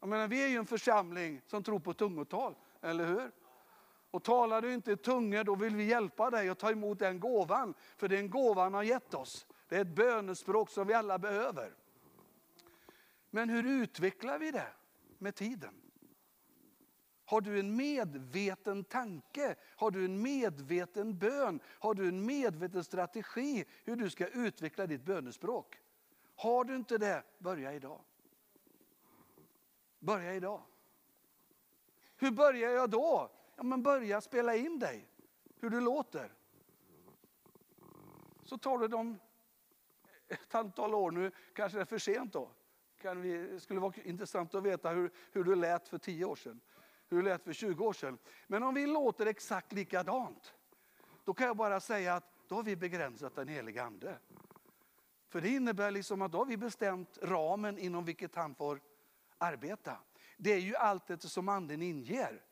Jag 0.00 0.08
menar, 0.08 0.28
vi 0.28 0.44
är 0.44 0.48
ju 0.48 0.56
en 0.56 0.66
församling 0.66 1.42
som 1.46 1.62
tror 1.62 1.78
på 1.78 1.94
tungotal, 1.94 2.54
eller 2.80 3.06
hur? 3.06 3.30
Och 4.10 4.22
talar 4.22 4.62
du 4.62 4.74
inte 4.74 4.92
i 4.92 4.96
tungor 4.96 5.44
då 5.44 5.54
vill 5.54 5.76
vi 5.76 5.84
hjälpa 5.84 6.30
dig 6.30 6.48
att 6.48 6.58
ta 6.58 6.70
emot 6.70 6.98
den 6.98 7.20
gåvan. 7.20 7.74
För 7.96 8.08
det 8.08 8.16
är 8.16 8.20
en 8.20 8.30
gåva 8.30 8.62
han 8.62 8.74
har 8.74 8.82
gett 8.82 9.14
oss. 9.14 9.46
Det 9.68 9.76
är 9.76 9.80
ett 9.80 9.96
bönespråk 9.96 10.70
som 10.70 10.86
vi 10.86 10.94
alla 10.94 11.18
behöver. 11.18 11.74
Men 13.30 13.48
hur 13.48 13.82
utvecklar 13.82 14.38
vi 14.38 14.50
det 14.50 14.72
med 15.18 15.34
tiden? 15.34 15.89
Har 17.30 17.40
du 17.40 17.60
en 17.60 17.76
medveten 17.76 18.84
tanke? 18.84 19.56
Har 19.76 19.90
du 19.90 20.04
en 20.04 20.22
medveten 20.22 21.18
bön? 21.18 21.60
Har 21.66 21.94
du 21.94 22.08
en 22.08 22.26
medveten 22.26 22.84
strategi 22.84 23.64
hur 23.84 23.96
du 23.96 24.10
ska 24.10 24.26
utveckla 24.26 24.86
ditt 24.86 25.04
bönespråk? 25.04 25.80
Har 26.36 26.64
du 26.64 26.76
inte 26.76 26.98
det, 26.98 27.22
börja 27.38 27.72
idag. 27.72 28.00
Börja 29.98 30.34
idag. 30.34 30.62
Hur 32.16 32.30
börjar 32.30 32.70
jag 32.70 32.90
då? 32.90 33.30
Ja, 33.56 33.62
men 33.62 33.82
börja 33.82 34.20
spela 34.20 34.56
in 34.56 34.78
dig, 34.78 35.08
hur 35.56 35.70
du 35.70 35.80
låter. 35.80 36.32
Så 38.44 38.58
tar 38.58 38.78
du 38.78 38.88
dem 38.88 39.18
ett 40.28 40.54
antal 40.54 40.94
år, 40.94 41.10
nu 41.10 41.30
kanske 41.52 41.78
det 41.78 41.82
är 41.82 41.86
för 41.86 41.98
sent 41.98 42.32
då. 42.32 42.50
Kan 43.00 43.22
vi, 43.22 43.38
det 43.38 43.60
skulle 43.60 43.80
vara 43.80 43.94
intressant 44.04 44.54
att 44.54 44.62
veta 44.62 44.90
hur, 44.90 45.10
hur 45.32 45.44
du 45.44 45.54
lät 45.54 45.88
för 45.88 45.98
tio 45.98 46.24
år 46.24 46.36
sedan, 46.36 46.60
hur 47.10 47.22
det 47.22 47.28
lät 47.28 47.44
för 47.44 47.52
20 47.52 47.84
år 47.84 47.92
sedan. 47.92 48.18
Men 48.46 48.62
om 48.62 48.74
vi 48.74 48.86
låter 48.86 49.26
exakt 49.26 49.72
likadant, 49.72 50.54
då 51.24 51.34
kan 51.34 51.46
jag 51.46 51.56
bara 51.56 51.80
säga 51.80 52.14
att 52.14 52.24
då 52.48 52.54
har 52.54 52.62
vi 52.62 52.76
begränsat 52.76 53.34
den 53.34 53.48
heliga 53.48 53.84
ande. 53.84 54.18
För 55.28 55.40
det 55.40 55.48
innebär 55.48 55.90
liksom 55.90 56.22
att 56.22 56.32
då 56.32 56.38
har 56.38 56.46
vi 56.46 56.56
bestämt 56.56 57.18
ramen 57.22 57.78
inom 57.78 58.04
vilket 58.04 58.34
han 58.34 58.54
får 58.54 58.80
arbeta. 59.38 59.96
Det 60.36 60.52
är 60.52 60.58
ju 60.58 60.76
allt 60.76 61.10
eftersom 61.10 61.48
anden 61.48 61.82
inger. 61.82 62.42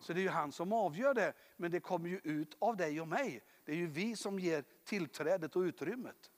Så 0.00 0.12
det 0.12 0.20
är 0.20 0.22
ju 0.22 0.28
han 0.28 0.52
som 0.52 0.72
avgör 0.72 1.14
det, 1.14 1.32
men 1.56 1.70
det 1.70 1.80
kommer 1.80 2.08
ju 2.08 2.20
ut 2.24 2.56
av 2.58 2.76
dig 2.76 3.00
och 3.00 3.08
mig. 3.08 3.42
Det 3.64 3.72
är 3.72 3.76
ju 3.76 3.86
vi 3.86 4.16
som 4.16 4.38
ger 4.38 4.64
tillträdet 4.84 5.56
och 5.56 5.60
utrymmet. 5.60 6.30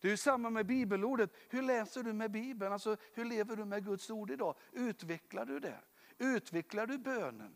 Det 0.00 0.08
är 0.08 0.10
ju 0.10 0.16
samma 0.16 0.50
med 0.50 0.66
bibelordet. 0.66 1.30
Hur 1.48 1.62
läser 1.62 2.02
du 2.02 2.12
med 2.12 2.30
Bibeln? 2.30 2.72
Alltså, 2.72 2.96
hur 3.14 3.24
lever 3.24 3.56
du 3.56 3.64
med 3.64 3.84
Guds 3.84 4.10
ord 4.10 4.30
idag? 4.30 4.54
Utvecklar 4.72 5.44
du 5.44 5.60
det? 5.60 5.80
Utvecklar 6.18 6.86
du 6.86 6.98
bönen? 6.98 7.54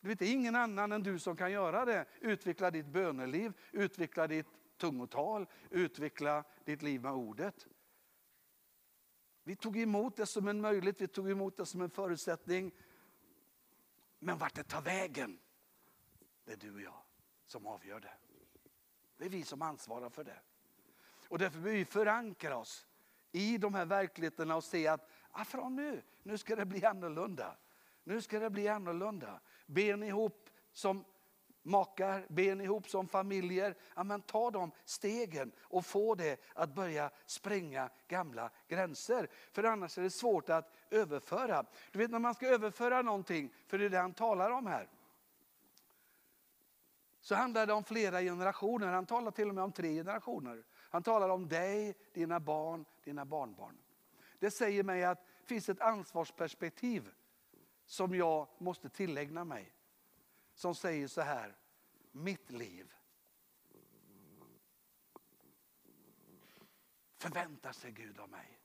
Du 0.00 0.08
vet, 0.08 0.18
det 0.18 0.26
är 0.26 0.32
ingen 0.32 0.56
annan 0.56 0.92
än 0.92 1.02
du 1.02 1.18
som 1.18 1.36
kan 1.36 1.52
göra 1.52 1.84
det. 1.84 2.06
Utveckla 2.20 2.70
ditt 2.70 2.86
böneliv, 2.86 3.52
utveckla 3.72 4.26
ditt 4.26 4.46
tungotal, 4.76 5.46
utveckla 5.70 6.44
ditt 6.64 6.82
liv 6.82 7.00
med 7.00 7.12
ordet. 7.12 7.66
Vi 9.42 9.56
tog 9.56 9.78
emot 9.78 10.16
det 10.16 10.26
som 10.26 10.48
en 10.48 10.60
möjlighet, 10.60 11.00
vi 11.00 11.08
tog 11.08 11.30
emot 11.30 11.56
det 11.56 11.66
som 11.66 11.80
en 11.80 11.90
förutsättning. 11.90 12.72
Men 14.18 14.38
vart 14.38 14.54
det 14.54 14.62
tar 14.62 14.82
vägen, 14.82 15.38
det 16.44 16.52
är 16.52 16.56
du 16.56 16.74
och 16.74 16.80
jag 16.80 17.02
som 17.46 17.66
avgör 17.66 18.00
det. 18.00 18.14
Det 19.16 19.24
är 19.24 19.28
vi 19.28 19.44
som 19.44 19.62
ansvarar 19.62 20.10
för 20.10 20.24
det. 20.24 20.40
Och 21.28 21.38
därför 21.38 21.58
behöver 21.58 21.78
vi 21.78 21.84
förankra 21.84 22.56
oss 22.56 22.86
i 23.32 23.58
de 23.58 23.74
här 23.74 23.84
verkligheterna 23.84 24.56
och 24.56 24.64
se 24.64 24.86
att 24.86 25.08
från 25.46 25.76
nu, 25.76 26.02
nu 26.22 26.38
ska 26.38 26.56
det 26.56 26.64
bli 26.64 26.84
annorlunda. 26.84 27.56
Nu 28.04 28.22
ska 28.22 28.38
det 28.38 28.50
bli 28.50 28.68
annorlunda. 28.68 29.40
Ben 29.66 30.02
ihop 30.02 30.50
som 30.72 31.04
makar, 31.62 32.26
ben 32.28 32.60
ihop 32.60 32.88
som 32.88 33.08
familjer. 33.08 33.74
Ja, 33.94 34.04
men 34.04 34.22
ta 34.22 34.50
de 34.50 34.70
stegen 34.84 35.52
och 35.60 35.86
få 35.86 36.14
det 36.14 36.40
att 36.54 36.74
börja 36.74 37.10
spränga 37.26 37.90
gamla 38.08 38.50
gränser. 38.68 39.28
För 39.52 39.64
annars 39.64 39.98
är 39.98 40.02
det 40.02 40.10
svårt 40.10 40.48
att 40.48 40.74
överföra. 40.90 41.64
Du 41.92 41.98
vet 41.98 42.10
när 42.10 42.18
man 42.18 42.34
ska 42.34 42.48
överföra 42.48 43.02
någonting, 43.02 43.52
för 43.66 43.78
det 43.78 43.84
är 43.84 43.90
det 43.90 43.98
han 43.98 44.14
talar 44.14 44.50
om 44.50 44.66
här. 44.66 44.88
Så 47.20 47.34
handlar 47.34 47.66
det 47.66 47.72
om 47.72 47.84
flera 47.84 48.20
generationer. 48.20 48.86
Han 48.86 49.06
talar 49.06 49.30
till 49.30 49.48
och 49.48 49.54
med 49.54 49.64
om 49.64 49.72
tre 49.72 49.94
generationer. 49.94 50.64
Han 50.90 51.02
talar 51.02 51.28
om 51.28 51.48
dig, 51.48 51.96
dina 52.12 52.40
barn, 52.40 52.84
dina 53.04 53.24
barnbarn. 53.24 53.78
Det 54.40 54.50
säger 54.50 54.82
mig 54.82 55.04
att 55.04 55.18
det 55.40 55.46
finns 55.46 55.68
ett 55.68 55.80
ansvarsperspektiv 55.80 57.10
som 57.86 58.14
jag 58.14 58.48
måste 58.58 58.88
tillägna 58.88 59.44
mig 59.44 59.74
som 60.54 60.74
säger 60.74 61.08
så 61.08 61.20
här, 61.20 61.56
mitt 62.12 62.50
liv 62.50 62.94
förväntar 67.18 67.72
sig 67.72 67.90
Gud 67.92 68.20
av 68.20 68.30
mig. 68.30 68.58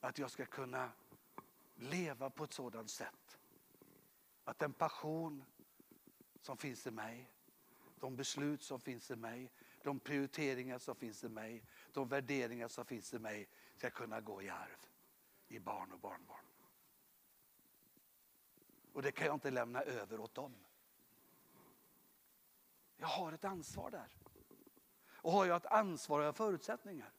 Att 0.00 0.18
jag 0.18 0.30
ska 0.30 0.46
kunna 0.46 0.92
leva 1.74 2.30
på 2.30 2.44
ett 2.44 2.52
sådant 2.52 2.90
sätt 2.90 3.38
att 4.44 4.58
den 4.58 4.72
passion 4.72 5.44
som 6.40 6.56
finns 6.56 6.86
i 6.86 6.90
mig, 6.90 7.30
de 8.00 8.16
beslut 8.16 8.62
som 8.62 8.80
finns 8.80 9.10
i 9.10 9.16
mig, 9.16 9.52
de 9.82 10.00
prioriteringar 10.00 10.78
som 10.78 10.96
finns 10.96 11.24
i 11.24 11.28
mig, 11.28 11.64
de 11.92 12.08
värderingar 12.08 12.68
som 12.68 12.84
finns 12.84 13.14
i 13.14 13.18
mig 13.18 13.48
ska 13.80 13.90
kunna 13.90 14.20
gå 14.20 14.42
i 14.42 14.48
arv 14.48 14.86
i 15.48 15.58
barn 15.58 15.92
och 15.92 15.98
barnbarn. 15.98 16.44
Och 18.92 19.02
det 19.02 19.12
kan 19.12 19.26
jag 19.26 19.36
inte 19.36 19.50
lämna 19.50 19.82
över 19.82 20.20
åt 20.20 20.34
dem. 20.34 20.54
Jag 22.96 23.06
har 23.06 23.32
ett 23.32 23.44
ansvar 23.44 23.90
där. 23.90 24.16
Och 25.10 25.32
har 25.32 25.46
jag 25.46 25.56
ett 25.56 25.66
ansvar 25.66 26.18
har 26.18 26.24
jag 26.24 26.36
förutsättningar. 26.36 27.12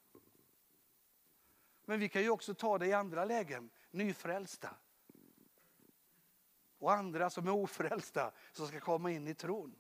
Men 1.86 2.00
vi 2.00 2.10
kan 2.10 2.22
ju 2.22 2.30
också 2.30 2.54
ta 2.54 2.78
det 2.78 2.88
i 2.88 2.94
andra 2.94 3.26
lägen, 3.26 3.70
nyfrälsta. 3.92 4.76
Och 6.78 6.94
andra 6.94 7.30
som 7.30 7.48
är 7.48 7.52
ofrälsta 7.52 8.32
som 8.52 8.68
ska 8.68 8.80
komma 8.80 9.12
in 9.12 9.28
i 9.28 9.36
tron. 9.36 9.76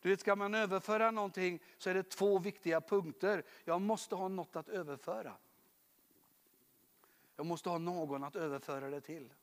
Du 0.00 0.08
vet, 0.08 0.20
ska 0.20 0.36
man 0.36 0.54
överföra 0.54 1.10
någonting 1.10 1.62
så 1.76 1.90
är 1.90 1.94
det 1.94 2.02
två 2.02 2.38
viktiga 2.38 2.80
punkter. 2.80 3.44
Jag 3.64 3.80
måste 3.80 4.14
ha 4.14 4.28
något 4.28 4.56
att 4.56 4.68
överföra. 4.68 5.36
Jag 7.38 7.46
måste 7.46 7.68
ha 7.68 7.78
någon 7.78 8.24
att 8.24 8.36
överföra 8.36 8.90
det 8.90 9.00
till. 9.00 9.34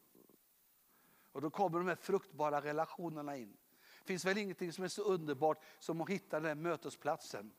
Och 1.31 1.41
då 1.41 1.49
kommer 1.49 1.79
de 1.79 1.87
här 1.87 1.95
fruktbara 1.95 2.61
relationerna 2.61 3.37
in. 3.37 3.57
Det 3.99 4.07
finns 4.07 4.25
väl 4.25 4.37
ingenting 4.37 4.73
som 4.73 4.83
är 4.83 4.87
så 4.87 5.03
underbart 5.03 5.59
som 5.79 6.01
att 6.01 6.09
hitta 6.09 6.39
den 6.39 6.47
här 6.47 6.55
mötesplatsen. 6.55 7.51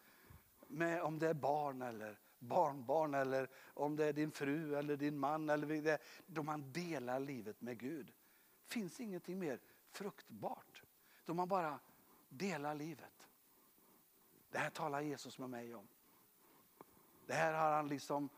Med, 0.66 1.02
om 1.02 1.18
det 1.18 1.28
är 1.28 1.34
barn 1.34 1.82
eller 1.82 2.18
barnbarn 2.38 3.14
eller 3.14 3.50
om 3.74 3.96
det 3.96 4.04
är 4.04 4.12
din 4.12 4.30
fru 4.30 4.74
eller 4.76 4.96
din 4.96 5.18
man. 5.18 5.50
Eller 5.50 5.82
det, 5.82 6.02
då 6.26 6.42
man 6.42 6.72
delar 6.72 7.20
livet 7.20 7.60
med 7.60 7.78
Gud. 7.78 8.06
Det 8.06 8.72
finns 8.72 9.00
ingenting 9.00 9.38
mer 9.38 9.60
fruktbart. 9.90 10.82
Då 11.24 11.34
man 11.34 11.48
bara 11.48 11.78
delar 12.28 12.74
livet. 12.74 13.28
Det 14.50 14.58
här 14.58 14.70
talar 14.70 15.00
Jesus 15.00 15.38
med 15.38 15.50
mig 15.50 15.74
om. 15.74 15.88
Det 17.26 17.34
här 17.34 17.52
har 17.52 17.72
han 17.72 17.88
liksom 17.88 18.28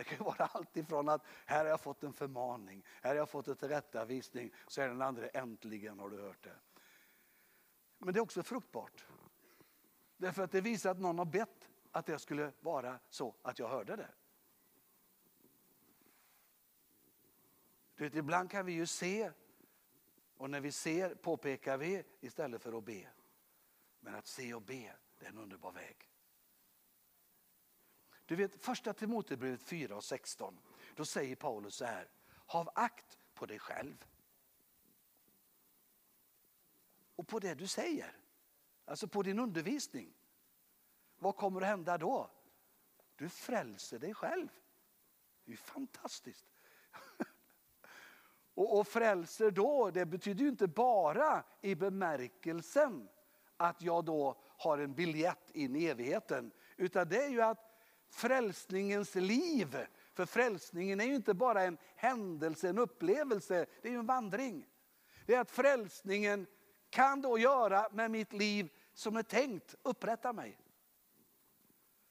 det 0.00 0.04
kan 0.04 0.24
vara 0.24 0.46
allt 0.46 0.76
ifrån 0.76 1.08
att 1.08 1.22
här 1.46 1.58
har 1.58 1.70
jag 1.70 1.80
fått 1.80 2.02
en 2.02 2.12
förmaning, 2.12 2.84
här 3.02 3.10
har 3.10 3.16
jag 3.16 3.28
fått 3.28 3.48
ett 3.48 3.58
tillrättavisning, 3.58 4.52
så 4.66 4.80
är 4.80 4.88
den 4.88 5.02
andra 5.02 5.28
äntligen 5.28 5.98
har 5.98 6.10
du 6.10 6.22
hört 6.22 6.44
det. 6.44 6.56
Men 7.98 8.14
det 8.14 8.18
är 8.20 8.22
också 8.22 8.42
fruktbart. 8.42 9.06
Därför 10.16 10.42
att 10.42 10.50
det 10.50 10.60
visar 10.60 10.90
att 10.90 11.00
någon 11.00 11.18
har 11.18 11.24
bett 11.24 11.68
att 11.90 12.06
det 12.06 12.18
skulle 12.18 12.52
vara 12.60 12.98
så 13.08 13.34
att 13.42 13.58
jag 13.58 13.68
hörde 13.68 13.96
det. 13.96 14.10
Du 17.94 18.04
vet, 18.04 18.14
ibland 18.14 18.50
kan 18.50 18.66
vi 18.66 18.72
ju 18.72 18.86
se 18.86 19.30
och 20.36 20.50
när 20.50 20.60
vi 20.60 20.72
ser 20.72 21.14
påpekar 21.14 21.78
vi 21.78 22.04
istället 22.20 22.62
för 22.62 22.78
att 22.78 22.84
be. 22.84 23.08
Men 24.00 24.14
att 24.14 24.26
se 24.26 24.54
och 24.54 24.62
be, 24.62 24.96
det 25.18 25.26
är 25.26 25.30
en 25.30 25.38
underbar 25.38 25.72
väg. 25.72 26.10
Du 28.30 28.36
vet 28.36 28.64
första 28.64 28.92
Timoteusbrevet 28.92 29.62
4 29.62 29.96
och 29.96 30.04
16. 30.04 30.60
Då 30.96 31.04
säger 31.04 31.36
Paulus 31.36 31.74
så 31.74 31.84
här. 31.84 32.08
Hav 32.46 32.70
akt 32.74 33.18
på 33.34 33.46
dig 33.46 33.58
själv. 33.58 34.04
och 37.16 37.28
på 37.28 37.38
det 37.38 37.54
du 37.54 37.66
säger. 37.66 38.16
Alltså 38.84 39.08
på 39.08 39.22
din 39.22 39.38
undervisning. 39.38 40.14
Vad 41.18 41.36
kommer 41.36 41.60
att 41.60 41.66
hända 41.66 41.98
då? 41.98 42.30
Du 43.16 43.28
frälser 43.28 43.98
dig 43.98 44.14
själv. 44.14 44.48
Det 45.44 45.52
är 45.52 45.56
fantastiskt. 45.56 46.46
Och, 48.54 48.78
och 48.78 48.88
frälser 48.88 49.50
då, 49.50 49.90
det 49.90 50.06
betyder 50.06 50.42
ju 50.42 50.48
inte 50.48 50.66
bara 50.66 51.44
i 51.60 51.74
bemärkelsen 51.74 53.08
att 53.56 53.82
jag 53.82 54.04
då 54.04 54.42
har 54.46 54.78
en 54.78 54.94
biljett 54.94 55.50
in 55.50 55.76
i 55.76 55.84
evigheten. 55.84 56.52
Utan 56.76 57.08
det 57.08 57.24
är 57.24 57.28
ju 57.28 57.42
att 57.42 57.69
frälsningens 58.10 59.14
liv, 59.14 59.86
för 60.14 60.26
frälsningen 60.26 61.00
är 61.00 61.04
ju 61.04 61.14
inte 61.14 61.34
bara 61.34 61.62
en 61.62 61.78
händelse, 61.96 62.68
en 62.68 62.78
upplevelse, 62.78 63.66
det 63.82 63.88
är 63.88 63.92
ju 63.92 63.98
en 63.98 64.06
vandring. 64.06 64.66
Det 65.26 65.34
är 65.34 65.40
att 65.40 65.50
frälsningen 65.50 66.46
kan 66.90 67.20
då 67.20 67.38
göra 67.38 67.88
med 67.92 68.10
mitt 68.10 68.32
liv 68.32 68.72
som 68.94 69.16
är 69.16 69.22
tänkt, 69.22 69.74
upprätta 69.82 70.32
mig. 70.32 70.58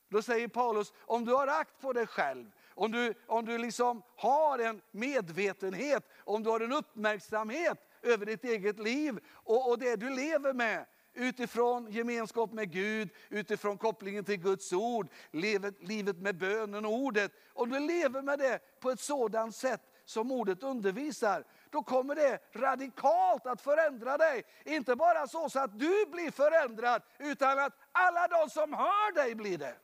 Då 0.09 0.21
säger 0.21 0.47
Paulus, 0.47 0.93
om 0.99 1.25
du 1.25 1.33
har 1.33 1.47
akt 1.47 1.81
på 1.81 1.93
dig 1.93 2.07
själv, 2.07 2.51
om 2.69 2.91
du, 2.91 3.13
om 3.27 3.45
du 3.45 3.57
liksom 3.57 4.01
har 4.15 4.59
en 4.59 4.81
medvetenhet, 4.91 6.09
om 6.23 6.43
du 6.43 6.49
har 6.49 6.59
en 6.59 6.71
uppmärksamhet 6.71 7.87
över 8.01 8.25
ditt 8.25 8.43
eget 8.43 8.79
liv 8.79 9.19
och, 9.27 9.69
och 9.69 9.79
det 9.79 9.95
du 9.95 10.09
lever 10.09 10.53
med, 10.53 10.85
utifrån 11.14 11.91
gemenskap 11.91 12.51
med 12.51 12.72
Gud, 12.72 13.10
utifrån 13.30 13.78
kopplingen 13.78 14.26
till 14.26 14.38
Guds 14.38 14.74
ord, 14.74 15.07
livet, 15.32 15.84
livet 15.84 16.18
med 16.18 16.38
bönen 16.38 16.86
och 16.86 16.93
ordet. 16.93 17.32
Om 17.53 17.70
du 17.70 17.80
lever 17.80 18.22
med 18.22 18.39
det 18.39 18.80
på 18.80 18.91
ett 18.91 18.99
sådant 18.99 19.55
sätt 19.55 19.82
som 20.05 20.32
ordet 20.32 20.64
undervisar, 20.64 21.43
då 21.70 21.84
kommer 21.84 22.16
det 22.16 22.39
radikalt 22.53 23.45
att 23.45 23.62
förändra 23.62 24.18
dig. 24.18 24.43
Inte 24.66 24.95
bara 24.95 25.28
så, 25.28 25.49
så 25.49 25.60
att 25.60 25.80
du 25.80 26.05
blir 26.05 26.32
förändrad, 26.32 27.01
utan 27.18 27.60
att 27.60 27.74
alla 27.91 28.28
de 28.28 28.49
som 28.49 28.74
hör 28.74 29.14
dig 29.14 29.36
blir 29.36 29.57
det. 29.57 29.76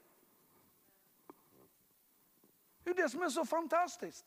Det 2.83 2.89
är 2.89 2.95
det 2.95 3.09
som 3.09 3.21
är 3.21 3.29
så 3.29 3.45
fantastiskt. 3.45 4.25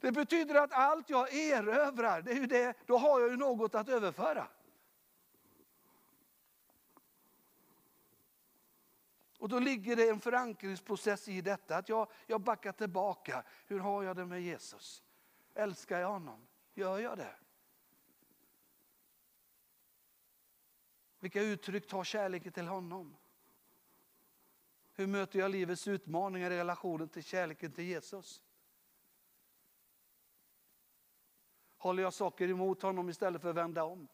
Det 0.00 0.12
betyder 0.12 0.54
att 0.54 0.72
allt 0.72 1.10
jag 1.10 1.34
erövrar, 1.34 2.22
det 2.22 2.30
är 2.30 2.34
ju 2.34 2.46
det, 2.46 2.74
då 2.86 2.98
har 2.98 3.20
jag 3.20 3.30
ju 3.30 3.36
något 3.36 3.74
att 3.74 3.88
överföra. 3.88 4.46
Och 9.40 9.48
då 9.48 9.58
ligger 9.58 9.96
det 9.96 10.08
en 10.08 10.20
förankringsprocess 10.20 11.28
i 11.28 11.40
detta, 11.40 11.76
att 11.76 11.88
jag, 11.88 12.08
jag 12.26 12.40
backar 12.40 12.72
tillbaka. 12.72 13.44
Hur 13.66 13.78
har 13.78 14.02
jag 14.02 14.16
det 14.16 14.26
med 14.26 14.42
Jesus? 14.42 15.02
Älskar 15.54 16.00
jag 16.00 16.08
honom? 16.08 16.46
Gör 16.74 16.98
jag 16.98 17.18
det? 17.18 17.34
Vilka 21.20 21.42
uttryck 21.42 21.86
tar 21.88 22.04
kärleken 22.04 22.52
till 22.52 22.66
honom? 22.66 23.16
Hur 24.92 25.06
möter 25.06 25.38
jag 25.38 25.50
livets 25.50 25.88
utmaningar 25.88 26.50
i 26.50 26.58
relationen 26.58 27.08
till 27.08 27.24
kärleken 27.24 27.72
till 27.72 27.84
Jesus? 27.84 28.42
Håller 31.76 32.02
jag 32.02 32.14
saker 32.14 32.48
emot 32.48 32.82
honom 32.82 33.08
istället 33.08 33.42
för 33.42 33.50
att 33.50 33.56
vända 33.56 33.84
om? 33.84 34.08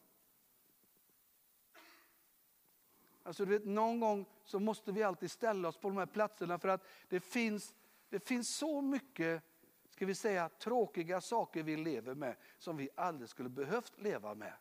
Alltså, 3.27 3.45
du 3.45 3.51
vet, 3.51 3.65
någon 3.65 4.01
gång 4.01 4.27
så 4.45 4.59
måste 4.59 4.93
vi 4.93 5.03
alltid 5.03 5.31
ställa 5.31 5.69
oss 5.69 5.77
på 5.77 5.89
de 5.89 5.97
här 5.97 6.07
platserna 6.07 6.59
för 6.59 6.69
att 6.69 6.87
det 7.09 7.21
finns, 7.21 7.75
det 8.09 8.21
finns 8.21 8.57
så 8.57 8.81
mycket 8.81 9.43
ska 9.91 10.07
vi 10.07 10.15
säga, 10.15 10.49
tråkiga 10.49 11.21
saker 11.21 11.63
vi 11.63 11.77
lever 11.77 12.15
med 12.15 12.37
som 12.59 12.77
vi 12.77 12.89
aldrig 12.95 13.29
skulle 13.29 13.49
behövt 13.49 14.01
leva 14.01 14.35
med 14.35 14.53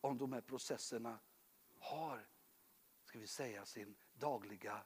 om 0.00 0.18
de 0.18 0.32
här 0.32 0.40
processerna 0.40 1.18
har 1.78 2.26
ska 3.04 3.18
vi 3.18 3.26
säga, 3.26 3.64
sin 3.64 3.96
dagliga 4.14 4.82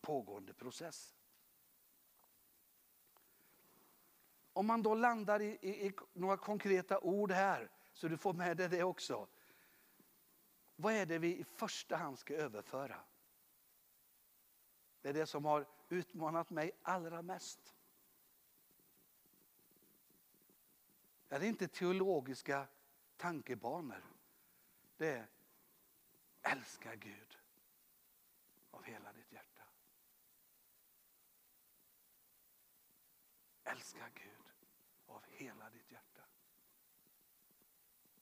pågående 0.00 0.54
process. 0.54 1.14
Om 4.52 4.66
man 4.66 4.82
då 4.82 4.94
landar 4.94 5.42
i, 5.42 5.58
i, 5.60 5.86
i, 5.86 5.92
några 6.12 6.36
konkreta 6.36 6.98
ord 6.98 7.30
här, 7.30 7.70
så 7.92 8.08
du 8.08 8.16
får 8.16 8.32
med 8.32 8.56
dig 8.56 8.68
det 8.68 8.82
också. 8.82 9.28
Vad 10.82 10.94
är 10.94 11.06
det 11.06 11.18
vi 11.18 11.38
i 11.38 11.44
första 11.44 11.96
hand 11.96 12.18
ska 12.18 12.34
överföra? 12.34 13.00
Det 15.00 15.08
är 15.08 15.12
det 15.12 15.26
som 15.26 15.44
har 15.44 15.66
utmanat 15.88 16.50
mig 16.50 16.72
allra 16.82 17.22
mest. 17.22 17.74
Det 21.28 21.34
är 21.34 21.42
inte 21.42 21.68
teologiska 21.68 22.68
tankebanor. 23.16 24.04
Det 24.96 25.10
är 25.10 25.28
älska 26.42 26.94
Gud 26.94 27.38
av 28.70 28.84
hela 28.84 29.12
ditt 29.12 29.32
hjärta. 29.32 29.62
Älska 33.64 34.08
Gud 34.14 34.66
av 35.06 35.24
hela 35.28 35.70
ditt 35.70 35.92
hjärta. 35.92 36.22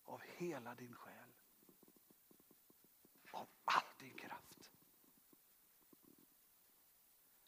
Av 0.04 0.20
hela 0.20 0.74
din 0.74 0.94
själ. 0.94 1.30
Av 3.30 3.48
all 3.64 3.82
din 3.98 4.18
kraft. 4.18 4.70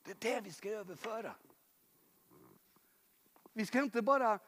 Det 0.03 0.11
är 0.11 0.35
det 0.35 0.41
vi 0.41 0.53
ska 0.53 0.71
överföra. 0.71 1.35
Vi 3.53 3.67
ska 3.67 3.83
inte 3.83 4.03
bara 4.03 4.39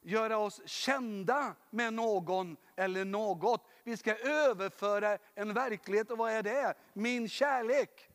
göra 0.00 0.38
oss 0.38 0.68
kända 0.68 1.54
med 1.70 1.92
någon 1.92 2.56
eller 2.76 3.04
något. 3.04 3.66
Vi 3.84 3.96
ska 3.96 4.16
överföra 4.16 5.18
en 5.34 5.54
verklighet 5.54 6.10
och 6.10 6.18
vad 6.18 6.32
är 6.32 6.42
det? 6.42 6.74
Min 6.92 7.28
kärlek. 7.28 8.10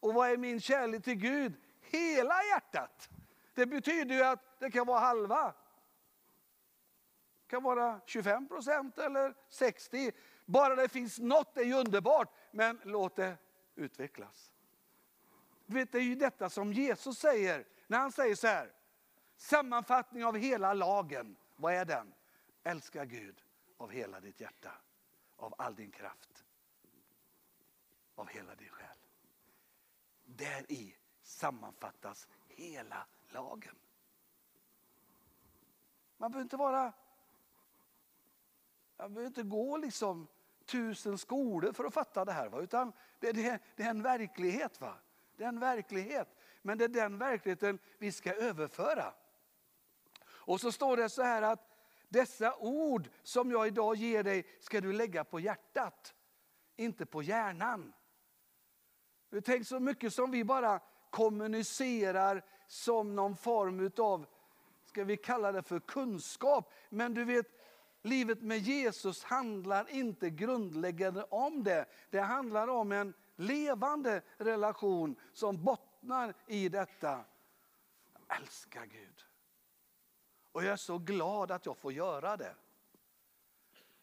Och 0.00 0.14
vad 0.14 0.30
är 0.30 0.36
min 0.36 0.60
kärlek 0.60 1.04
till 1.04 1.14
Gud? 1.14 1.54
Hela 1.80 2.44
hjärtat. 2.44 3.10
Det 3.54 3.66
betyder 3.66 4.14
ju 4.14 4.22
att 4.22 4.60
det 4.60 4.70
kan 4.70 4.86
vara 4.86 5.00
halva. 5.00 5.54
Det 7.42 7.46
kan 7.46 7.62
vara 7.62 8.00
25 8.06 8.48
procent 8.48 8.98
eller 8.98 9.34
60. 9.48 10.12
Bara 10.44 10.76
det 10.76 10.88
finns 10.88 11.18
något 11.18 11.56
är 11.56 11.64
ju 11.64 11.74
underbart, 11.74 12.34
men 12.50 12.80
låt 12.84 13.16
det 13.16 13.36
utvecklas. 13.74 14.51
Vet, 15.72 15.92
det 15.92 15.98
är 15.98 16.02
ju 16.02 16.14
detta 16.14 16.50
som 16.50 16.72
Jesus 16.72 17.18
säger 17.18 17.66
när 17.86 17.98
han 17.98 18.12
säger 18.12 18.34
så 18.34 18.46
här. 18.46 18.72
Sammanfattning 19.36 20.24
av 20.24 20.36
hela 20.36 20.74
lagen, 20.74 21.36
vad 21.56 21.74
är 21.74 21.84
den? 21.84 22.14
Älska 22.62 23.04
Gud 23.04 23.42
av 23.76 23.90
hela 23.90 24.20
ditt 24.20 24.40
hjärta, 24.40 24.72
av 25.36 25.54
all 25.58 25.74
din 25.74 25.90
kraft, 25.90 26.44
av 28.14 28.28
hela 28.28 28.54
din 28.54 28.68
själ. 28.68 28.96
Där 30.24 30.72
i 30.72 30.96
sammanfattas 31.22 32.28
hela 32.48 33.06
lagen. 33.28 33.74
Man 36.16 36.30
behöver 36.30 36.42
inte 36.42 36.56
vara... 36.56 36.92
Man 38.96 39.14
behöver 39.14 39.26
inte 39.26 39.42
gå 39.42 39.76
liksom 39.76 40.28
tusen 40.64 41.18
skolor 41.18 41.72
för 41.72 41.84
att 41.84 41.94
fatta 41.94 42.24
det 42.24 42.32
här. 42.32 42.48
Va? 42.48 42.60
Utan 42.60 42.92
det, 43.20 43.32
det, 43.32 43.62
det 43.76 43.82
är 43.82 43.90
en 43.90 44.02
verklighet. 44.02 44.80
Va? 44.80 44.94
Det 45.42 45.46
är 45.46 45.48
en 45.48 45.60
verklighet. 45.60 46.28
Men 46.62 46.78
det 46.78 46.84
är 46.84 46.88
den 46.88 47.18
verkligheten 47.18 47.78
vi 47.98 48.12
ska 48.12 48.34
överföra. 48.34 49.14
Och 50.24 50.60
så 50.60 50.72
står 50.72 50.96
det 50.96 51.08
så 51.08 51.22
här 51.22 51.42
att 51.42 51.76
dessa 52.08 52.56
ord 52.56 53.08
som 53.22 53.50
jag 53.50 53.66
idag 53.66 53.96
ger 53.96 54.22
dig 54.22 54.46
ska 54.60 54.80
du 54.80 54.92
lägga 54.92 55.24
på 55.24 55.40
hjärtat, 55.40 56.14
inte 56.76 57.06
på 57.06 57.22
hjärnan. 57.22 57.92
Tänk 59.44 59.66
så 59.66 59.80
mycket 59.80 60.14
som 60.14 60.30
vi 60.30 60.44
bara 60.44 60.80
kommunicerar 61.10 62.44
som 62.66 63.16
någon 63.16 63.36
form 63.36 63.90
av, 63.98 64.26
ska 64.84 65.04
vi 65.04 65.16
kalla 65.16 65.52
det 65.52 65.62
för 65.62 65.80
kunskap. 65.80 66.72
Men 66.88 67.14
du 67.14 67.24
vet, 67.24 67.46
livet 68.02 68.42
med 68.42 68.58
Jesus 68.58 69.24
handlar 69.24 69.90
inte 69.90 70.30
grundläggande 70.30 71.22
om 71.22 71.64
det. 71.64 71.86
Det 72.10 72.20
handlar 72.20 72.68
om 72.68 72.92
en 72.92 73.14
levande 73.42 74.22
relation 74.36 75.16
som 75.32 75.64
bottnar 75.64 76.34
i 76.46 76.68
detta. 76.68 77.24
Jag 78.12 78.36
älskar 78.40 78.86
Gud. 78.86 79.24
Och 80.52 80.64
jag 80.64 80.72
är 80.72 80.76
så 80.76 80.98
glad 80.98 81.50
att 81.50 81.66
jag 81.66 81.76
får 81.76 81.92
göra 81.92 82.36
det. 82.36 82.54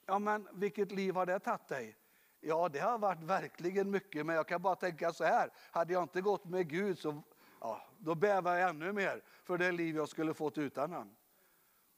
Ja, 0.05 0.19
men 0.19 0.47
vilket 0.53 0.91
liv 0.91 1.15
har 1.15 1.25
det 1.25 1.39
tagit 1.39 1.67
dig? 1.67 1.97
Ja, 2.39 2.69
det 2.69 2.79
har 2.79 2.97
varit 2.97 3.23
verkligen 3.23 3.91
mycket, 3.91 4.25
men 4.25 4.35
jag 4.35 4.47
kan 4.47 4.61
bara 4.61 4.75
tänka 4.75 5.13
så 5.13 5.23
här. 5.23 5.49
Hade 5.71 5.93
jag 5.93 6.03
inte 6.03 6.21
gått 6.21 6.45
med 6.45 6.69
Gud 6.69 6.99
så 6.99 7.23
ja, 7.59 7.81
då 7.97 8.15
bävar 8.15 8.55
jag 8.55 8.69
ännu 8.69 8.93
mer 8.93 9.23
för 9.43 9.57
det 9.57 9.71
liv 9.71 9.95
jag 9.95 10.09
skulle 10.09 10.33
fått 10.33 10.57
utan 10.57 10.91
honom. 10.91 11.15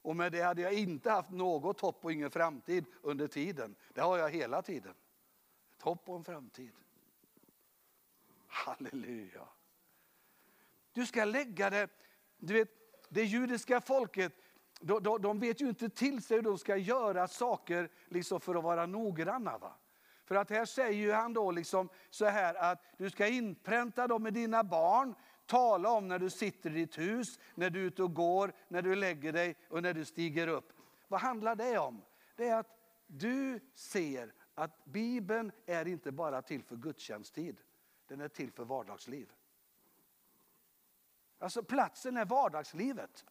Och 0.01 0.15
med 0.15 0.31
det 0.31 0.41
hade 0.41 0.61
jag 0.61 0.73
inte 0.73 1.11
haft 1.11 1.29
något 1.29 1.81
hopp 1.81 2.05
och 2.05 2.11
ingen 2.11 2.31
framtid 2.31 2.85
under 3.01 3.27
tiden. 3.27 3.75
Det 3.93 4.01
har 4.01 4.17
jag 4.17 4.29
hela 4.29 4.61
tiden. 4.61 4.93
Ett 5.75 5.81
hopp 5.81 6.09
och 6.09 6.15
en 6.15 6.23
framtid. 6.23 6.71
Halleluja. 8.51 9.47
Du 10.93 11.05
ska 11.05 11.25
lägga 11.25 11.69
det, 11.69 11.89
du 12.37 12.53
vet, 12.53 12.69
det 13.09 13.23
judiska 13.23 13.81
folket, 13.81 14.33
de, 14.81 15.03
de, 15.03 15.21
de 15.21 15.39
vet 15.39 15.61
ju 15.61 15.69
inte 15.69 15.89
till 15.89 16.23
sig 16.23 16.37
hur 16.37 16.43
de 16.43 16.57
ska 16.57 16.77
göra 16.77 17.27
saker 17.27 17.89
liksom 18.07 18.41
för 18.41 18.55
att 18.55 18.63
vara 18.63 18.85
noggranna. 18.85 19.57
Va? 19.57 19.73
För 20.25 20.35
att 20.35 20.49
här 20.49 20.65
säger 20.65 21.13
han 21.13 21.33
då 21.33 21.51
liksom 21.51 21.89
så 22.09 22.25
här 22.25 22.71
att 22.71 22.83
du 22.97 23.09
ska 23.09 23.27
inpränta 23.27 24.07
dem 24.07 24.23
med 24.23 24.33
dina 24.33 24.63
barn, 24.63 25.15
tala 25.45 25.89
om 25.89 26.07
när 26.07 26.19
du 26.19 26.29
sitter 26.29 26.69
i 26.69 26.73
ditt 26.73 26.97
hus, 26.97 27.39
när 27.55 27.69
du 27.69 27.81
är 27.81 27.85
ute 27.85 28.03
och 28.03 28.13
går, 28.13 28.53
när 28.67 28.81
du 28.81 28.95
lägger 28.95 29.33
dig 29.33 29.55
och 29.69 29.83
när 29.83 29.93
du 29.93 30.05
stiger 30.05 30.47
upp. 30.47 30.73
Vad 31.07 31.21
handlar 31.21 31.55
det 31.55 31.77
om? 31.77 32.01
Det 32.35 32.47
är 32.47 32.59
att 32.59 32.77
du 33.07 33.59
ser 33.75 34.33
att 34.55 34.85
Bibeln 34.85 35.51
är 35.65 35.87
inte 35.87 36.11
bara 36.11 36.41
till 36.41 36.63
för 36.63 36.75
gudstjänsttid, 36.75 37.61
den 38.11 38.21
är 38.21 38.27
till 38.27 38.51
för 38.51 38.65
vardagsliv. 38.65 39.33
Alltså 41.39 41.63
platsen 41.63 42.17
är 42.17 42.25
vardagslivet, 42.25 43.25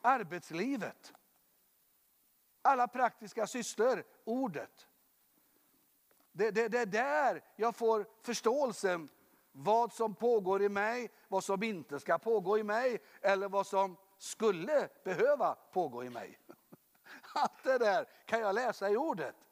arbetslivet, 0.00 1.12
alla 2.62 2.88
praktiska 2.88 3.46
sysslor, 3.46 4.04
ordet. 4.24 4.88
Det, 6.32 6.50
det, 6.50 6.68
det 6.68 6.78
är 6.78 6.86
där 6.86 7.44
jag 7.56 7.76
får 7.76 8.06
förståelsen 8.22 9.08
vad 9.52 9.92
som 9.92 10.14
pågår 10.14 10.62
i 10.62 10.68
mig, 10.68 11.10
vad 11.28 11.44
som 11.44 11.62
inte 11.62 12.00
ska 12.00 12.18
pågå 12.18 12.58
i 12.58 12.62
mig 12.62 12.98
eller 13.20 13.48
vad 13.48 13.66
som 13.66 13.96
skulle 14.18 14.88
behöva 15.04 15.54
pågå 15.54 16.04
i 16.04 16.10
mig. 16.10 16.38
Allt 17.34 17.62
det 17.62 17.78
där 17.78 18.08
kan 18.24 18.40
jag 18.40 18.54
läsa 18.54 18.90
i 18.90 18.96
ordet. 18.96 19.47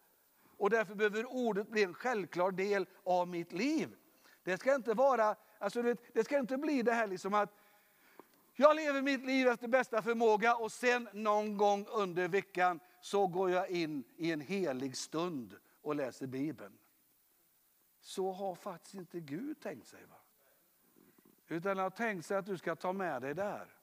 Och 0.57 0.71
därför 0.71 0.95
behöver 0.95 1.27
ordet 1.27 1.69
bli 1.69 1.83
en 1.83 1.95
självklar 1.95 2.51
del 2.51 2.87
av 3.05 3.29
mitt 3.29 3.53
liv. 3.53 3.97
Det 4.43 4.59
ska 4.59 4.75
inte 4.75 4.95
vara, 4.95 5.37
alltså 5.59 5.83
det, 5.83 5.99
det 6.15 6.25
ska 6.25 6.39
inte 6.39 6.57
bli 6.57 6.83
det 6.83 6.93
här 6.93 7.07
liksom 7.07 7.35
att 7.35 7.55
jag 8.59 8.77
lever 8.77 9.03
mitt 9.03 9.25
liv 9.27 9.49
efter 9.49 9.69
bästa 9.69 10.03
förmåga 10.03 10.57
och 10.57 10.73
sen 10.73 11.09
någon 11.13 11.57
gång 11.57 11.87
under 11.87 12.29
veckan 12.29 12.81
så 13.01 13.27
går 13.27 13.51
jag 13.51 13.71
in 13.71 14.05
i 14.17 14.33
en 14.33 14.41
helig 14.41 14.97
stund 14.97 15.57
och 15.83 15.95
läser 15.95 16.27
Bibeln. 16.27 16.79
Så 18.01 18.33
har 18.33 18.55
faktiskt 18.55 18.95
inte 18.95 19.21
Gud 19.21 19.61
tänkt 19.61 19.87
sig. 19.87 20.05
Va? 20.05 20.17
Utan 21.49 21.69
han 21.69 21.79
har 21.79 21.91
tänkt 21.91 22.27
sig 22.27 22.37
att 22.37 22.47
du 22.47 22.59
ska 22.59 22.77
ta 22.77 22.93
med 22.93 23.23
dig 23.23 23.35
där. 23.35 23.75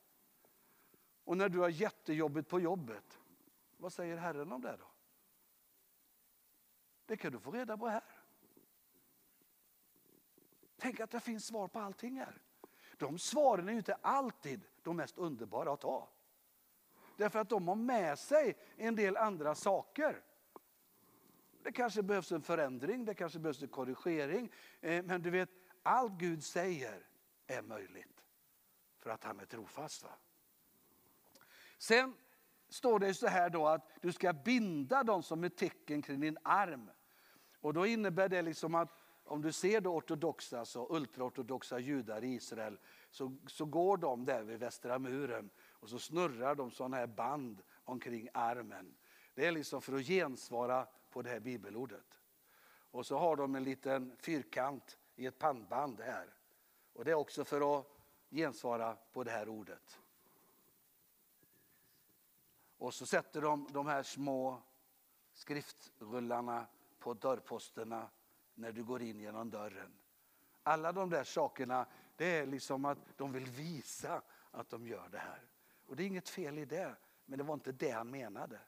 Och 1.23 1.37
när 1.37 1.49
du 1.49 1.59
har 1.59 1.69
jättejobbigt 1.69 2.49
på 2.49 2.59
jobbet, 2.59 3.19
vad 3.77 3.93
säger 3.93 4.17
Herren 4.17 4.51
om 4.51 4.61
det 4.61 4.77
då? 4.79 4.92
Det 7.13 7.17
kan 7.17 7.31
du 7.31 7.39
få 7.39 7.51
reda 7.51 7.77
på 7.77 7.87
här. 7.87 8.03
Tänk 10.77 10.99
att 10.99 11.11
det 11.11 11.19
finns 11.19 11.45
svar 11.45 11.67
på 11.67 11.79
allting 11.79 12.19
här. 12.19 12.41
De 12.97 13.19
svaren 13.19 13.67
är 13.67 13.71
ju 13.71 13.77
inte 13.77 13.97
alltid 14.01 14.61
de 14.81 14.97
mest 14.97 15.17
underbara 15.17 15.73
att 15.73 15.81
ta. 15.81 16.09
Därför 17.17 17.39
att 17.39 17.49
de 17.49 17.67
har 17.67 17.75
med 17.75 18.19
sig 18.19 18.57
en 18.75 18.95
del 18.95 19.17
andra 19.17 19.55
saker. 19.55 20.23
Det 21.63 21.71
kanske 21.71 22.03
behövs 22.03 22.31
en 22.31 22.41
förändring, 22.41 23.05
det 23.05 23.13
kanske 23.13 23.39
behövs 23.39 23.61
en 23.61 23.67
korrigering. 23.67 24.51
Eh, 24.81 25.03
men 25.03 25.21
du 25.21 25.29
vet, 25.29 25.49
allt 25.83 26.13
Gud 26.13 26.43
säger 26.43 27.07
är 27.47 27.61
möjligt. 27.61 28.23
För 28.99 29.09
att 29.09 29.23
han 29.23 29.39
är 29.39 29.45
trofast. 29.45 30.03
Va? 30.03 30.15
Sen 31.77 32.13
står 32.69 32.99
det 32.99 33.13
så 33.13 33.27
här 33.27 33.49
då 33.49 33.67
att 33.67 33.89
du 34.01 34.11
ska 34.11 34.33
binda 34.33 35.03
dem 35.03 35.23
som 35.23 35.43
ett 35.43 35.57
tecken 35.57 36.01
kring 36.01 36.19
din 36.19 36.37
arm. 36.43 36.89
Och 37.63 37.73
då 37.73 37.85
innebär 37.85 38.29
det 38.29 38.41
liksom 38.41 38.75
att 38.75 38.89
om 39.23 39.41
du 39.41 39.51
ser 39.51 39.81
då 39.81 39.95
ortodoxa, 39.95 40.59
alltså 40.59 40.87
ultraortodoxa 40.89 41.79
judar 41.79 42.23
i 42.23 42.33
Israel, 42.33 42.77
så, 43.09 43.37
så 43.47 43.65
går 43.65 43.97
de 43.97 44.25
där 44.25 44.43
vid 44.43 44.59
västra 44.59 44.99
muren 44.99 45.49
och 45.69 45.89
så 45.89 45.99
snurrar 45.99 46.55
de 46.55 46.71
sådana 46.71 46.97
här 46.97 47.07
band 47.07 47.63
omkring 47.83 48.29
armen. 48.33 48.95
Det 49.33 49.45
är 49.45 49.51
liksom 49.51 49.81
för 49.81 49.93
att 49.93 50.05
gensvara 50.05 50.87
på 51.09 51.21
det 51.21 51.29
här 51.29 51.39
bibelordet. 51.39 52.21
Och 52.91 53.05
så 53.05 53.17
har 53.17 53.35
de 53.35 53.55
en 53.55 53.63
liten 53.63 54.15
fyrkant 54.17 54.97
i 55.15 55.25
ett 55.25 55.39
pannband 55.39 56.01
här. 56.01 56.33
Och 56.93 57.05
det 57.05 57.11
är 57.11 57.15
också 57.15 57.45
för 57.45 57.79
att 57.79 57.87
gensvara 58.29 58.97
på 59.13 59.23
det 59.23 59.31
här 59.31 59.49
ordet. 59.49 59.99
Och 62.77 62.93
så 62.93 63.05
sätter 63.05 63.41
de 63.41 63.67
de 63.71 63.87
här 63.87 64.03
små 64.03 64.61
skriftrullarna 65.33 66.67
på 67.03 67.13
dörrposterna 67.13 68.09
när 68.55 68.71
du 68.71 68.83
går 68.83 69.01
in 69.01 69.19
genom 69.19 69.49
dörren. 69.49 69.93
Alla 70.63 70.91
de 70.91 71.09
där 71.09 71.23
sakerna, 71.23 71.85
det 72.15 72.25
är 72.25 72.45
liksom 72.45 72.85
att 72.85 72.97
de 73.17 73.31
vill 73.31 73.45
visa 73.45 74.21
att 74.51 74.69
de 74.69 74.87
gör 74.87 75.09
det 75.11 75.17
här. 75.17 75.41
Och 75.87 75.95
det 75.95 76.03
är 76.03 76.07
inget 76.07 76.29
fel 76.29 76.57
i 76.57 76.65
det, 76.65 76.95
men 77.25 77.37
det 77.37 77.43
var 77.43 77.53
inte 77.53 77.71
det 77.71 77.91
han 77.91 78.11
menade. 78.11 78.59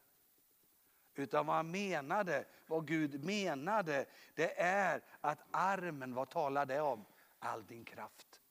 Utan 1.14 1.46
vad 1.46 1.56
han 1.56 1.72
menade, 1.72 2.46
vad 2.68 2.88
Gud 2.88 3.24
menade, 3.24 4.06
det 4.34 4.60
är 4.62 5.02
att 5.22 5.40
armen, 5.52 6.14
vad 6.14 6.30
talar 6.30 6.66
det 6.66 6.82
om? 6.82 7.06
All 7.40 7.66
din 7.66 7.86
kraft. 7.86 8.42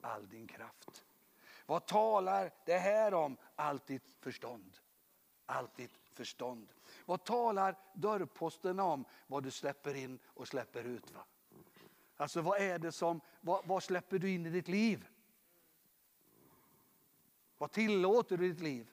All 0.00 0.28
din 0.28 0.46
kraft. 0.46 1.04
Vad 1.66 1.86
talar 1.86 2.50
det 2.64 2.78
här 2.78 3.14
om? 3.14 3.36
Allt 3.56 3.86
ditt 3.86 4.10
förstånd. 4.20 4.78
Allt 5.46 5.76
ditt 5.76 5.98
förstånd. 6.12 6.68
Vad 7.08 7.24
talar 7.24 7.76
dörrposten 7.94 8.80
om? 8.80 9.04
Vad 9.26 9.42
du 9.42 9.50
släpper 9.50 9.94
in 9.94 10.18
och 10.26 10.48
släpper 10.48 10.84
ut. 10.84 11.10
Va? 11.10 11.24
Alltså 12.16 12.40
vad 12.40 12.60
är 12.60 12.78
det 12.78 12.92
som, 12.92 13.20
vad, 13.40 13.66
vad 13.66 13.82
släpper 13.82 14.18
du 14.18 14.30
in 14.30 14.46
i 14.46 14.50
ditt 14.50 14.68
liv? 14.68 15.08
Vad 17.58 17.70
tillåter 17.70 18.36
du 18.36 18.46
i 18.46 18.48
ditt 18.48 18.60
liv? 18.60 18.90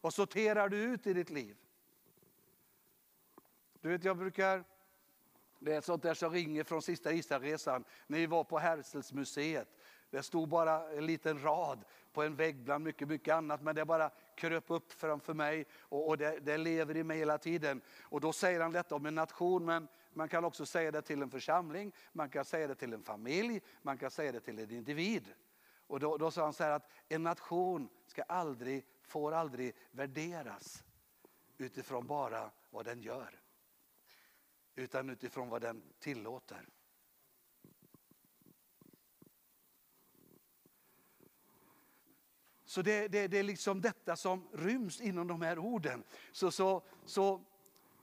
Vad 0.00 0.14
sorterar 0.14 0.68
du 0.68 0.78
ut 0.78 1.06
i 1.06 1.12
ditt 1.12 1.30
liv? 1.30 1.56
Du 3.80 3.88
vet, 3.88 4.04
jag 4.04 4.16
brukar, 4.16 4.64
det 5.58 5.74
är 5.74 5.78
ett 5.78 5.84
sånt 5.84 6.02
där 6.02 6.14
som 6.14 6.32
ringer 6.32 6.64
från 6.64 6.82
sista 6.82 7.12
Israelresan, 7.12 7.84
när 8.06 8.18
vi 8.18 8.26
var 8.26 8.44
på 8.44 8.58
Herselsmuseet. 8.58 9.68
Det 10.10 10.22
stod 10.22 10.48
bara 10.48 10.90
en 10.90 11.06
liten 11.06 11.42
rad 11.42 11.84
på 12.12 12.22
en 12.22 12.36
vägg 12.36 12.56
bland 12.56 12.84
mycket, 12.84 13.08
mycket 13.08 13.34
annat, 13.34 13.62
men 13.62 13.74
det 13.74 13.84
bara 13.84 14.10
kröp 14.36 14.70
upp 14.70 14.92
framför 14.92 15.34
mig 15.34 15.66
och, 15.78 16.08
och 16.08 16.18
det, 16.18 16.38
det, 16.40 16.56
lever 16.56 16.96
i 16.96 17.04
mig 17.04 17.18
hela 17.18 17.38
tiden. 17.38 17.80
Och 18.02 18.20
då 18.20 18.32
säger 18.32 18.60
han 18.60 18.72
detta 18.72 18.94
om 18.94 19.06
en 19.06 19.14
nation, 19.14 19.64
men 19.64 19.88
man 20.12 20.28
kan 20.28 20.44
också 20.44 20.66
säga 20.66 20.90
det 20.90 21.02
till 21.02 21.22
en 21.22 21.30
församling, 21.30 21.92
man 22.12 22.30
kan 22.30 22.44
säga 22.44 22.66
det 22.66 22.74
till 22.74 22.92
en 22.92 23.02
familj, 23.02 23.60
man 23.82 23.98
kan 23.98 24.10
säga 24.10 24.32
det 24.32 24.40
till 24.40 24.58
en 24.58 24.70
individ. 24.70 25.34
Och 25.86 26.00
då, 26.00 26.16
då 26.16 26.30
sa 26.30 26.42
han 26.42 26.52
så 26.52 26.64
här 26.64 26.70
att 26.70 26.90
en 27.08 27.22
nation 27.22 27.88
ska 28.06 28.22
aldrig, 28.22 28.86
får 29.02 29.32
aldrig 29.32 29.74
värderas 29.90 30.84
utifrån 31.58 32.06
bara 32.06 32.50
vad 32.70 32.84
den 32.84 33.02
gör. 33.02 33.40
Utan 34.74 35.10
utifrån 35.10 35.48
vad 35.48 35.62
den 35.62 35.82
tillåter. 35.98 36.68
Så 42.76 42.82
det, 42.82 43.08
det, 43.08 43.28
det, 43.28 43.38
är 43.38 43.42
liksom 43.42 43.80
detta 43.80 44.16
som 44.16 44.48
ryms 44.52 45.00
inom 45.00 45.26
de 45.26 45.42
här 45.42 45.58
orden. 45.58 46.04
Så, 46.32 46.50
så, 46.50 46.82
så 47.04 47.44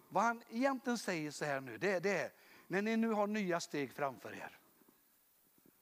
vad 0.10 0.24
han 0.24 0.44
egentligen 0.50 0.98
säger 0.98 1.32
så 1.32 1.46
här 1.46 1.62
nu, 1.62 1.78
det, 1.78 2.00
det 2.00 2.18
är 2.18 2.34
när 2.68 2.82
ni 2.82 2.98
nu 2.98 3.10
har 3.10 3.28
nya 3.28 3.60
steg 3.60 3.94
framför 3.94 4.34
er, 4.34 4.58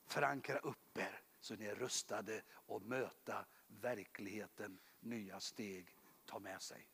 förankra 0.06 0.58
upp 0.58 0.98
er 0.98 1.22
så 1.40 1.56
ni 1.56 1.66
är 1.66 1.76
rustade 1.76 2.42
att 2.68 2.84
möta 2.84 3.46
verkligheten, 3.68 4.80
nya 5.00 5.40
steg 5.40 5.96
ta 6.26 6.40
med 6.40 6.62
sig. 6.62 6.88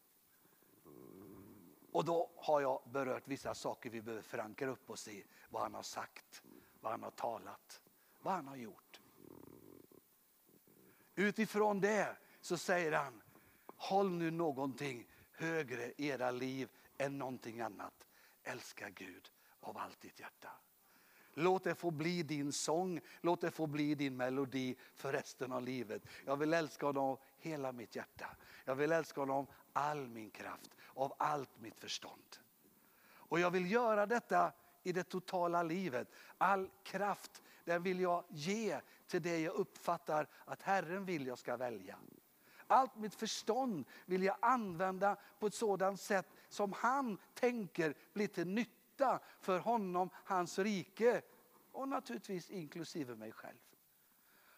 Och 1.92 2.06
då 2.06 2.32
har 2.36 2.62
jag 2.62 2.82
berört 2.92 3.28
vissa 3.28 3.56
saker 3.56 3.90
vi 3.90 4.02
behöver 4.02 4.24
förankra 4.24 4.70
upp 4.70 4.90
oss 4.90 5.08
i. 5.08 5.26
Vad 5.50 5.62
han 5.62 5.74
har 5.74 5.84
sagt, 5.84 6.44
vad 6.80 6.92
han 6.92 7.04
har 7.04 7.12
talat, 7.12 7.82
vad 8.20 8.34
han 8.34 8.48
har 8.48 8.56
gjort. 8.56 8.87
Utifrån 11.20 11.80
det 11.80 12.18
så 12.42 12.58
säger 12.58 12.92
han, 12.92 13.22
håll 13.76 14.12
nu 14.12 14.32
någonting 14.32 15.08
högre 15.32 15.92
i 15.98 16.08
era 16.08 16.32
liv 16.32 16.70
än 16.98 17.18
någonting 17.18 17.62
annat. 17.62 18.08
Älska 18.44 18.90
Gud 18.90 19.32
av 19.60 19.78
allt 19.78 20.02
ditt 20.02 20.20
hjärta. 20.20 20.50
Låt 21.34 21.64
det 21.64 21.76
få 21.76 21.92
bli 21.92 22.24
din 22.24 22.52
sång, 22.52 23.02
låt 23.22 23.42
det 23.42 23.52
få 23.52 23.68
bli 23.68 23.96
din 23.96 24.18
melodi 24.18 24.76
för 24.96 25.12
resten 25.14 25.52
av 25.52 25.64
livet. 25.64 26.02
Jag 26.26 26.38
vill 26.38 26.54
älska 26.54 26.86
honom 26.86 27.04
av 27.04 27.20
hela 27.38 27.72
mitt 27.72 27.96
hjärta. 27.96 28.36
Jag 28.66 28.76
vill 28.76 28.92
älska 28.92 29.22
honom 29.22 29.38
av 29.38 29.52
all 29.74 30.08
min 30.08 30.30
kraft, 30.30 30.76
av 30.94 31.14
allt 31.18 31.60
mitt 31.60 31.80
förstånd. 31.80 32.38
Och 33.10 33.40
jag 33.40 33.52
vill 33.52 33.72
göra 33.72 34.06
detta 34.06 34.52
i 34.84 34.92
det 34.92 35.04
totala 35.04 35.64
livet. 35.64 36.08
All 36.38 36.70
kraft 36.84 37.44
den 37.64 37.84
vill 37.84 38.00
jag 38.00 38.24
ge 38.30 38.80
till 39.08 39.22
det 39.22 39.40
jag 39.40 39.56
uppfattar 39.56 40.28
att 40.46 40.62
Herren 40.62 41.06
vill 41.06 41.28
jag 41.28 41.40
ska 41.40 41.58
välja. 41.58 41.98
Allt 42.68 42.96
mitt 42.96 43.16
förstånd 43.16 43.86
vill 44.06 44.24
jag 44.24 44.36
använda 44.42 45.16
på 45.40 45.48
ett 45.48 45.54
sådant 45.54 46.02
sätt 46.02 46.28
som 46.50 46.74
han 46.74 47.18
tänker 47.34 47.94
blir 48.14 48.28
till 48.28 48.48
nytta 48.48 49.20
för 49.40 49.60
honom, 49.60 50.10
hans 50.14 50.60
rike 50.60 51.22
och 51.72 51.88
naturligtvis 51.88 52.50
inklusive 52.50 53.16
mig 53.16 53.32
själv. 53.32 53.58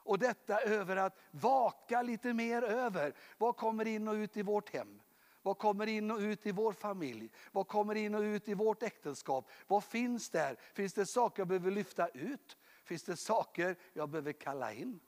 Och 0.09 0.19
detta 0.19 0.61
över 0.61 0.95
att 0.95 1.19
vaka 1.31 2.01
lite 2.01 2.33
mer 2.33 2.61
över. 2.61 3.13
Vad 3.37 3.57
kommer 3.57 3.87
in 3.87 4.07
och 4.07 4.13
ut 4.13 4.37
i 4.37 4.41
vårt 4.41 4.69
hem? 4.69 5.01
Vad 5.41 5.57
kommer 5.57 5.87
in 5.87 6.11
och 6.11 6.19
ut 6.19 6.45
i 6.45 6.51
vår 6.51 6.73
familj? 6.73 7.31
Vad 7.51 7.67
kommer 7.67 7.95
in 7.95 8.15
och 8.15 8.21
ut 8.21 8.49
i 8.49 8.53
vårt 8.53 8.83
äktenskap? 8.83 9.49
Vad 9.67 9.83
finns 9.83 10.29
där? 10.29 10.57
Finns 10.73 10.93
det 10.93 11.05
saker 11.05 11.41
jag 11.41 11.47
behöver 11.47 11.71
lyfta 11.71 12.07
ut? 12.07 12.57
Finns 12.89 13.03
det 13.03 13.17
saker 13.17 13.75
jag 13.93 14.09
behöver 14.09 14.33
kalla 14.33 14.73
in? 14.73 14.99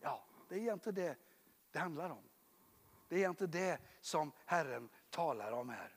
Ja, 0.00 0.24
det 0.48 0.54
är 0.54 0.58
egentligen 0.58 0.94
det 0.94 1.16
det 1.70 1.78
handlar 1.78 2.10
om. 2.10 2.22
Det 3.08 3.14
är 3.14 3.18
egentligen 3.18 3.50
det 3.50 3.80
som 4.00 4.32
Herren 4.44 4.88
talar 5.10 5.52
om 5.52 5.68
här. 5.68 5.96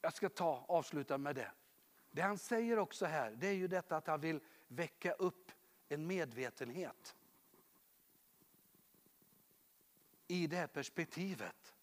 Jag 0.00 0.14
ska 0.14 0.28
ta 0.28 0.64
avsluta 0.68 1.18
med 1.18 1.34
det. 1.34 1.52
Det 2.10 2.22
han 2.22 2.38
säger 2.38 2.78
också 2.78 3.06
här, 3.06 3.30
det 3.30 3.46
är 3.46 3.54
ju 3.54 3.68
detta 3.68 3.96
att 3.96 4.06
han 4.06 4.20
vill 4.20 4.40
väcka 4.68 5.12
upp 5.12 5.52
en 5.88 6.06
medvetenhet. 6.06 7.16
I 10.26 10.46
det 10.46 10.56
här 10.56 10.66
perspektivet. 10.66 11.74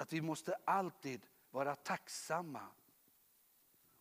Att 0.00 0.12
vi 0.12 0.20
måste 0.20 0.56
alltid 0.64 1.26
vara 1.50 1.76
tacksamma 1.76 2.66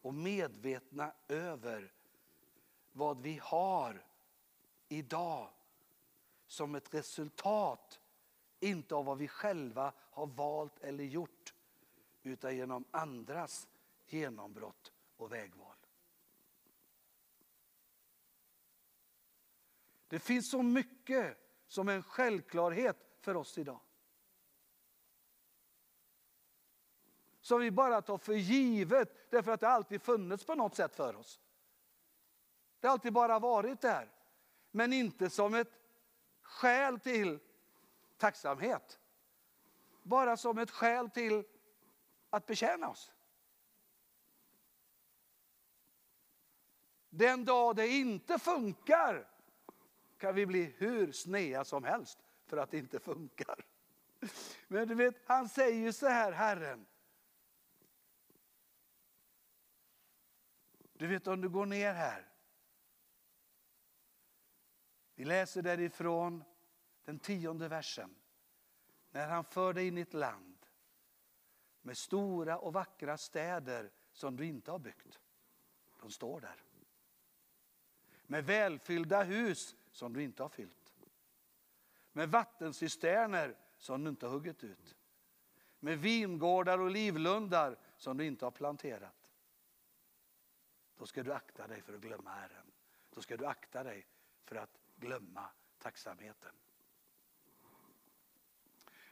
och 0.01 0.13
medvetna 0.13 1.13
över 1.27 1.93
vad 2.91 3.21
vi 3.21 3.39
har 3.43 4.05
idag 4.87 5.49
som 6.47 6.75
ett 6.75 6.93
resultat, 6.93 7.99
inte 8.59 8.95
av 8.95 9.05
vad 9.05 9.17
vi 9.17 9.27
själva 9.27 9.93
har 9.97 10.27
valt 10.27 10.79
eller 10.79 11.03
gjort, 11.03 11.53
utan 12.23 12.55
genom 12.55 12.85
andras 12.91 13.67
genombrott 14.07 14.93
och 15.17 15.31
vägval. 15.31 15.75
Det 20.07 20.19
finns 20.19 20.51
så 20.51 20.61
mycket 20.63 21.37
som 21.67 21.89
är 21.89 21.93
en 21.93 22.03
självklarhet 22.03 22.97
för 23.19 23.35
oss 23.35 23.57
idag. 23.57 23.79
Som 27.49 27.59
vi 27.59 27.71
bara 27.71 28.01
tar 28.01 28.17
för 28.17 28.33
givet 28.33 29.31
därför 29.31 29.51
att 29.51 29.59
det 29.59 29.67
alltid 29.67 30.01
funnits 30.01 30.43
på 30.43 30.55
något 30.55 30.75
sätt 30.75 30.95
för 30.95 31.15
oss. 31.15 31.39
Det 32.79 32.87
har 32.87 32.93
alltid 32.93 33.13
bara 33.13 33.39
varit 33.39 33.81
där. 33.81 34.11
Men 34.71 34.93
inte 34.93 35.29
som 35.29 35.53
ett 35.53 35.71
skäl 36.41 36.99
till 36.99 37.39
tacksamhet. 38.17 38.99
Bara 40.03 40.37
som 40.37 40.57
ett 40.57 40.71
skäl 40.71 41.09
till 41.09 41.43
att 42.29 42.45
betjäna 42.45 42.89
oss. 42.89 43.11
Den 47.09 47.45
dag 47.45 47.75
det 47.75 47.87
inte 47.87 48.39
funkar 48.39 49.27
kan 50.17 50.35
vi 50.35 50.45
bli 50.45 50.63
hur 50.77 51.11
snea 51.11 51.65
som 51.65 51.83
helst 51.83 52.19
för 52.45 52.57
att 52.57 52.71
det 52.71 52.77
inte 52.77 52.99
funkar. 52.99 53.65
Men 54.67 54.87
du 54.87 54.95
vet, 54.95 55.15
han 55.25 55.49
säger 55.49 55.79
ju 55.79 55.93
så 55.93 56.07
här, 56.07 56.31
Herren. 56.31 56.85
Du 60.99 61.07
vet 61.07 61.27
om 61.27 61.41
du 61.41 61.49
går 61.49 61.65
ner 61.65 61.93
här. 61.93 62.27
Vi 65.15 65.25
läser 65.25 65.61
därifrån 65.61 66.43
den 67.05 67.19
tionde 67.19 67.67
versen. 67.67 68.15
När 69.11 69.27
han 69.27 69.43
för 69.43 69.73
dig 69.73 69.87
in 69.87 69.97
i 69.97 70.01
ett 70.01 70.13
land 70.13 70.65
med 71.81 71.97
stora 71.97 72.57
och 72.57 72.73
vackra 72.73 73.17
städer 73.17 73.91
som 74.11 74.35
du 74.35 74.45
inte 74.45 74.71
har 74.71 74.79
byggt. 74.79 75.19
De 76.01 76.11
står 76.11 76.41
där. 76.41 76.63
Med 78.23 78.45
välfyllda 78.45 79.23
hus 79.23 79.75
som 79.91 80.13
du 80.13 80.23
inte 80.23 80.43
har 80.43 80.49
fyllt. 80.49 80.93
Med 82.11 82.31
vattencisterner 82.31 83.55
som 83.77 84.03
du 84.03 84.09
inte 84.09 84.25
har 84.25 84.33
huggit 84.33 84.63
ut. 84.63 84.95
Med 85.79 85.99
vingårdar 85.99 86.79
och 86.79 86.91
livlundar 86.91 87.77
som 87.97 88.17
du 88.17 88.25
inte 88.25 88.45
har 88.45 88.51
planterat. 88.51 89.18
Då 90.99 91.05
ska 91.05 91.23
du 91.23 91.33
akta 91.33 91.67
dig 91.67 91.81
för 91.81 91.93
att 91.93 92.01
glömma 92.01 92.29
Herren. 92.29 92.71
Då 93.09 93.21
ska 93.21 93.37
du 93.37 93.45
akta 93.45 93.83
dig 93.83 94.07
för 94.43 94.55
att 94.55 94.79
glömma 94.95 95.49
tacksamheten. 95.77 96.51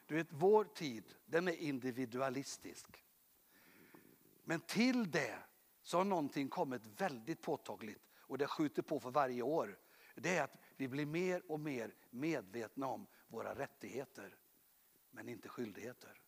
Du 0.06 0.16
vet, 0.16 0.28
vår 0.30 0.64
tid 0.64 1.16
den 1.26 1.48
är 1.48 1.56
individualistisk. 1.56 3.06
Men 4.44 4.62
till 4.62 5.12
det 5.12 5.40
så 5.82 5.98
har 5.98 6.06
någonting 6.06 6.50
kommit 6.50 6.86
väldigt 6.86 7.42
påtagligt 7.42 8.10
och 8.18 8.38
det 8.38 8.48
skjuter 8.48 8.82
på 8.82 9.00
för 9.00 9.12
varje 9.12 9.42
år. 9.42 9.80
Det 10.16 10.38
är 10.38 10.44
att 10.44 10.58
vi 10.76 10.88
blir 10.88 11.06
mer 11.06 11.52
och 11.52 11.60
mer 11.60 11.96
medvetna 12.10 12.88
om 12.88 13.08
våra 13.28 13.56
rättigheter 13.56 14.38
men 15.12 15.30
inte 15.30 15.50
skyldigheter. 15.50 16.22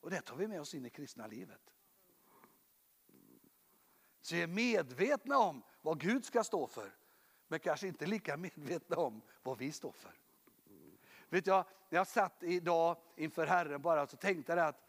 Och 0.00 0.10
det 0.10 0.20
tar 0.20 0.36
vi 0.36 0.48
med 0.48 0.60
oss 0.60 0.74
in 0.74 0.86
i 0.86 0.90
kristna 0.90 1.26
livet. 1.26 1.74
Så 4.22 4.34
vi 4.34 4.42
är 4.42 4.46
medvetna 4.46 5.38
om 5.38 5.62
vad 5.82 6.00
Gud 6.00 6.24
ska 6.24 6.44
stå 6.44 6.66
för 6.66 6.92
men 7.48 7.60
kanske 7.60 7.88
inte 7.88 8.06
lika 8.06 8.36
medvetna 8.36 8.96
om 8.96 9.22
vad 9.42 9.58
vi 9.58 9.72
står 9.72 9.92
för. 9.92 10.12
Vet 11.28 11.46
jag, 11.46 11.64
när 11.88 11.98
jag 11.98 12.06
satt 12.06 12.42
idag 12.42 12.96
inför 13.16 13.46
Herren 13.46 13.82
bara 13.82 14.06
så 14.06 14.16
tänkte 14.16 14.52
jag 14.52 14.66
att 14.66 14.82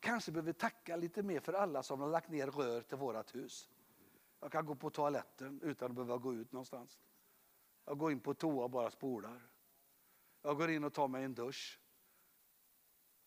kanske 0.00 0.32
behöver 0.32 0.52
tacka 0.52 0.96
lite 0.96 1.22
mer 1.22 1.40
för 1.40 1.52
alla 1.52 1.82
som 1.82 2.00
har 2.00 2.08
lagt 2.08 2.28
ner 2.28 2.46
rör 2.46 2.80
till 2.80 2.96
vårt 2.96 3.34
hus. 3.34 3.68
Jag 4.40 4.52
kan 4.52 4.66
gå 4.66 4.74
på 4.74 4.90
toaletten 4.90 5.60
utan 5.62 5.90
att 5.90 5.94
behöva 5.94 6.16
gå 6.16 6.34
ut 6.34 6.52
någonstans. 6.52 6.98
Jag 7.84 7.98
går 7.98 8.12
in 8.12 8.20
på 8.20 8.34
toa 8.34 8.64
och 8.64 8.70
bara 8.70 8.90
spolar. 8.90 9.48
Jag 10.42 10.56
går 10.56 10.70
in 10.70 10.84
och 10.84 10.92
tar 10.92 11.08
mig 11.08 11.24
en 11.24 11.34
dusch. 11.34 11.80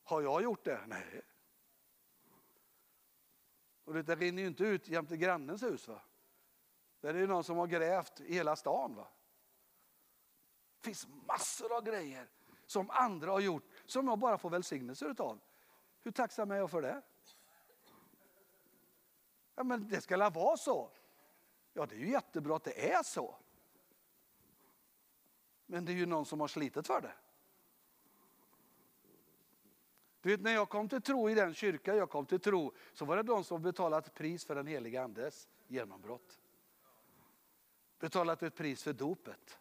Har 0.03 0.21
jag 0.21 0.43
gjort 0.43 0.63
det? 0.63 0.81
Nej. 0.87 1.21
Och 3.91 4.03
det 4.03 4.15
rinner 4.15 4.41
ju 4.41 4.47
inte 4.47 4.63
ut 4.63 4.87
jämte 4.87 5.17
grannens 5.17 5.63
hus. 5.63 5.87
Va? 5.87 6.01
Där 6.99 7.13
är 7.13 7.21
det 7.21 7.27
någon 7.27 7.43
som 7.43 7.57
har 7.57 7.67
grävt 7.67 8.21
i 8.21 8.33
hela 8.33 8.55
stan. 8.55 8.95
Va? 8.95 9.07
Det 10.77 10.85
finns 10.85 11.07
massor 11.27 11.77
av 11.77 11.83
grejer 11.83 12.27
som 12.65 12.89
andra 12.89 13.31
har 13.31 13.39
gjort 13.39 13.63
som 13.85 14.07
jag 14.07 14.19
bara 14.19 14.37
får 14.37 14.49
välsignelse 14.49 15.15
av. 15.17 15.39
Hur 16.03 16.11
tacksam 16.11 16.51
är 16.51 16.55
jag 16.55 16.71
för 16.71 16.81
det? 16.81 17.01
Ja, 19.55 19.63
men 19.63 19.87
det 19.87 20.01
ska 20.01 20.17
väl 20.17 20.31
vara 20.31 20.57
så. 20.57 20.91
Ja, 21.73 21.85
det 21.85 21.95
är 21.95 21.99
ju 21.99 22.11
jättebra 22.11 22.55
att 22.55 22.63
det 22.63 22.91
är 22.91 23.03
så. 23.03 23.35
Men 25.65 25.85
det 25.85 25.91
är 25.91 25.95
ju 25.95 26.05
någon 26.05 26.25
som 26.25 26.39
har 26.39 26.47
slitit 26.47 26.87
för 26.87 27.01
det. 27.01 27.13
Du 30.21 30.29
vet, 30.29 30.41
när 30.41 30.53
jag 30.53 30.69
kom 30.69 30.89
till 30.89 31.01
tro 31.01 31.29
i 31.29 31.33
den 31.33 31.53
kyrka 31.53 31.95
jag 31.95 32.09
kom 32.09 32.25
till 32.25 32.39
tro 32.39 32.73
så 32.93 33.05
var 33.05 33.17
det 33.17 33.23
de 33.23 33.43
som 33.43 33.61
betalat 33.61 34.13
pris 34.13 34.45
för 34.45 34.55
den 34.55 34.67
heliga 34.67 35.03
andes 35.03 35.49
genombrott. 35.67 36.39
Betalat 37.99 38.43
ett 38.43 38.55
pris 38.55 38.83
för 38.83 38.93
dopet. 38.93 39.57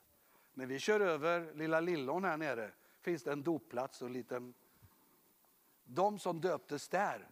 När 0.55 0.67
vi 0.67 0.79
kör 0.79 1.01
över 1.01 1.55
lilla 1.55 1.81
Lillån 1.81 2.25
här 2.25 2.37
nere 2.37 2.73
finns 3.01 3.23
det 3.23 3.33
en 3.33 3.43
dopplats 3.43 4.03
och 4.03 4.07
en 4.07 4.13
liten... 4.13 4.55
De 5.85 6.19
som 6.19 6.41
döptes 6.41 6.89
där 6.89 7.29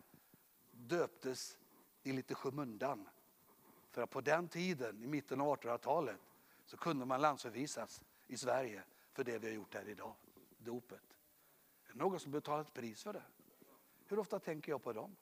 döptes 0.71 1.59
i 2.03 2.13
lite 2.13 2.35
skymundan. 2.35 3.09
För 3.91 4.03
att 4.03 4.11
på 4.11 4.21
den 4.21 4.49
tiden, 4.49 5.03
i 5.03 5.07
mitten 5.07 5.41
av 5.41 5.57
1800-talet, 5.57 6.21
så 6.65 6.77
kunde 6.77 7.07
man 7.07 7.21
landsförvisas 7.21 8.03
i 8.27 8.37
Sverige 8.37 8.83
för 9.13 9.25
det 9.25 9.39
vi 9.39 9.47
har 9.47 9.55
gjort 9.55 9.75
här 9.75 9.89
idag, 9.89 10.15
dopet. 10.59 11.08
Någon 11.99 12.21
som 12.21 12.33
betalat 12.33 12.75
pris 12.75 13.03
för 13.03 13.13
det? 13.13 13.23
Hur 14.07 14.19
ofta 14.19 14.39
tänker 14.39 14.73
jag 14.73 14.83
på 14.83 14.93
dem? 14.93 15.17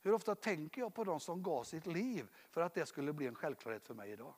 Hur 0.00 0.12
ofta 0.12 0.34
tänker 0.34 0.80
jag 0.80 0.94
på 0.94 1.04
dem 1.04 1.20
som 1.20 1.42
gav 1.42 1.64
sitt 1.64 1.86
liv 1.86 2.28
för 2.50 2.60
att 2.60 2.74
det 2.74 2.86
skulle 2.86 3.12
bli 3.12 3.26
en 3.26 3.34
självklarhet 3.34 3.86
för 3.86 3.94
mig 3.94 4.10
idag? 4.10 4.34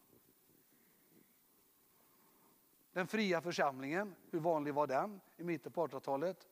Den 2.93 3.07
fria 3.07 3.41
församlingen, 3.41 4.15
hur 4.31 4.41
vanlig 4.41 4.75
var 4.75 4.87
den 4.87 5.21
i 5.37 5.45
mitten 5.45 5.73
på 5.73 5.87
1800-talet? 5.87 6.49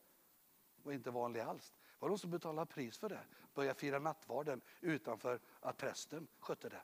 Var 0.83 0.93
inte 0.93 1.11
vanlig 1.11 1.39
alls. 1.39 1.73
Det 1.77 1.97
var 1.99 2.09
de 2.09 2.17
som 2.17 2.31
betalade 2.31 2.65
pris 2.71 2.97
för 2.97 3.09
det. 3.09 3.25
Började 3.53 3.79
fira 3.79 3.99
nattvarden 3.99 4.61
utanför 4.81 5.39
att 5.59 5.77
prästen 5.77 6.27
skötte 6.39 6.69
det. 6.69 6.81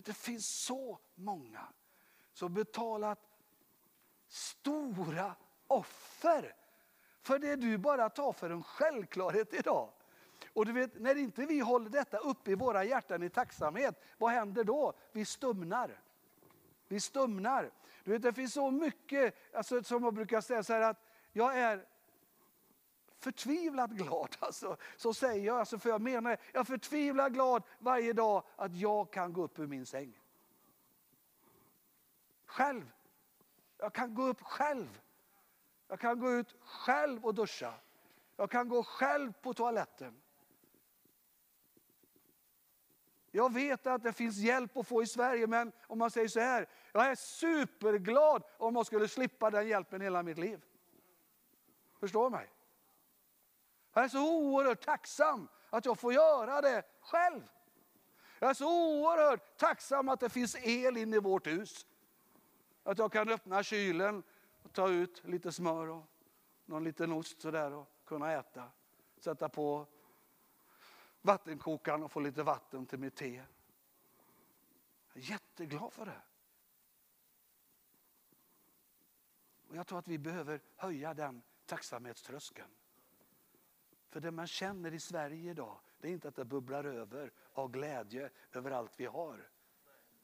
Det 0.00 0.16
finns 0.16 0.46
så 0.46 0.98
många 1.14 1.68
som 2.32 2.54
betalat 2.54 3.31
stora 4.32 5.34
offer 5.66 6.54
för 7.22 7.38
det 7.38 7.56
du 7.56 7.78
bara 7.78 8.08
tar 8.08 8.32
för 8.32 8.50
en 8.50 8.62
självklarhet 8.62 9.54
idag. 9.54 9.88
Och 10.52 10.66
du 10.66 10.72
vet, 10.72 11.00
när 11.00 11.16
inte 11.16 11.46
vi 11.46 11.60
håller 11.60 11.90
detta 11.90 12.18
uppe 12.18 12.50
i 12.50 12.54
våra 12.54 12.84
hjärtan 12.84 13.22
i 13.22 13.28
tacksamhet, 13.28 14.02
vad 14.18 14.30
händer 14.30 14.64
då? 14.64 14.92
Vi 15.12 15.24
stumnar. 15.24 16.00
Vi 16.88 17.00
stumnar. 17.00 17.70
Du 18.04 18.10
vet, 18.10 18.22
det 18.22 18.32
finns 18.32 18.52
så 18.52 18.70
mycket, 18.70 19.34
alltså, 19.54 19.82
som 19.82 20.04
jag 20.04 20.14
brukar 20.14 20.40
säga 20.40 20.62
så 20.62 20.72
här 20.72 20.80
att 20.80 21.08
jag 21.32 21.58
är 21.58 21.86
förtvivlat 23.18 23.90
glad. 23.90 24.36
Alltså, 24.38 24.76
så 24.96 25.14
säger 25.14 25.46
jag, 25.46 25.58
alltså, 25.58 25.78
för 25.78 25.90
jag 25.90 26.00
menar 26.00 26.38
Jag 26.52 26.60
är 26.60 26.64
förtvivlat 26.64 27.32
glad 27.32 27.62
varje 27.78 28.12
dag 28.12 28.44
att 28.56 28.76
jag 28.76 29.10
kan 29.10 29.32
gå 29.32 29.42
upp 29.42 29.58
ur 29.58 29.66
min 29.66 29.86
säng. 29.86 30.18
Själv. 32.46 32.92
Jag 33.82 33.92
kan 33.92 34.14
gå 34.14 34.22
upp 34.22 34.42
själv. 34.42 35.00
Jag 35.88 36.00
kan 36.00 36.20
gå 36.20 36.30
ut 36.32 36.54
själv 36.60 37.24
och 37.24 37.34
duscha. 37.34 37.74
Jag 38.36 38.50
kan 38.50 38.68
gå 38.68 38.82
själv 38.82 39.32
på 39.32 39.54
toaletten. 39.54 40.22
Jag 43.30 43.52
vet 43.52 43.86
att 43.86 44.02
det 44.02 44.12
finns 44.12 44.36
hjälp 44.36 44.76
att 44.76 44.86
få 44.86 45.02
i 45.02 45.06
Sverige, 45.06 45.46
men 45.46 45.72
om 45.86 45.98
man 45.98 46.10
säger 46.10 46.28
så 46.28 46.40
här, 46.40 46.68
jag 46.92 47.06
är 47.06 47.14
superglad 47.14 48.42
om 48.58 48.76
jag 48.76 48.86
skulle 48.86 49.08
slippa 49.08 49.50
den 49.50 49.68
hjälpen 49.68 50.00
hela 50.00 50.22
mitt 50.22 50.38
liv. 50.38 50.64
Förstår 52.00 52.30
mig? 52.30 52.50
Jag 53.92 54.04
är 54.04 54.08
så 54.08 54.36
oerhört 54.36 54.84
tacksam 54.84 55.48
att 55.70 55.84
jag 55.84 55.98
får 55.98 56.12
göra 56.12 56.60
det 56.60 56.82
själv. 57.00 57.42
Jag 58.38 58.50
är 58.50 58.54
så 58.54 59.00
oerhört 59.00 59.56
tacksam 59.58 60.08
att 60.08 60.20
det 60.20 60.28
finns 60.28 60.56
el 60.56 60.96
inne 60.96 61.16
i 61.16 61.20
vårt 61.20 61.46
hus. 61.46 61.86
Att 62.82 62.98
jag 62.98 63.12
kan 63.12 63.28
öppna 63.28 63.62
kylen 63.62 64.22
och 64.62 64.72
ta 64.72 64.88
ut 64.88 65.24
lite 65.24 65.52
smör 65.52 65.86
och 65.88 66.06
någon 66.64 66.84
liten 66.84 67.12
ost 67.12 67.40
sådär 67.40 67.72
och 67.72 67.88
kunna 68.04 68.32
äta. 68.32 68.70
Sätta 69.18 69.48
på 69.48 69.86
vattenkokaren 71.22 72.02
och 72.02 72.12
få 72.12 72.20
lite 72.20 72.42
vatten 72.42 72.86
till 72.86 72.98
mitt 72.98 73.16
te. 73.16 73.44
Jag 75.12 75.24
är 75.24 75.30
jätteglad 75.30 75.92
för 75.92 76.06
det. 76.06 76.22
Och 79.68 79.76
jag 79.76 79.86
tror 79.86 79.98
att 79.98 80.08
vi 80.08 80.18
behöver 80.18 80.60
höja 80.76 81.14
den 81.14 81.42
tacksamhetströskeln. 81.66 82.70
För 84.08 84.20
det 84.20 84.30
man 84.30 84.46
känner 84.46 84.94
i 84.94 85.00
Sverige 85.00 85.50
idag, 85.50 85.78
det 85.98 86.08
är 86.08 86.12
inte 86.12 86.28
att 86.28 86.36
det 86.36 86.44
bubblar 86.44 86.84
över 86.84 87.32
av 87.52 87.70
glädje 87.70 88.30
över 88.52 88.70
allt 88.70 89.00
vi 89.00 89.06
har. 89.06 89.50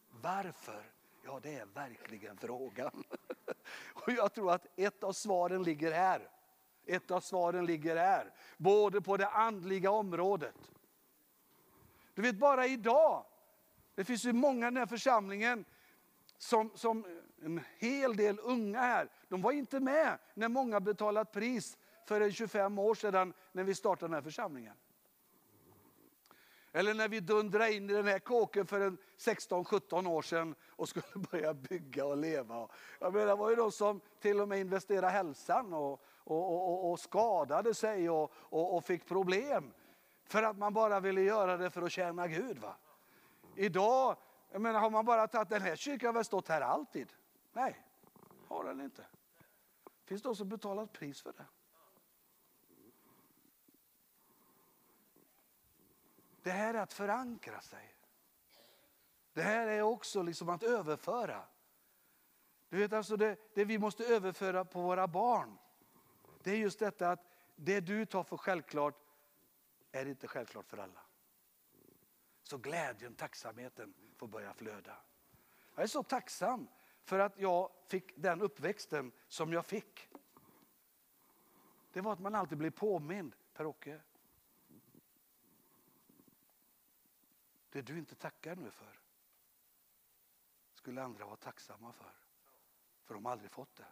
Varför? 0.09 0.93
Ja, 1.23 1.41
det 1.43 1.55
är 1.55 1.67
verkligen 1.67 2.37
frågan. 2.37 3.05
Och 3.95 4.13
jag 4.13 4.33
tror 4.33 4.53
att 4.53 4.67
ett 4.77 5.05
av 5.05 5.13
svaren 5.13 5.63
ligger 5.63 5.93
här. 5.93 6.29
Ett 6.87 7.11
av 7.11 7.21
svaren 7.21 7.67
ligger 7.67 7.97
här. 7.97 8.33
Både 8.57 9.01
på 9.01 9.17
det 9.17 9.29
andliga 9.29 9.91
området. 9.91 10.73
Du 12.15 12.23
vet 12.23 12.37
bara 12.37 12.67
idag, 12.67 13.25
det 13.95 14.05
finns 14.05 14.25
ju 14.25 14.33
många 14.33 14.67
i 14.67 14.71
den 14.71 14.77
här 14.77 14.87
församlingen 14.87 15.65
som, 16.39 16.71
som 16.75 17.05
en 17.43 17.61
hel 17.79 18.17
del 18.17 18.39
unga 18.43 18.81
här, 18.81 19.09
de 19.29 19.43
var 19.43 19.53
inte 19.53 19.81
med 19.81 20.19
när 20.35 20.49
många 20.49 20.81
betalat 20.81 21.33
pris 21.33 21.79
för 22.05 22.21
en 22.21 22.33
25 22.33 22.79
år 22.79 22.95
sedan 22.95 23.33
när 23.53 23.65
vi 23.65 23.75
startade 23.75 24.07
den 24.07 24.15
här 24.15 24.23
församlingen. 24.23 24.75
Eller 26.73 26.95
när 26.95 27.09
vi 27.09 27.21
dundrade 27.21 27.75
in 27.75 27.91
i 27.91 27.93
den 27.93 28.07
här 28.07 28.19
kåken 28.19 28.67
för 28.67 28.97
16-17 29.19 30.09
år 30.09 30.23
sedan 30.23 30.55
och 30.69 30.89
skulle 30.89 31.07
börja 31.31 31.55
bygga 31.55 32.05
och 32.05 32.17
leva. 32.17 32.69
Jag 32.99 33.13
menar, 33.13 33.27
det 33.27 33.35
var 33.35 33.51
ju 33.51 33.57
de 33.57 33.73
som 33.73 34.01
till 34.21 34.41
och 34.41 34.49
med 34.49 34.61
investerade 34.61 35.09
hälsan 35.09 35.73
och, 35.73 36.03
och, 36.25 36.55
och, 36.55 36.91
och 36.91 37.01
skadade 37.01 37.75
sig 37.75 38.11
och, 38.11 38.33
och, 38.49 38.85
fick 38.85 39.09
problem. 39.09 39.73
För 40.25 40.43
att 40.43 40.59
man 40.59 40.73
bara 40.73 41.01
ville 41.01 41.21
göra 41.21 41.57
det 41.57 41.71
för 41.71 41.83
att 41.83 41.93
tjäna 41.93 42.27
Gud. 42.27 42.59
Va? 42.59 42.77
Idag 43.57 44.17
jag 44.51 44.61
menar, 44.61 44.81
har 44.81 44.91
man 44.91 45.05
bara 45.05 45.29
tagit 45.29 45.49
den 45.49 45.63
här 45.63 45.77
kyrkan 45.77 46.07
har 46.07 46.15
väl 46.15 46.25
stått 46.25 46.49
här 46.49 46.61
alltid? 46.61 47.13
Nej, 47.53 47.85
har 48.49 48.65
den 48.65 48.81
inte. 48.81 49.03
Det 49.85 50.05
finns 50.05 50.23
de 50.23 50.37
som 50.37 50.49
betalat 50.49 50.93
pris 50.93 51.23
för 51.23 51.33
det. 51.33 51.45
Det 56.49 56.53
här 56.53 56.75
är 56.75 56.79
att 56.79 56.93
förankra 56.93 57.61
sig. 57.61 57.95
Det 59.33 59.43
här 59.43 59.67
är 59.67 59.83
också 59.83 60.23
liksom 60.23 60.49
att 60.49 60.63
överföra. 60.63 61.43
Du 62.69 62.79
vet 62.79 62.93
alltså 62.93 63.17
det, 63.17 63.37
det 63.55 63.65
vi 63.65 63.79
måste 63.79 64.05
överföra 64.05 64.65
på 64.65 64.83
våra 64.83 65.07
barn. 65.09 65.59
Det 66.43 66.51
är 66.51 66.57
just 66.57 66.79
detta 66.79 67.11
att 67.11 67.21
det 67.57 67.81
du 67.81 68.07
tar 68.07 68.25
för 68.25 68.37
självklart 68.37 68.95
är 69.93 70.07
inte 70.07 70.29
självklart 70.29 70.69
för 70.69 70.79
alla. 70.79 71.01
Så 72.43 72.59
glädjen, 72.59 73.15
tacksamheten 73.15 73.95
får 74.17 74.27
börja 74.27 74.53
flöda. 74.55 74.97
Jag 75.75 75.83
är 75.83 75.87
så 75.87 76.03
tacksam 76.03 76.69
för 77.05 77.19
att 77.19 77.39
jag 77.39 77.71
fick 77.87 78.13
den 78.17 78.41
uppväxten 78.41 79.13
som 79.27 79.53
jag 79.53 79.67
fick. 79.67 80.09
Det 81.93 82.01
var 82.01 82.13
att 82.13 82.21
man 82.21 82.35
alltid 82.35 82.59
blev 82.59 82.71
påmind, 82.71 83.35
Per-Åke. 83.55 84.01
Det 87.71 87.83
du 87.83 87.99
inte 87.99 88.15
tackar 88.15 88.57
nu 88.57 88.71
för 88.71 89.01
skulle 90.73 91.03
andra 91.03 91.25
vara 91.25 91.37
tacksamma 91.37 91.93
för. 91.93 92.13
För 93.05 93.15
de 93.15 93.25
har 93.25 93.33
aldrig 93.33 93.51
fått 93.51 93.77
det. 93.77 93.87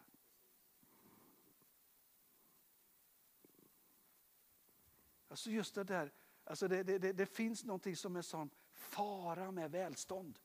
Alltså 5.27 5.49
just 5.49 5.75
det 5.75 5.83
där, 5.83 6.11
alltså 6.43 6.67
det, 6.67 6.83
det, 6.83 6.97
det, 6.97 7.13
det 7.13 7.25
finns 7.25 7.63
någonting 7.63 7.95
som 7.95 8.15
är 8.15 8.21
sån 8.21 8.49
fara 8.71 9.51
med 9.51 9.71
välstånd. 9.71 10.39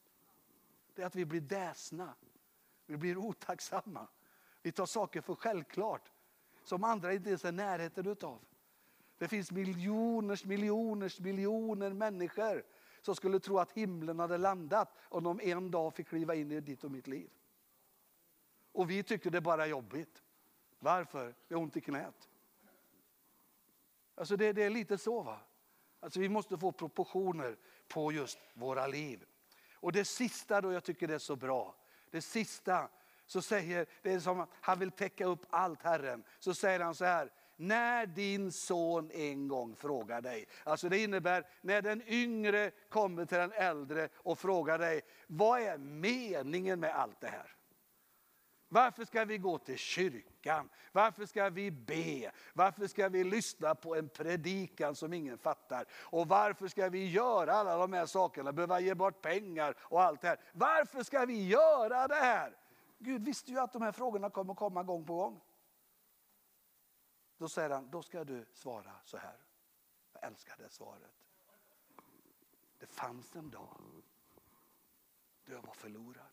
Det 0.94 1.02
är 1.02 1.06
att 1.06 1.14
vi 1.14 1.24
blir 1.24 1.40
däsna. 1.40 2.14
Vi 2.86 2.96
blir 2.96 3.16
otacksamma. 3.16 4.08
Vi 4.62 4.72
tar 4.72 4.86
saker 4.86 5.20
för 5.20 5.34
självklart. 5.34 6.12
Som 6.64 6.84
andra 6.84 7.12
inte 7.12 7.28
ens 7.28 7.44
är 7.44 7.52
närheten 7.52 8.06
utav. 8.06 8.44
Det 9.18 9.28
finns 9.28 9.50
miljoners, 9.50 10.44
miljoners, 10.44 11.20
miljoner 11.20 11.92
människor 11.92 12.64
som 13.02 13.16
skulle 13.16 13.40
tro 13.40 13.58
att 13.58 13.72
himlen 13.72 14.18
hade 14.18 14.38
landat 14.38 14.96
om 15.00 15.24
de 15.24 15.40
en 15.40 15.70
dag 15.70 15.94
fick 15.94 16.08
kliva 16.08 16.34
in 16.34 16.52
i 16.52 16.60
ditt 16.60 16.84
och 16.84 16.90
mitt 16.90 17.06
liv. 17.06 17.30
Och 18.72 18.90
vi 18.90 19.02
tycker 19.02 19.30
det 19.30 19.40
bara 19.40 19.64
är 19.64 19.68
jobbigt. 19.68 20.22
Varför? 20.78 21.34
Vi 21.48 21.54
har 21.54 21.62
ont 21.62 21.76
i 21.76 21.80
knät. 21.80 22.28
Alltså 24.14 24.36
det, 24.36 24.52
det 24.52 24.62
är 24.62 24.70
lite 24.70 24.98
så 24.98 25.22
va. 25.22 25.40
Alltså 26.00 26.20
vi 26.20 26.28
måste 26.28 26.58
få 26.58 26.72
proportioner 26.72 27.56
på 27.88 28.12
just 28.12 28.38
våra 28.54 28.86
liv. 28.86 29.24
Och 29.74 29.92
det 29.92 30.04
sista 30.04 30.60
då 30.60 30.72
jag 30.72 30.84
tycker 30.84 31.08
det 31.08 31.14
är 31.14 31.18
så 31.18 31.36
bra. 31.36 31.76
Det 32.10 32.22
sista 32.22 32.88
så 33.26 33.42
säger, 33.42 33.86
det 34.02 34.12
är 34.12 34.20
som 34.20 34.40
att 34.40 34.48
han 34.60 34.78
vill 34.78 34.90
täcka 34.90 35.26
upp 35.26 35.46
allt 35.50 35.82
Herren. 35.82 36.24
Så 36.38 36.54
säger 36.54 36.80
han 36.80 36.94
så 36.94 37.04
här, 37.04 37.30
när 37.56 38.06
din 38.06 38.52
son 38.52 39.10
en 39.10 39.48
gång 39.48 39.76
frågar 39.76 40.20
dig. 40.20 40.46
Alltså 40.64 40.88
det 40.88 40.98
innebär 40.98 41.46
när 41.60 41.82
den 41.82 42.02
yngre 42.06 42.70
kommer 42.88 43.24
till 43.24 43.38
den 43.38 43.52
äldre 43.52 44.08
och 44.14 44.38
frågar 44.38 44.78
dig, 44.78 45.00
vad 45.26 45.60
är 45.60 45.78
meningen 45.78 46.80
med 46.80 46.94
allt 46.94 47.20
det 47.20 47.28
här? 47.28 47.56
Varför 48.68 49.04
ska 49.04 49.24
vi 49.24 49.38
gå 49.38 49.58
till 49.58 49.78
kyrkan? 49.78 50.68
Varför 50.92 51.26
ska 51.26 51.50
vi 51.50 51.70
be? 51.70 52.30
Varför 52.54 52.86
ska 52.86 53.08
vi 53.08 53.24
lyssna 53.24 53.74
på 53.74 53.94
en 53.96 54.08
predikan 54.08 54.94
som 54.94 55.12
ingen 55.12 55.38
fattar? 55.38 55.84
Och 55.92 56.28
varför 56.28 56.68
ska 56.68 56.88
vi 56.88 57.10
göra 57.10 57.52
alla 57.52 57.76
de 57.76 57.92
här 57.92 58.06
sakerna? 58.06 58.52
Behöva 58.52 58.80
ge 58.80 58.94
bort 58.94 59.22
pengar 59.22 59.74
och 59.80 60.02
allt 60.02 60.20
det 60.20 60.28
här. 60.28 60.38
Varför 60.52 61.02
ska 61.02 61.24
vi 61.24 61.48
göra 61.48 62.08
det 62.08 62.14
här? 62.14 62.56
Gud 62.98 63.24
visste 63.24 63.50
ju 63.50 63.58
att 63.58 63.72
de 63.72 63.82
här 63.82 63.92
frågorna 63.92 64.30
kommer 64.30 64.54
komma 64.54 64.82
gång 64.82 65.04
på 65.04 65.14
gång. 65.14 65.40
Då 67.42 67.48
säger 67.48 67.70
han, 67.70 67.90
då 67.90 68.02
ska 68.02 68.24
du 68.24 68.46
svara 68.52 69.00
så 69.04 69.16
här. 69.16 69.36
Jag 70.12 70.24
älskar 70.24 70.56
det 70.56 70.70
svaret. 70.70 71.14
Det 72.78 72.86
fanns 72.86 73.36
en 73.36 73.50
dag 73.50 73.76
då 75.44 75.52
jag 75.52 75.62
var 75.62 75.74
förlorad 75.74 76.26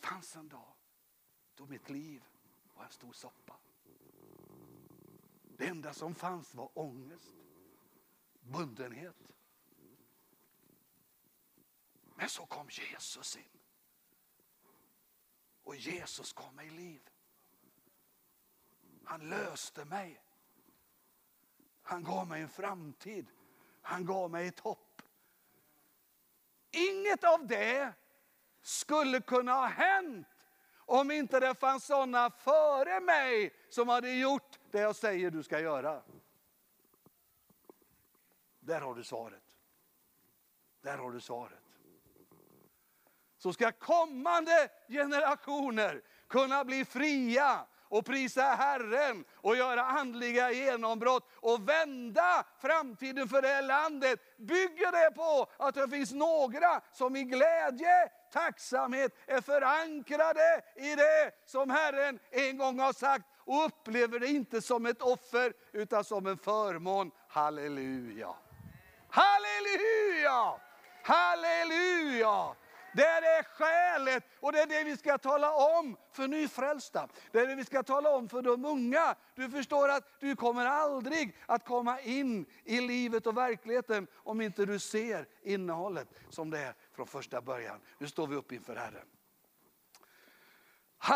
Det 0.00 0.06
fanns 0.06 0.36
en 0.36 0.48
dag 0.48 0.74
då 1.54 1.66
mitt 1.66 1.90
liv 1.90 2.24
var 2.74 2.84
en 2.84 2.90
stor 2.90 3.12
soppa. 3.12 3.56
Det 5.42 5.66
enda 5.66 5.94
som 5.94 6.14
fanns 6.14 6.54
var 6.54 6.78
ångest, 6.78 7.34
bundenhet. 8.40 9.34
Men 12.14 12.28
så 12.28 12.46
kom 12.46 12.68
Jesus 12.70 13.36
in. 13.36 13.60
Och 15.62 15.76
Jesus 15.76 16.32
gav 16.32 16.54
mig 16.54 16.70
liv. 16.70 17.11
Han 19.12 19.28
löste 19.28 19.84
mig. 19.84 20.22
Han 21.82 22.04
gav 22.04 22.26
mig 22.26 22.42
en 22.42 22.48
framtid. 22.48 23.26
Han 23.82 24.04
gav 24.04 24.30
mig 24.30 24.48
ett 24.48 24.60
hopp. 24.60 25.02
Inget 26.70 27.24
av 27.24 27.46
det 27.46 27.92
skulle 28.62 29.20
kunna 29.20 29.52
ha 29.52 29.66
hänt 29.66 30.26
om 30.76 31.10
inte 31.10 31.40
det 31.40 31.54
fanns 31.54 31.84
sådana 31.84 32.30
före 32.30 33.00
mig 33.00 33.54
som 33.68 33.88
hade 33.88 34.14
gjort 34.14 34.58
det 34.70 34.80
jag 34.80 34.96
säger 34.96 35.30
du 35.30 35.42
ska 35.42 35.60
göra. 35.60 36.02
Där 38.60 38.80
har 38.80 38.94
du 38.94 39.04
svaret. 39.04 39.56
Där 40.80 40.98
har 40.98 41.10
du 41.10 41.20
svaret. 41.20 41.64
Så 43.36 43.52
ska 43.52 43.72
kommande 43.72 44.70
generationer 44.88 46.02
kunna 46.28 46.64
bli 46.64 46.84
fria 46.84 47.66
och 47.92 48.06
prisa 48.06 48.42
Herren 48.42 49.24
och 49.34 49.56
göra 49.56 49.82
andliga 49.82 50.50
genombrott 50.52 51.28
och 51.34 51.68
vända 51.68 52.44
framtiden 52.60 53.28
för 53.28 53.42
det 53.42 53.48
här 53.48 53.62
landet. 53.62 54.20
Bygger 54.38 54.92
det 54.92 55.14
på 55.14 55.46
att 55.56 55.74
det 55.74 55.88
finns 55.88 56.12
några 56.12 56.80
som 56.92 57.16
i 57.16 57.22
glädje, 57.22 58.08
tacksamhet 58.32 59.12
är 59.26 59.40
förankrade 59.40 60.62
i 60.76 60.94
det 60.94 61.32
som 61.46 61.70
Herren 61.70 62.18
en 62.30 62.58
gång 62.58 62.78
har 62.78 62.92
sagt 62.92 63.24
och 63.38 63.66
upplever 63.66 64.18
det 64.18 64.26
inte 64.26 64.62
som 64.62 64.86
ett 64.86 65.02
offer 65.02 65.52
utan 65.72 66.04
som 66.04 66.26
en 66.26 66.38
förmån. 66.38 67.10
Halleluja! 67.28 68.34
Halleluja! 69.08 70.60
Halleluja! 71.02 72.54
Det 72.94 73.02
är 73.06 73.42
skälet 73.42 74.24
och 74.40 74.52
det 74.52 74.60
är 74.60 74.66
det 74.66 74.84
vi 74.84 74.96
ska 74.96 75.18
tala 75.18 75.52
om 75.54 75.96
för 76.12 76.28
nyfrälsta. 76.28 77.08
Det 77.32 77.40
är 77.40 77.46
det 77.46 77.54
vi 77.54 77.64
ska 77.64 77.82
tala 77.82 78.10
om 78.10 78.28
för 78.28 78.42
de 78.42 78.64
unga. 78.64 79.14
Du 79.34 79.50
förstår 79.50 79.88
att 79.88 80.04
du 80.20 80.36
kommer 80.36 80.66
aldrig 80.66 81.36
att 81.46 81.64
komma 81.64 82.00
in 82.00 82.46
i 82.64 82.80
livet 82.80 83.26
och 83.26 83.36
verkligheten 83.36 84.06
om 84.14 84.40
inte 84.40 84.66
du 84.66 84.78
ser 84.78 85.26
innehållet 85.42 86.08
som 86.28 86.50
det 86.50 86.58
är 86.58 86.74
från 86.92 87.06
första 87.06 87.40
början. 87.40 87.80
Nu 87.98 88.06
står 88.06 88.26
vi 88.26 88.36
upp 88.36 88.52
inför 88.52 88.76
Herren. 88.76 89.06